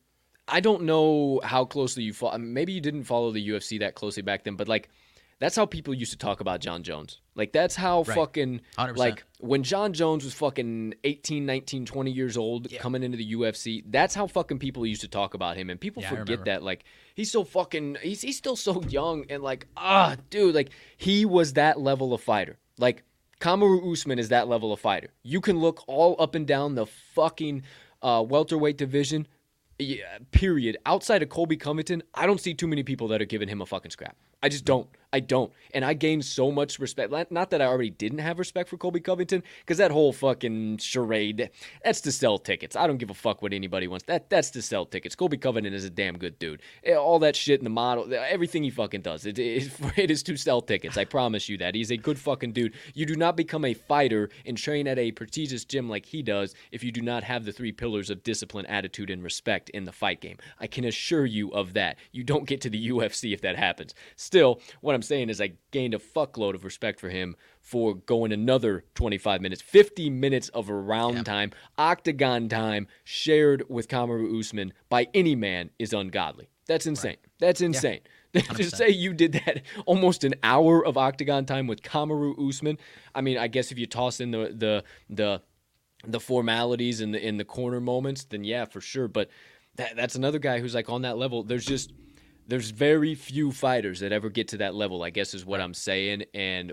[0.49, 2.37] I don't know how closely you follow.
[2.39, 4.89] Maybe you didn't follow the UFC that closely back then, but like
[5.41, 7.21] that's how people used to talk about Jon Jones.
[7.35, 8.15] Like that's how Right.
[8.15, 8.97] fucking 100%.
[8.97, 13.83] like when Jon Jones was fucking 18, 19, 20 years old coming into the UFC,
[13.91, 16.85] that's how fucking people used to talk about him and people Yeah, forget that like
[17.15, 21.55] he's so fucking he's he's still so young and like ah dude like he was
[21.55, 22.59] that level of fighter.
[22.79, 23.03] Like
[23.41, 25.09] Kamaru Usman is that level of fighter.
[25.23, 27.63] You can look all up and down the fucking
[28.03, 29.27] uh, welterweight division.
[29.79, 30.77] Yeah, period.
[30.85, 33.67] Outside of Colby Covington, I don't see too many people that are giving him a
[33.67, 34.15] fucking scrap.
[34.43, 34.89] I just don't.
[35.13, 35.53] I don't.
[35.75, 37.13] And I gained so much respect.
[37.31, 41.51] Not that I already didn't have respect for Colby Covington, because that whole fucking charade,
[41.85, 42.77] that's to sell tickets.
[42.77, 44.05] I don't give a fuck what anybody wants.
[44.07, 45.17] That That's to sell tickets.
[45.17, 46.63] Colby Covington is a damn good dude.
[46.85, 50.23] Eh, all that shit in the model, everything he fucking does, it, it, it is
[50.25, 50.97] to sell tickets.
[50.97, 51.75] I promise you that.
[51.75, 52.75] He's a good fucking dude.
[52.95, 56.55] You do not become a fighter and train at a prestigious gym like he does
[56.71, 59.93] if you do not have the three pillars of discipline, attitude, and respect in the
[59.93, 60.37] fight game.
[60.61, 61.99] I can assure you of that.
[62.13, 63.95] You don't get to the UFC if that happens.
[64.17, 68.33] Still, what I'm saying is I gained a fuckload of respect for him for going
[68.33, 71.23] another 25 minutes, 50 minutes of around yeah.
[71.23, 76.49] time, octagon time shared with Kamaru Usman by any man is ungodly.
[76.67, 77.11] That's insane.
[77.11, 77.19] Right.
[77.41, 78.01] That's insane.
[78.05, 78.43] Yeah.
[78.43, 82.79] to say you did that almost an hour of octagon time with Kamaru Usman.
[83.13, 85.43] I mean, I guess if you toss in the the the
[86.07, 89.09] the formalities and the in the corner moments, then yeah, for sure.
[89.09, 89.31] But
[89.77, 91.43] that, that's another guy who's like on that level.
[91.43, 91.93] There's just
[92.51, 95.75] there's very few fighters that ever get to that level, I guess is what I'm
[95.75, 96.25] saying.
[96.35, 96.73] And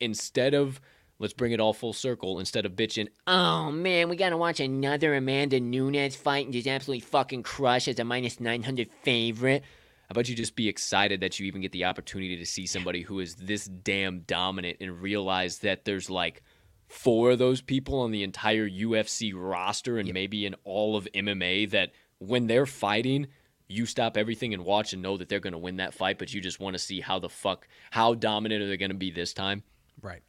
[0.00, 0.80] instead of
[1.18, 5.14] let's bring it all full circle, instead of bitching, oh man, we gotta watch another
[5.14, 9.62] Amanda Nunes fight and just absolutely fucking crush as a minus 900 favorite.
[10.08, 13.02] How about you just be excited that you even get the opportunity to see somebody
[13.02, 16.42] who is this damn dominant and realize that there's like
[16.86, 20.14] four of those people on the entire UFC roster and yep.
[20.14, 23.26] maybe in all of MMA that when they're fighting,
[23.68, 26.32] you stop everything and watch and know that they're going to win that fight, but
[26.32, 29.10] you just want to see how the fuck, how dominant are they going to be
[29.10, 29.62] this time?
[30.00, 30.22] Right.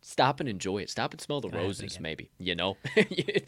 [0.00, 0.90] Stop and enjoy it.
[0.90, 2.30] Stop and smell the roses, maybe.
[2.38, 2.76] You know?
[2.96, 3.40] yeah,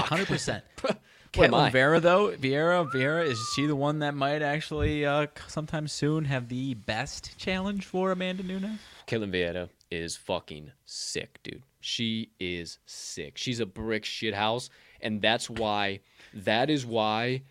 [0.00, 0.64] hundred percent.
[1.32, 6.24] Ketlen Vera though, Vieira, Vieira, is she the one that might actually uh, sometime soon
[6.24, 8.78] have the best challenge for Amanda Nunes?
[9.06, 11.62] Ketlen Vieira is fucking sick, dude.
[11.80, 13.36] She is sick.
[13.36, 14.70] She's a brick shithouse,
[15.00, 16.00] and that's why.
[16.32, 17.42] That is why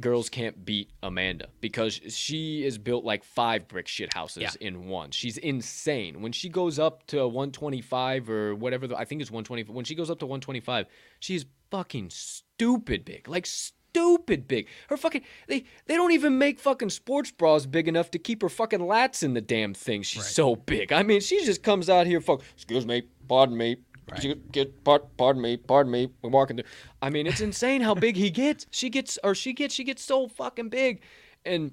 [0.00, 4.50] girls can't beat Amanda because she is built like five brick shit houses yeah.
[4.60, 5.10] in one.
[5.10, 6.20] She's insane.
[6.22, 9.74] When she goes up to 125 or whatever, the, I think it's 125.
[9.74, 10.86] When she goes up to 125,
[11.20, 13.28] she's fucking stupid big.
[13.28, 14.68] Like stupid big.
[14.88, 18.48] Her fucking they they don't even make fucking sports bras big enough to keep her
[18.48, 20.02] fucking lats in the damn thing.
[20.02, 20.30] She's right.
[20.30, 20.92] so big.
[20.92, 22.42] I mean, she just comes out here fuck.
[22.54, 23.76] Excuse me, pardon me,
[24.10, 24.52] Right.
[24.52, 26.08] Get, pardon me, pardon me.
[26.22, 26.58] We're walking.
[26.58, 26.66] Through.
[27.02, 28.66] I mean, it's insane how big he gets.
[28.70, 31.02] She gets, or she gets, she gets so fucking big.
[31.44, 31.72] And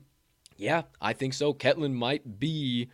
[0.57, 1.53] yeah, I think so.
[1.53, 2.89] Ketlen might be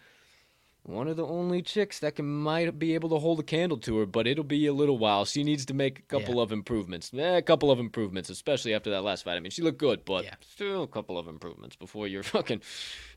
[0.90, 3.98] one of the only chicks that can might be able to hold a candle to
[4.00, 5.24] her, but it'll be a little while.
[5.24, 6.42] She needs to make a couple yeah.
[6.42, 7.12] of improvements.
[7.14, 9.36] Eh, a couple of improvements, especially after that last fight.
[9.36, 10.36] I mean, she looked good, but yeah.
[10.42, 12.62] still a couple of improvements before you're fucking.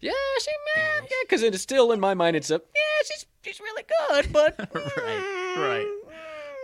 [0.00, 2.36] Yeah, she man, yeah, because it's still in my mind.
[2.36, 5.86] It's a yeah, she's she's really good, but right, right.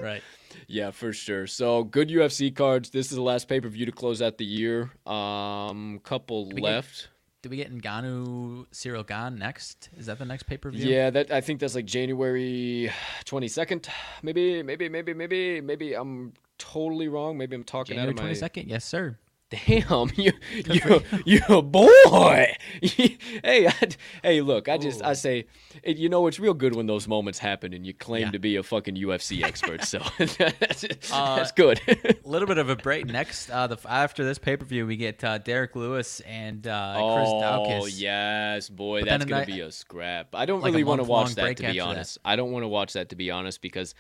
[0.00, 0.22] Right.
[0.68, 1.46] Yeah, for sure.
[1.46, 2.90] So good UFC cards.
[2.90, 4.90] This is the last pay per view to close out the year.
[5.06, 7.02] Um, couple left.
[7.02, 9.90] Get, do we get Ngannou Ciryl Gane next?
[9.96, 10.88] Is that the next pay per view?
[10.88, 12.90] Yeah, that I think that's like January
[13.24, 13.88] twenty second.
[14.22, 17.38] Maybe, maybe, maybe, maybe, maybe I'm totally wrong.
[17.38, 18.22] Maybe I'm talking January out of my.
[18.22, 18.68] twenty second.
[18.68, 19.18] Yes, sir.
[19.50, 20.32] Damn, you
[20.66, 22.54] you you a boy.
[22.82, 23.88] hey, I,
[24.22, 25.06] hey, look, I just Ooh.
[25.06, 25.46] I say,
[25.86, 28.30] you know, it's real good when those moments happen and you claim yeah.
[28.32, 29.84] to be a fucking UFC expert.
[29.84, 31.80] so that's, uh, that's good.
[31.88, 33.06] A little bit of a break.
[33.06, 36.92] Next, uh, the after this pay per view, we get uh, Derrick Lewis and uh,
[37.14, 37.82] Chris oh, Daukaus.
[37.82, 40.34] Oh yes, boy, but that's gonna be a scrap.
[40.34, 42.16] I don't like really want to watch that to be honest.
[42.22, 42.28] That.
[42.28, 43.94] I don't want to watch that to be honest because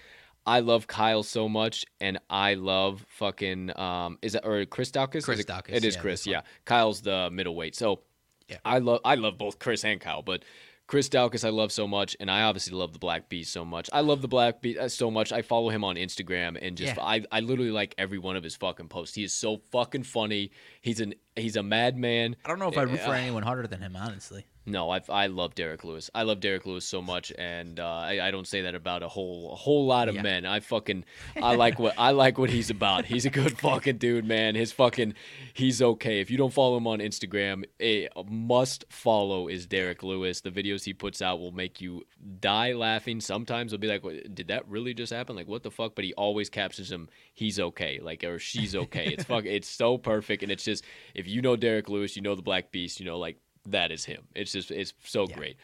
[0.48, 5.24] I love Kyle so much, and I love fucking um is that or Chris Daukaus?
[5.24, 5.74] Chris it, Daukaus.
[5.74, 6.26] It is yeah, Chris.
[6.26, 7.76] Yeah, Kyle's the middleweight.
[7.76, 8.00] So
[8.48, 10.42] yeah, I love I love both Chris and Kyle, but
[10.86, 13.90] Chris Daukaus I love so much, and I obviously love the Black Beast so much.
[13.92, 15.32] I love the Black Beast uh, so much.
[15.32, 17.02] I follow him on Instagram and just yeah.
[17.02, 19.14] I I literally like every one of his fucking posts.
[19.14, 20.50] He is so fucking funny.
[20.80, 22.36] He's an he's a madman.
[22.42, 24.46] I don't know if I root for uh, anyone harder than him, honestly.
[24.68, 26.10] No, I I love Derrick Lewis.
[26.14, 29.08] I love Derrick Lewis so much, and uh, I, I don't say that about a
[29.08, 30.22] whole a whole lot of yeah.
[30.22, 30.44] men.
[30.44, 31.04] I fucking
[31.42, 33.06] I like what I like what he's about.
[33.06, 34.54] He's a good fucking dude, man.
[34.54, 35.14] His fucking
[35.54, 36.20] he's okay.
[36.20, 40.42] If you don't follow him on Instagram, a must follow is Derrick Lewis.
[40.42, 42.02] The videos he puts out will make you
[42.40, 43.20] die laughing.
[43.20, 44.02] Sometimes it'll be like,
[44.34, 45.34] did that really just happen?
[45.34, 45.94] Like what the fuck?
[45.94, 47.08] But he always captures him.
[47.32, 49.06] He's okay, like or she's okay.
[49.08, 49.46] It's fuck.
[49.46, 50.84] It's so perfect, and it's just
[51.14, 53.38] if you know Derrick Lewis, you know the Black Beast, you know like
[53.72, 54.24] that is him.
[54.34, 55.36] It's just it's so yeah.
[55.36, 55.56] great.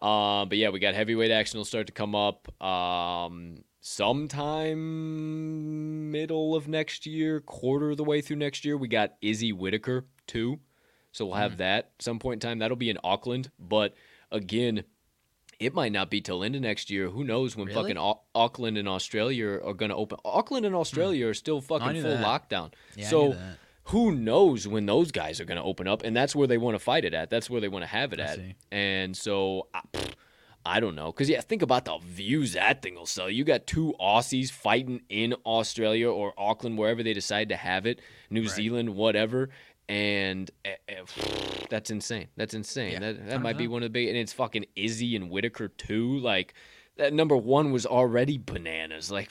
[0.00, 4.80] Um, but yeah, we got heavyweight action will start to come up um, sometime
[6.10, 8.76] middle of next year, quarter of the way through next year.
[8.76, 10.58] We got Izzy Whittaker too,
[11.12, 11.58] so we'll have mm.
[11.58, 12.58] that some point in time.
[12.58, 13.94] That'll be in Auckland, but
[14.32, 14.82] again,
[15.60, 17.08] it might not be till into next year.
[17.08, 17.94] Who knows when really?
[17.94, 20.18] fucking Auckland and Australia are going to open?
[20.24, 21.30] Auckland and Australia mm.
[21.30, 22.24] are still fucking full that.
[22.24, 22.72] lockdown.
[22.96, 23.36] Yeah, so
[23.84, 26.74] who knows when those guys are going to open up, and that's where they want
[26.76, 27.30] to fight it at.
[27.30, 28.36] That's where they want to have it I at.
[28.36, 28.54] see.
[28.70, 29.80] And so, I,
[30.64, 33.28] I don't know, because yeah, think about the views that thing will sell.
[33.28, 38.00] You got two Aussies fighting in Australia or Auckland, wherever they decide to have it,
[38.30, 38.50] New Right.
[38.50, 39.48] Zealand, whatever.
[39.88, 41.02] And eh, eh,
[41.68, 42.28] that's insane.
[42.36, 42.92] That's insane.
[42.92, 45.68] Yeah, that that might be one of the big, and it's fucking Izzy and Whittaker
[45.68, 46.18] too.
[46.20, 46.54] Like
[46.96, 49.10] that number one was already bananas.
[49.10, 49.30] Like,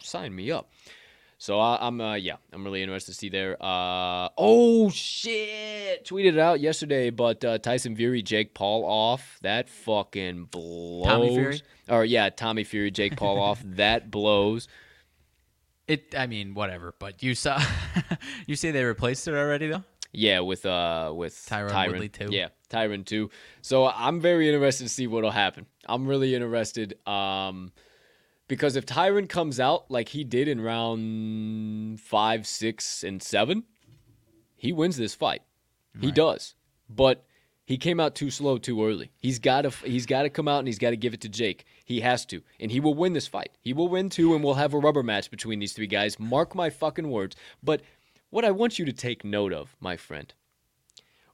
[0.00, 0.70] sign me up.
[1.40, 3.56] So I, I'm, uh, yeah, I'm really interested to see there.
[3.62, 6.04] Uh, oh shit!
[6.04, 9.38] Tweeted it out yesterday, but uh, Tyson Fury, Jake Paul off.
[9.42, 11.06] That fucking blows.
[11.06, 11.60] Tommy Fury?
[11.88, 13.62] Or yeah, Tommy Fury, Jake Paul off.
[13.64, 14.66] That blows.
[15.86, 16.12] It.
[16.18, 16.92] I mean, whatever.
[16.98, 17.62] But you saw.
[18.48, 19.84] you say they replaced it already though.
[20.12, 22.28] Yeah, with uh with Tyron Woodley, too.
[22.30, 23.30] Yeah, Tyron too.
[23.62, 25.66] So I'm very interested to see what'll happen.
[25.86, 26.98] I'm really interested.
[27.06, 27.70] Um
[28.48, 33.64] because if Tyron comes out like he did in round five, six, and seven,
[34.56, 35.42] he wins this fight.
[36.00, 36.54] He does.
[36.88, 37.24] But
[37.64, 39.10] he came out too slow too early.
[39.18, 41.28] He's got to he's got to come out and he's got to give it to
[41.28, 41.66] Jake.
[41.84, 42.40] He has to.
[42.58, 43.50] And he will win this fight.
[43.60, 46.18] He will win too and we'll have a rubber match between these three guys.
[46.18, 47.36] Mark my fucking words.
[47.62, 47.82] But
[48.30, 50.32] what I want you to take note of, my friend,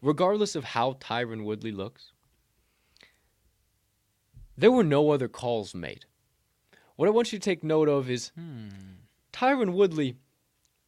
[0.03, 2.13] regardless of how Tyron Woodley looks,
[4.57, 6.05] there were no other calls made.
[6.97, 8.31] What I want you to take note of is
[9.33, 10.17] Tyron Woodley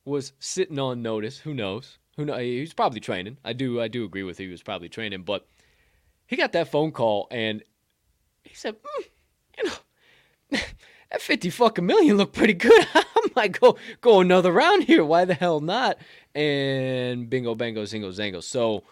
[0.05, 1.39] was sitting on notice.
[1.39, 1.99] Who knows?
[2.17, 2.39] Who know?
[2.39, 3.39] He was probably training.
[3.45, 3.81] I do.
[3.81, 4.47] I do agree with you.
[4.47, 5.47] He was probably training, but
[6.27, 7.63] he got that phone call and
[8.45, 9.05] he said, "Mm,
[9.59, 10.59] "You know,
[11.11, 12.87] that fifty fucking million looked pretty good.
[12.95, 13.05] I
[13.35, 15.05] might go go another round here.
[15.05, 15.99] Why the hell not?"
[16.35, 18.43] And bingo, bango, zingo, zango.
[18.43, 18.85] So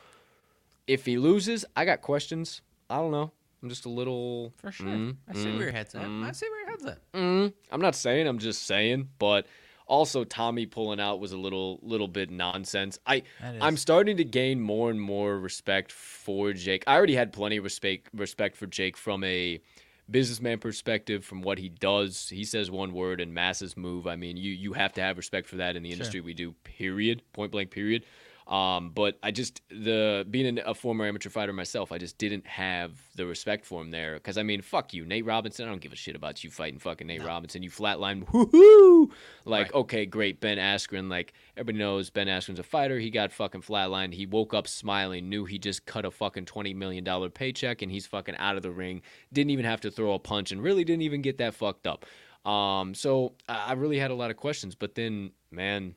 [0.87, 2.61] if he loses, I got questions.
[2.91, 3.33] I don't know.
[3.65, 4.89] I'm just a little For sure.
[4.89, 6.03] Mm, I see mm, where your head's at.
[6.03, 7.13] I see where your head's at.
[7.13, 8.29] Mm, I'm not saying.
[8.29, 9.09] I'm just saying.
[9.19, 9.47] But
[9.87, 12.99] also, Tommy pulling out was a little little bit nonsense.
[13.07, 16.85] I I'm starting to gain more and more respect for Jake.
[16.87, 19.63] I already had plenty of respect respect for Jake from a
[20.11, 22.29] businessman perspective, from what he does.
[22.29, 24.07] He says one word and masses move.
[24.07, 26.53] I mean, you you have to have respect for that in the industry we do.
[26.65, 27.23] Period.
[27.33, 27.71] Point blank.
[27.71, 28.05] Period.
[28.47, 32.93] Um, but I just the being a former amateur fighter myself, I just didn't have
[33.17, 34.15] the respect for him there.
[34.15, 35.67] Because I mean, fuck you, Nate Robinson.
[35.67, 37.63] I don't give a shit about you fighting fucking Nate Robinson.
[37.63, 39.11] You flatline, woohoo!
[39.47, 39.75] Like, Right.
[39.75, 41.09] okay, great, Ben Askren.
[41.09, 42.99] Like everybody knows, Ben Askren's a fighter.
[42.99, 44.13] He got fucking flatlined.
[44.13, 47.91] He woke up smiling, knew he just cut a fucking twenty million dollar paycheck, and
[47.91, 49.01] he's fucking out of the ring.
[49.33, 52.05] Didn't even have to throw a punch, and really didn't even get that fucked up.
[52.47, 54.75] Um, so I I really had a lot of questions.
[54.75, 55.95] But then, man,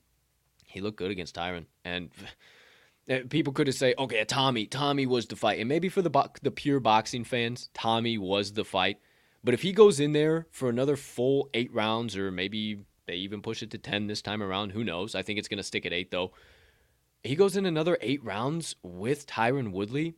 [0.68, 2.11] he looked good against Tyron, and
[3.30, 6.31] people could have say, okay, Tommy, Tommy was the fight, and maybe for the bo-
[6.41, 8.99] the pure boxing fans, Tommy was the fight.
[9.44, 13.41] But if he goes in there for another full eight rounds, or maybe they even
[13.41, 15.15] push it to ten this time around, who knows?
[15.15, 16.34] I think it's gonna stick at eight though.
[17.23, 20.15] He goes in another eight rounds with Tyron Woodley.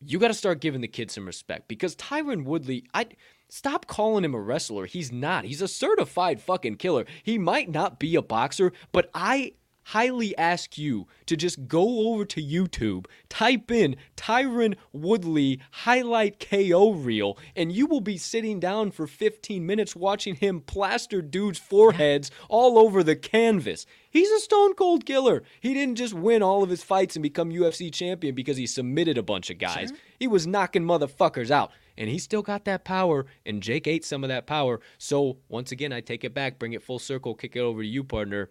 [0.00, 3.06] You got to start giving the kid some respect because Tyron Woodley, I
[3.48, 4.84] stop calling him a wrestler.
[4.84, 5.44] He's not.
[5.44, 7.06] He's a certified fucking killer.
[7.22, 9.54] He might not be a boxer, but I
[9.84, 16.92] highly ask you to just go over to YouTube, type in Tyron Woodley highlight KO
[16.92, 22.30] reel, and you will be sitting down for 15 minutes watching him plaster dudes' foreheads
[22.48, 23.86] all over the canvas.
[24.10, 25.42] He's a stone cold killer.
[25.60, 29.18] He didn't just win all of his fights and become UFC champion because he submitted
[29.18, 29.92] a bunch of guys.
[30.18, 31.72] He was knocking motherfuckers out.
[31.96, 34.80] And he still got that power, and Jake ate some of that power.
[34.98, 37.88] So, once again, I take it back, bring it full circle, kick it over to
[37.88, 38.50] you, partner.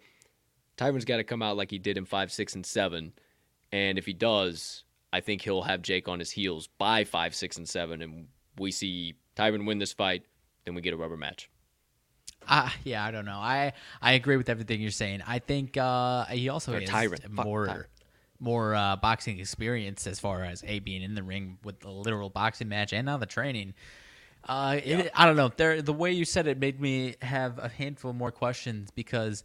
[0.76, 3.12] Tyron's got to come out like he did in five, six, and seven.
[3.72, 7.56] And if he does, I think he'll have Jake on his heels by five, six,
[7.56, 8.02] and seven.
[8.02, 8.26] And
[8.58, 10.24] we see Tyron win this fight,
[10.64, 11.48] then we get a rubber match.
[12.46, 13.38] Uh, yeah, I don't know.
[13.38, 13.72] I
[14.02, 15.22] I agree with everything you're saying.
[15.26, 16.90] I think uh, he also Or has.
[16.90, 17.86] Fuck, more Tyrant.
[18.38, 22.28] more uh, boxing experience as far as a being in the ring with the literal
[22.28, 23.72] boxing match and now the training.
[24.46, 25.50] Uh, it, I don't know.
[25.56, 29.42] There, the way you said it made me have a handful more questions because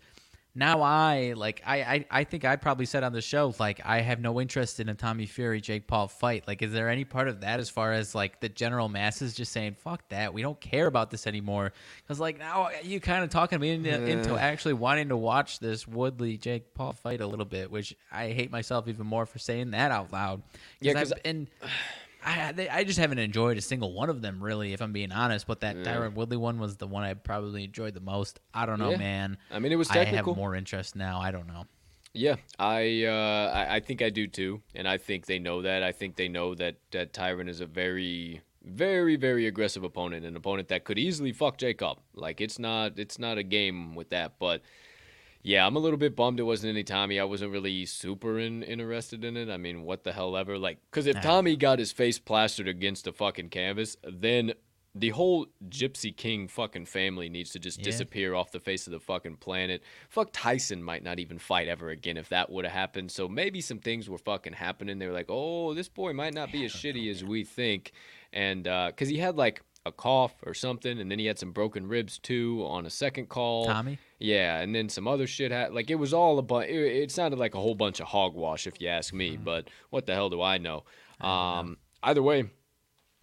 [0.55, 4.01] now I like I, I I think I probably said on the show like I
[4.01, 6.45] have no interest in a Tommy Fury Jake Paul fight.
[6.47, 9.51] Like, is there any part of that as far as like the general masses just
[9.51, 11.71] saying fuck that we don't care about this anymore?
[12.01, 15.87] Because like now you kind of talking me into, into actually wanting to watch this
[15.87, 19.71] Woodley Jake Paul fight a little bit, which I hate myself even more for saying
[19.71, 20.41] that out loud.
[20.81, 21.47] Yeah, 'cause- and
[22.25, 25.11] I they, I just haven't enjoyed a single one of them really, if I'm being
[25.11, 25.47] honest.
[25.47, 28.39] But that Tyron Woodley one was the one I probably enjoyed the most.
[28.53, 28.97] I don't know, Yeah.
[28.97, 29.37] man.
[29.51, 30.35] I mean, it was I have technical.
[30.35, 31.19] more interest now.
[31.19, 31.65] I don't know.
[32.13, 35.83] Yeah, I, uh, I I think I do too, and I think they know that.
[35.83, 40.35] I think they know that that Tyron is a very, very, very aggressive opponent, an
[40.35, 41.99] opponent that could easily fuck Jacob.
[42.15, 44.61] Like it's not it's not a game with that, but
[45.41, 47.19] Yeah, I'm a little bit bummed it wasn't any Tommy.
[47.19, 49.49] I wasn't really super in, interested in it.
[49.49, 50.57] I mean, what the hell ever.
[50.57, 54.53] Like, because if Tommy got his face plastered against a fucking canvas, then
[54.95, 57.85] the whole Gypsy King fucking family needs to just Yeah.
[57.85, 59.81] disappear off the face of the fucking planet.
[60.09, 63.11] Fuck Tyson might not even fight ever again if that would have happened.
[63.11, 64.99] So maybe some things were fucking happening.
[64.99, 67.93] They were like, oh, this boy might not be as shitty as we think.
[68.33, 71.51] And uh, because he had like a cough or something, and then he had some
[71.51, 73.65] broken ribs too on a second call.
[73.67, 73.99] Tommy?
[74.19, 76.69] Yeah, and then some other shit like it was all a bunch.
[76.69, 79.37] It, it sounded like a whole bunch of hogwash, if you ask me.
[79.37, 80.83] But what the hell do I know?
[81.21, 82.49] Um, either way,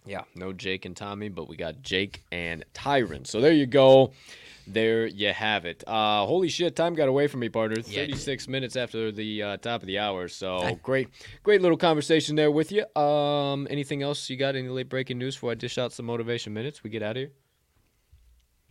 [0.05, 3.27] yeah, no Jake and Tommy, but we got Jake and Tyron.
[3.27, 4.13] So there you go.
[4.65, 5.83] There you have it.
[5.87, 7.77] Uh, holy shit, time got away from me, partner.
[7.85, 8.01] Yeah.
[8.01, 10.27] 36 minutes after the uh, top of the hour.
[10.27, 11.09] So great,
[11.43, 12.85] great little conversation there with you.
[13.01, 14.55] Um, anything else you got?
[14.55, 16.83] Any late breaking news before I dish out some motivation minutes?
[16.83, 17.31] We get out of here.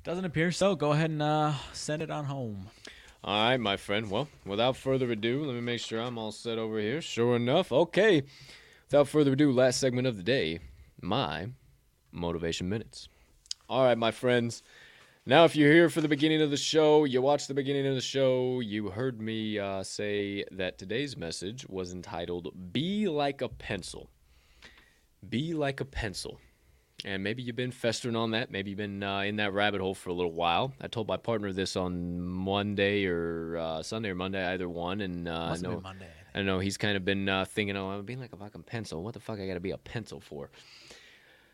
[0.06, 0.76] Doesn't appear so.
[0.76, 2.68] Go ahead and uh, send it on home.
[3.24, 4.08] All right, my friend.
[4.08, 7.02] Well, without further ado, let me make sure I'm all set over here.
[7.02, 7.72] Sure enough.
[7.72, 8.22] Okay.
[8.86, 10.60] Without further ado, last segment of the day,
[11.02, 11.48] my
[12.12, 13.08] motivation minutes.
[13.68, 14.62] All right, my friends.
[15.26, 17.96] Now, if you're here for the beginning of the show, you watched the beginning of
[17.96, 23.48] the show, you heard me uh, say that today's message was entitled Be Like a
[23.48, 24.08] Pencil.
[25.28, 26.38] Be Like a Pencil.
[27.06, 28.50] And maybe you've been festering on that.
[28.50, 30.74] Maybe you've been uh, in that rabbit hole for a little while.
[30.80, 35.00] I told my partner this on Monday or uh, Sunday or Monday, either one.
[35.00, 36.08] And uh, I know Monday.
[36.34, 36.40] I.
[36.40, 39.04] I know he's kind of been uh, thinking, oh, I'm being like a fucking pencil.
[39.04, 40.50] What the fuck I got to be a pencil for?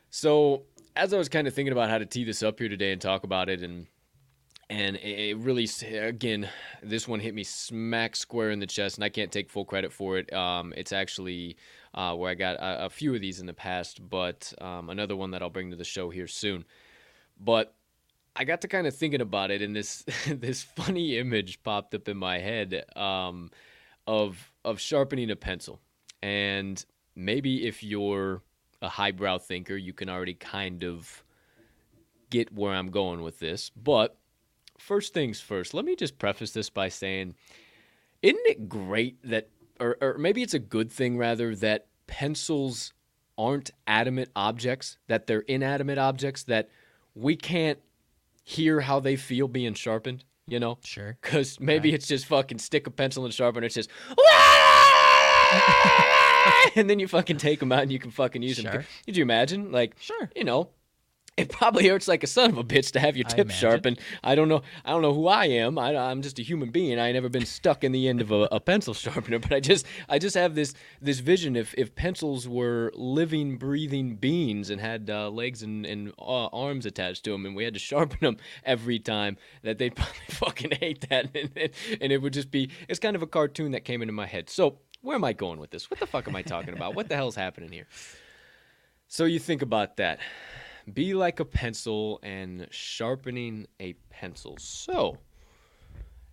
[0.09, 0.63] So
[0.97, 3.01] as I was kind of thinking about how to tee this up here today and
[3.01, 3.87] talk about it, and
[4.73, 5.69] and it really,
[5.99, 6.49] again,
[6.83, 9.93] this one hit me smack square in the chest, and I can't take full credit
[9.93, 10.33] for it.
[10.33, 11.59] Um, it's actually
[11.93, 15.15] uh, where I got a, a few of these in the past, but um, another
[15.15, 16.65] one that I'll bring to the show here soon.
[17.39, 17.75] But
[18.35, 22.09] I got to kind of thinking about it, and this this funny image popped up
[22.09, 23.51] in my head um,
[24.07, 25.81] of of sharpening a pencil,
[26.23, 26.83] and
[27.15, 28.41] maybe if you're
[28.81, 31.23] a highbrow thinker, you can already kind of
[32.31, 33.71] get where I'm going with this.
[33.77, 34.17] But
[34.83, 37.35] first things first, let me just preface this by saying,
[38.21, 39.49] isn't it great that,
[39.81, 42.93] or, or maybe it's a good thing rather, that pencils
[43.39, 46.69] aren't adamant objects, that they're inanimate objects, that
[47.15, 47.79] we can't
[48.45, 50.79] hear how they feel being sharpened, you know?
[50.85, 51.17] Sure.
[51.23, 51.95] Because maybe Right.
[51.95, 53.89] it's just fucking stick a pencil and sharpen, it's just,
[56.77, 58.83] and then you fucking take them out and you can fucking use them.
[59.07, 59.71] Could you imagine?
[59.73, 60.31] Like, Sure.
[60.35, 60.71] you know,
[61.37, 63.99] it probably hurts like a son of a bitch to have your tip sharpened.
[64.23, 64.61] I don't know.
[64.85, 65.79] I don't know who I am.
[65.79, 66.99] I, I'm just a human being.
[66.99, 69.39] I never been stuck in the end of a, a pencil sharpener.
[69.39, 71.57] But I just, I just have this this vision.
[71.57, 76.85] If if pencils were living, breathing beings and had uh, legs and, and uh, arms
[76.85, 80.73] attached to them, and we had to sharpen them every time, that they'd probably fucking
[80.81, 82.71] hate that, and, and, and it would just be.
[82.89, 84.51] It's kind of a cartoon that came into my head.
[84.51, 85.91] So where am I going with this?
[85.91, 86.95] What the fuck am I talking about?
[86.95, 87.87] What the hell's happening here?
[89.09, 90.21] So you think about that.
[90.93, 94.57] Be like a pencil and sharpening a pencil.
[94.59, 95.19] So,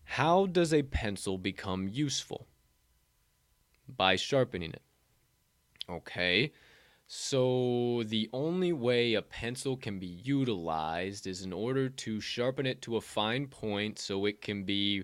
[0.04, 2.48] how does a pencil become useful?
[3.88, 4.82] By sharpening it.
[5.90, 6.52] Okay.
[7.06, 12.82] So, the only way a pencil can be utilized is in order to sharpen it
[12.84, 15.04] to a fine point so it can be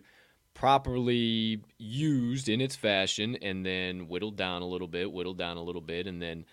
[0.54, 5.64] properly used in its fashion and then whittled down a little bit, whittled down a
[5.64, 6.46] little bit, and then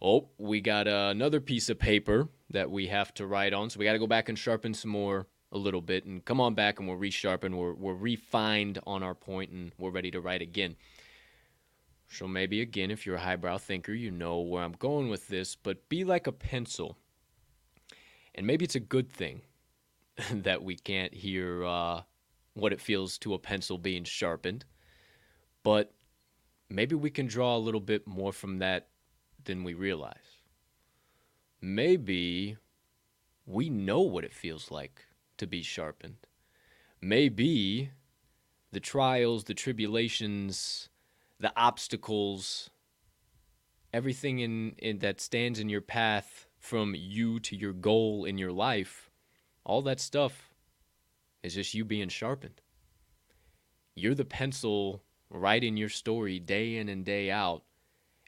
[0.00, 3.70] oh, we got uh, another piece of paper that we have to write on.
[3.70, 6.40] So we got to go back and sharpen some more a little bit and come
[6.40, 7.54] on back and we'll resharpen.
[7.54, 10.76] We're, we're refined on our point and we're ready to write again.
[12.08, 15.56] So maybe again, if you're a highbrow thinker, you know where I'm going with this,
[15.56, 16.98] but be like a pencil.
[18.34, 19.42] And maybe it's a good thing
[20.30, 22.02] that we can't hear uh,
[22.54, 24.64] what it feels to a pencil being sharpened,
[25.62, 25.92] but
[26.68, 28.88] maybe we can draw a little bit more from that
[29.46, 30.42] than we realize.
[31.60, 32.58] Maybe
[33.46, 35.06] we know what it feels like
[35.38, 36.26] to be sharpened.
[37.00, 37.90] Maybe
[38.72, 40.88] the trials, the tribulations,
[41.40, 42.70] the obstacles,
[43.92, 48.52] everything in, in that stands in your path from you to your goal in your
[48.52, 49.10] life,
[49.64, 50.52] all that stuff
[51.42, 52.60] is just you being sharpened.
[53.94, 57.62] You're the pencil writing your story day in and day out.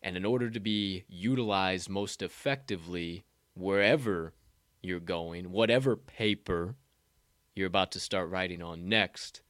[0.03, 4.33] And in order to be utilized most effectively wherever
[4.83, 6.77] you're going, whatever paper
[7.55, 9.43] you're about to start writing on next,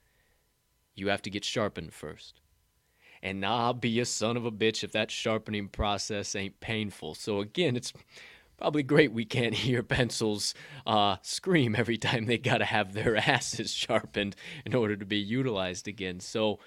[0.94, 2.40] you have to get sharpened first.
[3.22, 7.14] And I'll be a son of a bitch if that sharpening process ain't painful.
[7.14, 7.92] So again, it's
[8.56, 10.54] probably great we can't hear pencils
[10.86, 15.18] uh, scream every time they got to have their asses sharpened in order to be
[15.18, 16.20] utilized again.
[16.20, 16.58] So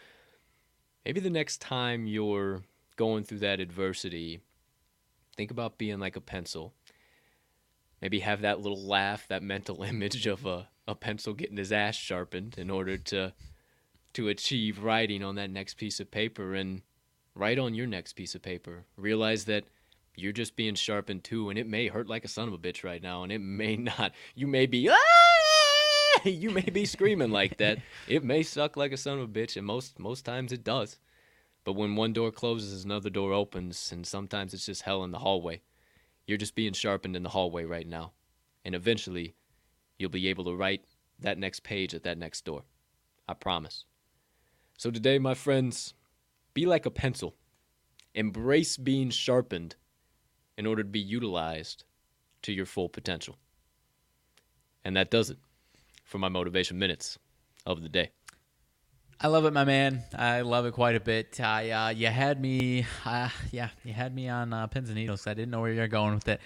[1.05, 2.61] maybe the next time you're
[3.01, 4.39] going through that adversity,
[5.35, 6.71] think about being like a pencil.
[7.99, 11.95] Maybe have that little laugh, that mental image of a, a pencil getting his ass
[11.95, 13.33] sharpened in order to
[14.13, 16.83] to achieve writing on that next piece of paper and
[17.33, 18.85] write on your next piece of paper.
[18.97, 19.63] Realize that
[20.15, 22.83] you're just being sharpened too, and it may hurt like a son of a bitch
[22.83, 24.11] right now, and it may not.
[24.35, 26.21] You may be ah!
[26.23, 27.79] you may be screaming like that.
[28.07, 30.99] It may suck like a son of a bitch, and most most times it does.
[31.63, 35.19] But when one door closes, another door opens, and sometimes it's just hell in the
[35.19, 35.61] hallway.
[36.25, 38.13] You're just being sharpened in the hallway right now,
[38.65, 39.35] and eventually,
[39.97, 40.85] you'll be able to write
[41.19, 42.63] that next page at that next door.
[43.27, 43.85] I promise.
[44.77, 45.93] So today, my friends,
[46.53, 47.35] be like a pencil.
[48.15, 49.75] Embrace being sharpened
[50.57, 51.83] in order to be utilized
[52.41, 53.37] to your full potential.
[54.83, 55.37] And that does it
[56.03, 57.19] for my motivation minutes
[57.65, 58.09] of the day.
[59.23, 60.03] I love it, my man.
[60.15, 61.39] I love it quite a bit.
[61.39, 65.27] I, uh, you had me, uh, yeah, you had me on uh, pins and needles.
[65.27, 66.41] I didn't know where you were going with it.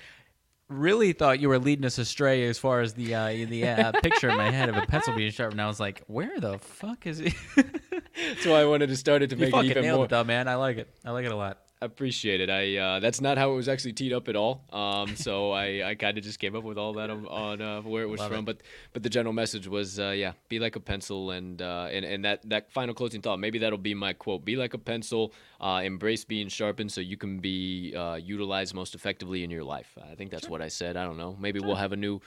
[0.68, 4.30] Really thought you were leading us astray as far as the uh, the uh, picture
[4.30, 5.62] in my head of a pencil being sharpened.
[5.62, 7.34] I was like, where the fuck is he?
[7.56, 10.06] That's why I wanted to start it to you make it even nailed more.
[10.06, 10.48] it, though, man.
[10.48, 10.90] I like it.
[11.06, 11.60] I like it a lot.
[11.82, 12.50] I appreciate it.
[12.50, 14.64] I uh, that's not how it was actually teed up at all.
[14.72, 17.82] Um, so I, I kind of just came up with all that on, on uh,
[17.82, 18.40] where it was Love from.
[18.40, 18.46] it.
[18.46, 18.58] But
[18.94, 22.24] but the general message was uh, yeah, be like a pencil, and uh, and and
[22.24, 23.40] that that final closing thought.
[23.40, 24.46] Maybe that'll be my quote.
[24.46, 25.34] Be like a pencil.
[25.60, 29.98] Uh, embrace being sharpened so you can be uh, utilized most effectively in your life.
[30.12, 30.96] I think that's what I said.
[30.96, 31.36] I don't know.
[31.40, 32.22] Maybe we'll have a new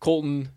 [0.00, 0.50] Colton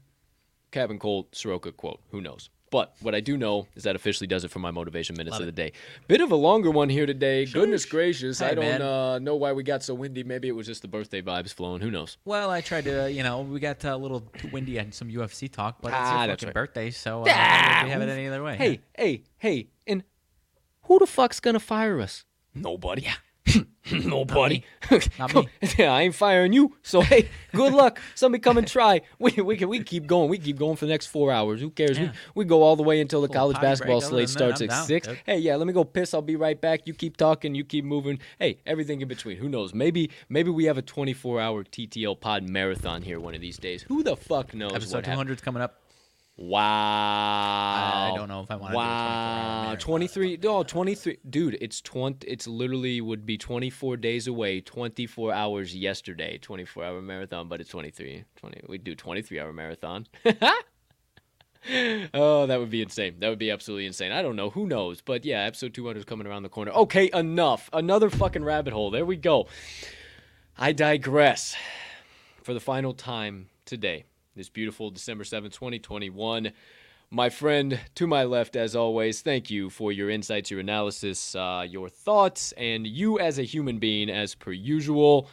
[0.72, 2.00] Cabin Colt Soroka quote.
[2.10, 2.50] Who knows?
[2.72, 5.42] But what I do know is that officially does it for my motivation minutes Love
[5.42, 5.74] of the day.
[6.08, 7.46] Bit of a longer one here today.
[7.46, 10.24] Goodness gracious, I don't uh, know why we got so windy.
[10.24, 11.82] Maybe it was just the birthday vibes flowing.
[11.82, 12.18] Who knows?
[12.24, 15.52] Well, I tried to, you know, we got a little too windy and some UFC
[15.52, 16.54] talk, but it's Ah, your fucking right.
[16.54, 18.56] birthday, so uh, Ah, we have it any other way.
[18.56, 19.68] Hey, hey, hey!
[19.86, 20.04] And
[20.84, 22.24] who the fuck's gonna fire us?
[22.56, 23.02] Nobody.
[23.02, 23.16] Yeah.
[23.92, 24.64] Nobody.
[25.18, 25.48] Not me.
[25.78, 26.76] yeah, I ain't firing you.
[26.84, 28.00] So hey, good luck.
[28.16, 29.02] Somebody come and try.
[29.20, 30.30] We we can we keep going.
[30.30, 31.60] We keep going for the next four hours.
[31.62, 31.98] Who cares?
[31.98, 32.12] Yeah.
[32.36, 34.70] We we go all the way until the Little college basketball break, slate starts at
[34.70, 35.08] down, six.
[35.26, 36.14] Hey, yeah, let me go piss.
[36.14, 36.86] I'll be right back.
[36.86, 37.56] You keep talking.
[37.56, 38.20] You keep moving.
[38.40, 39.38] Hey, everything in between.
[39.38, 39.74] Who knows?
[39.74, 43.84] Maybe maybe we have a 24 hour TTL pod marathon here one of these days.
[43.84, 44.74] Who the fuck knows?
[44.74, 45.16] Episode what happens?
[45.16, 45.81] 200 is coming up.
[46.42, 48.12] Wow.
[48.14, 49.62] I don't know if I do 24 hour Wow.
[49.64, 50.38] marathon, 23.
[50.42, 51.18] No, 23.
[51.30, 52.28] Dude, it's 20.
[52.28, 57.70] It's literally would be 24 days away, 24 hours yesterday, 24 hour marathon, but it's
[57.70, 58.24] 23.
[58.36, 58.62] 20.
[58.68, 60.08] We'd do 23 hour marathon.
[62.14, 63.18] oh, that would be insane.
[63.20, 64.12] That would be absolutely insane.
[64.12, 64.50] I don't know.
[64.50, 65.02] Who knows?
[65.02, 66.72] But yeah, episode 200 is coming around the corner.
[66.72, 67.70] Okay, enough.
[67.72, 68.90] Another fucking rabbit hole.
[68.90, 69.48] There we go.
[70.58, 71.56] I digress.
[72.42, 74.06] For the final time today,
[74.42, 76.52] this beautiful December seventh, 2021.
[77.12, 81.64] My friend to my left, as always, thank you for your insights, your analysis, uh,
[81.70, 85.30] your thoughts, and you as a human being, as per usual.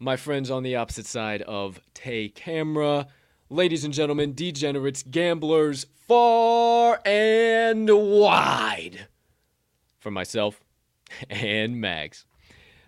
[0.00, 3.06] My friends on the opposite side of Tay Camera,
[3.50, 9.06] ladies and gentlemen, degenerates, gamblers, far and wide.
[10.00, 10.60] For myself
[11.30, 12.24] and Mags.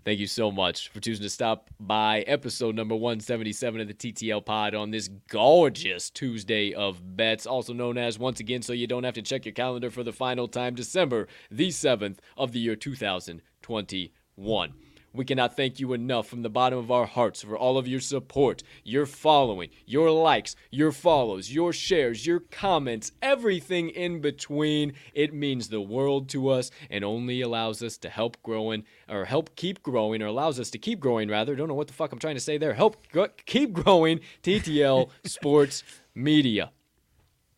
[0.05, 4.45] Thank you so much for choosing to stop by episode number 177 of the TTL
[4.45, 9.05] pod on this gorgeous Tuesday of bets, also known as, once again, so you don't
[9.05, 12.75] have to check your calendar for the final time, December the 7th of the year
[12.75, 14.73] 2021.
[15.15, 18.01] We cannot thank you enough from the bottom of our hearts for all of your
[18.01, 24.95] support, your following, your likes, your follows, your shares, your comments, everything in between.
[25.13, 29.55] It means the world to us and only allows us to help growing or help
[29.55, 31.55] keep growing or allows us to keep growing rather.
[31.55, 32.73] Don't know what the fuck I'm trying to say there.
[32.73, 35.85] Help gr- keep growing TTL Sports
[36.15, 36.71] Media.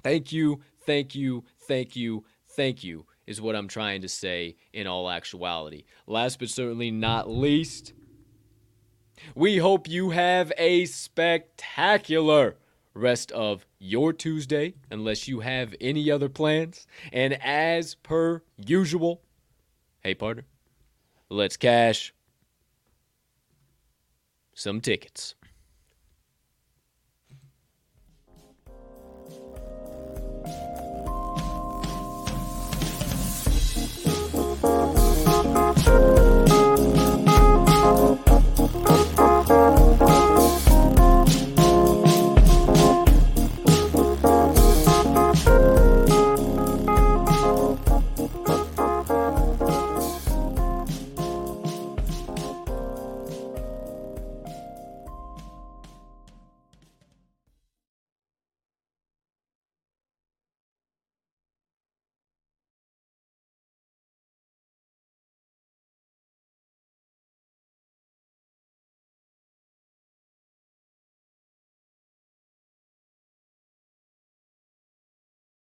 [0.02, 4.86] Thank you, thank you, thank you, thank you, is what I'm trying to say in
[4.86, 5.84] all actuality.
[6.06, 7.92] Last but certainly not least,
[9.34, 12.56] we hope you have a spectacular
[12.94, 16.86] rest of your Tuesday, unless you have any other plans.
[17.12, 19.22] And as per usual,
[20.02, 20.44] hey, partner,
[21.28, 22.14] let's cash
[24.54, 25.34] some tickets.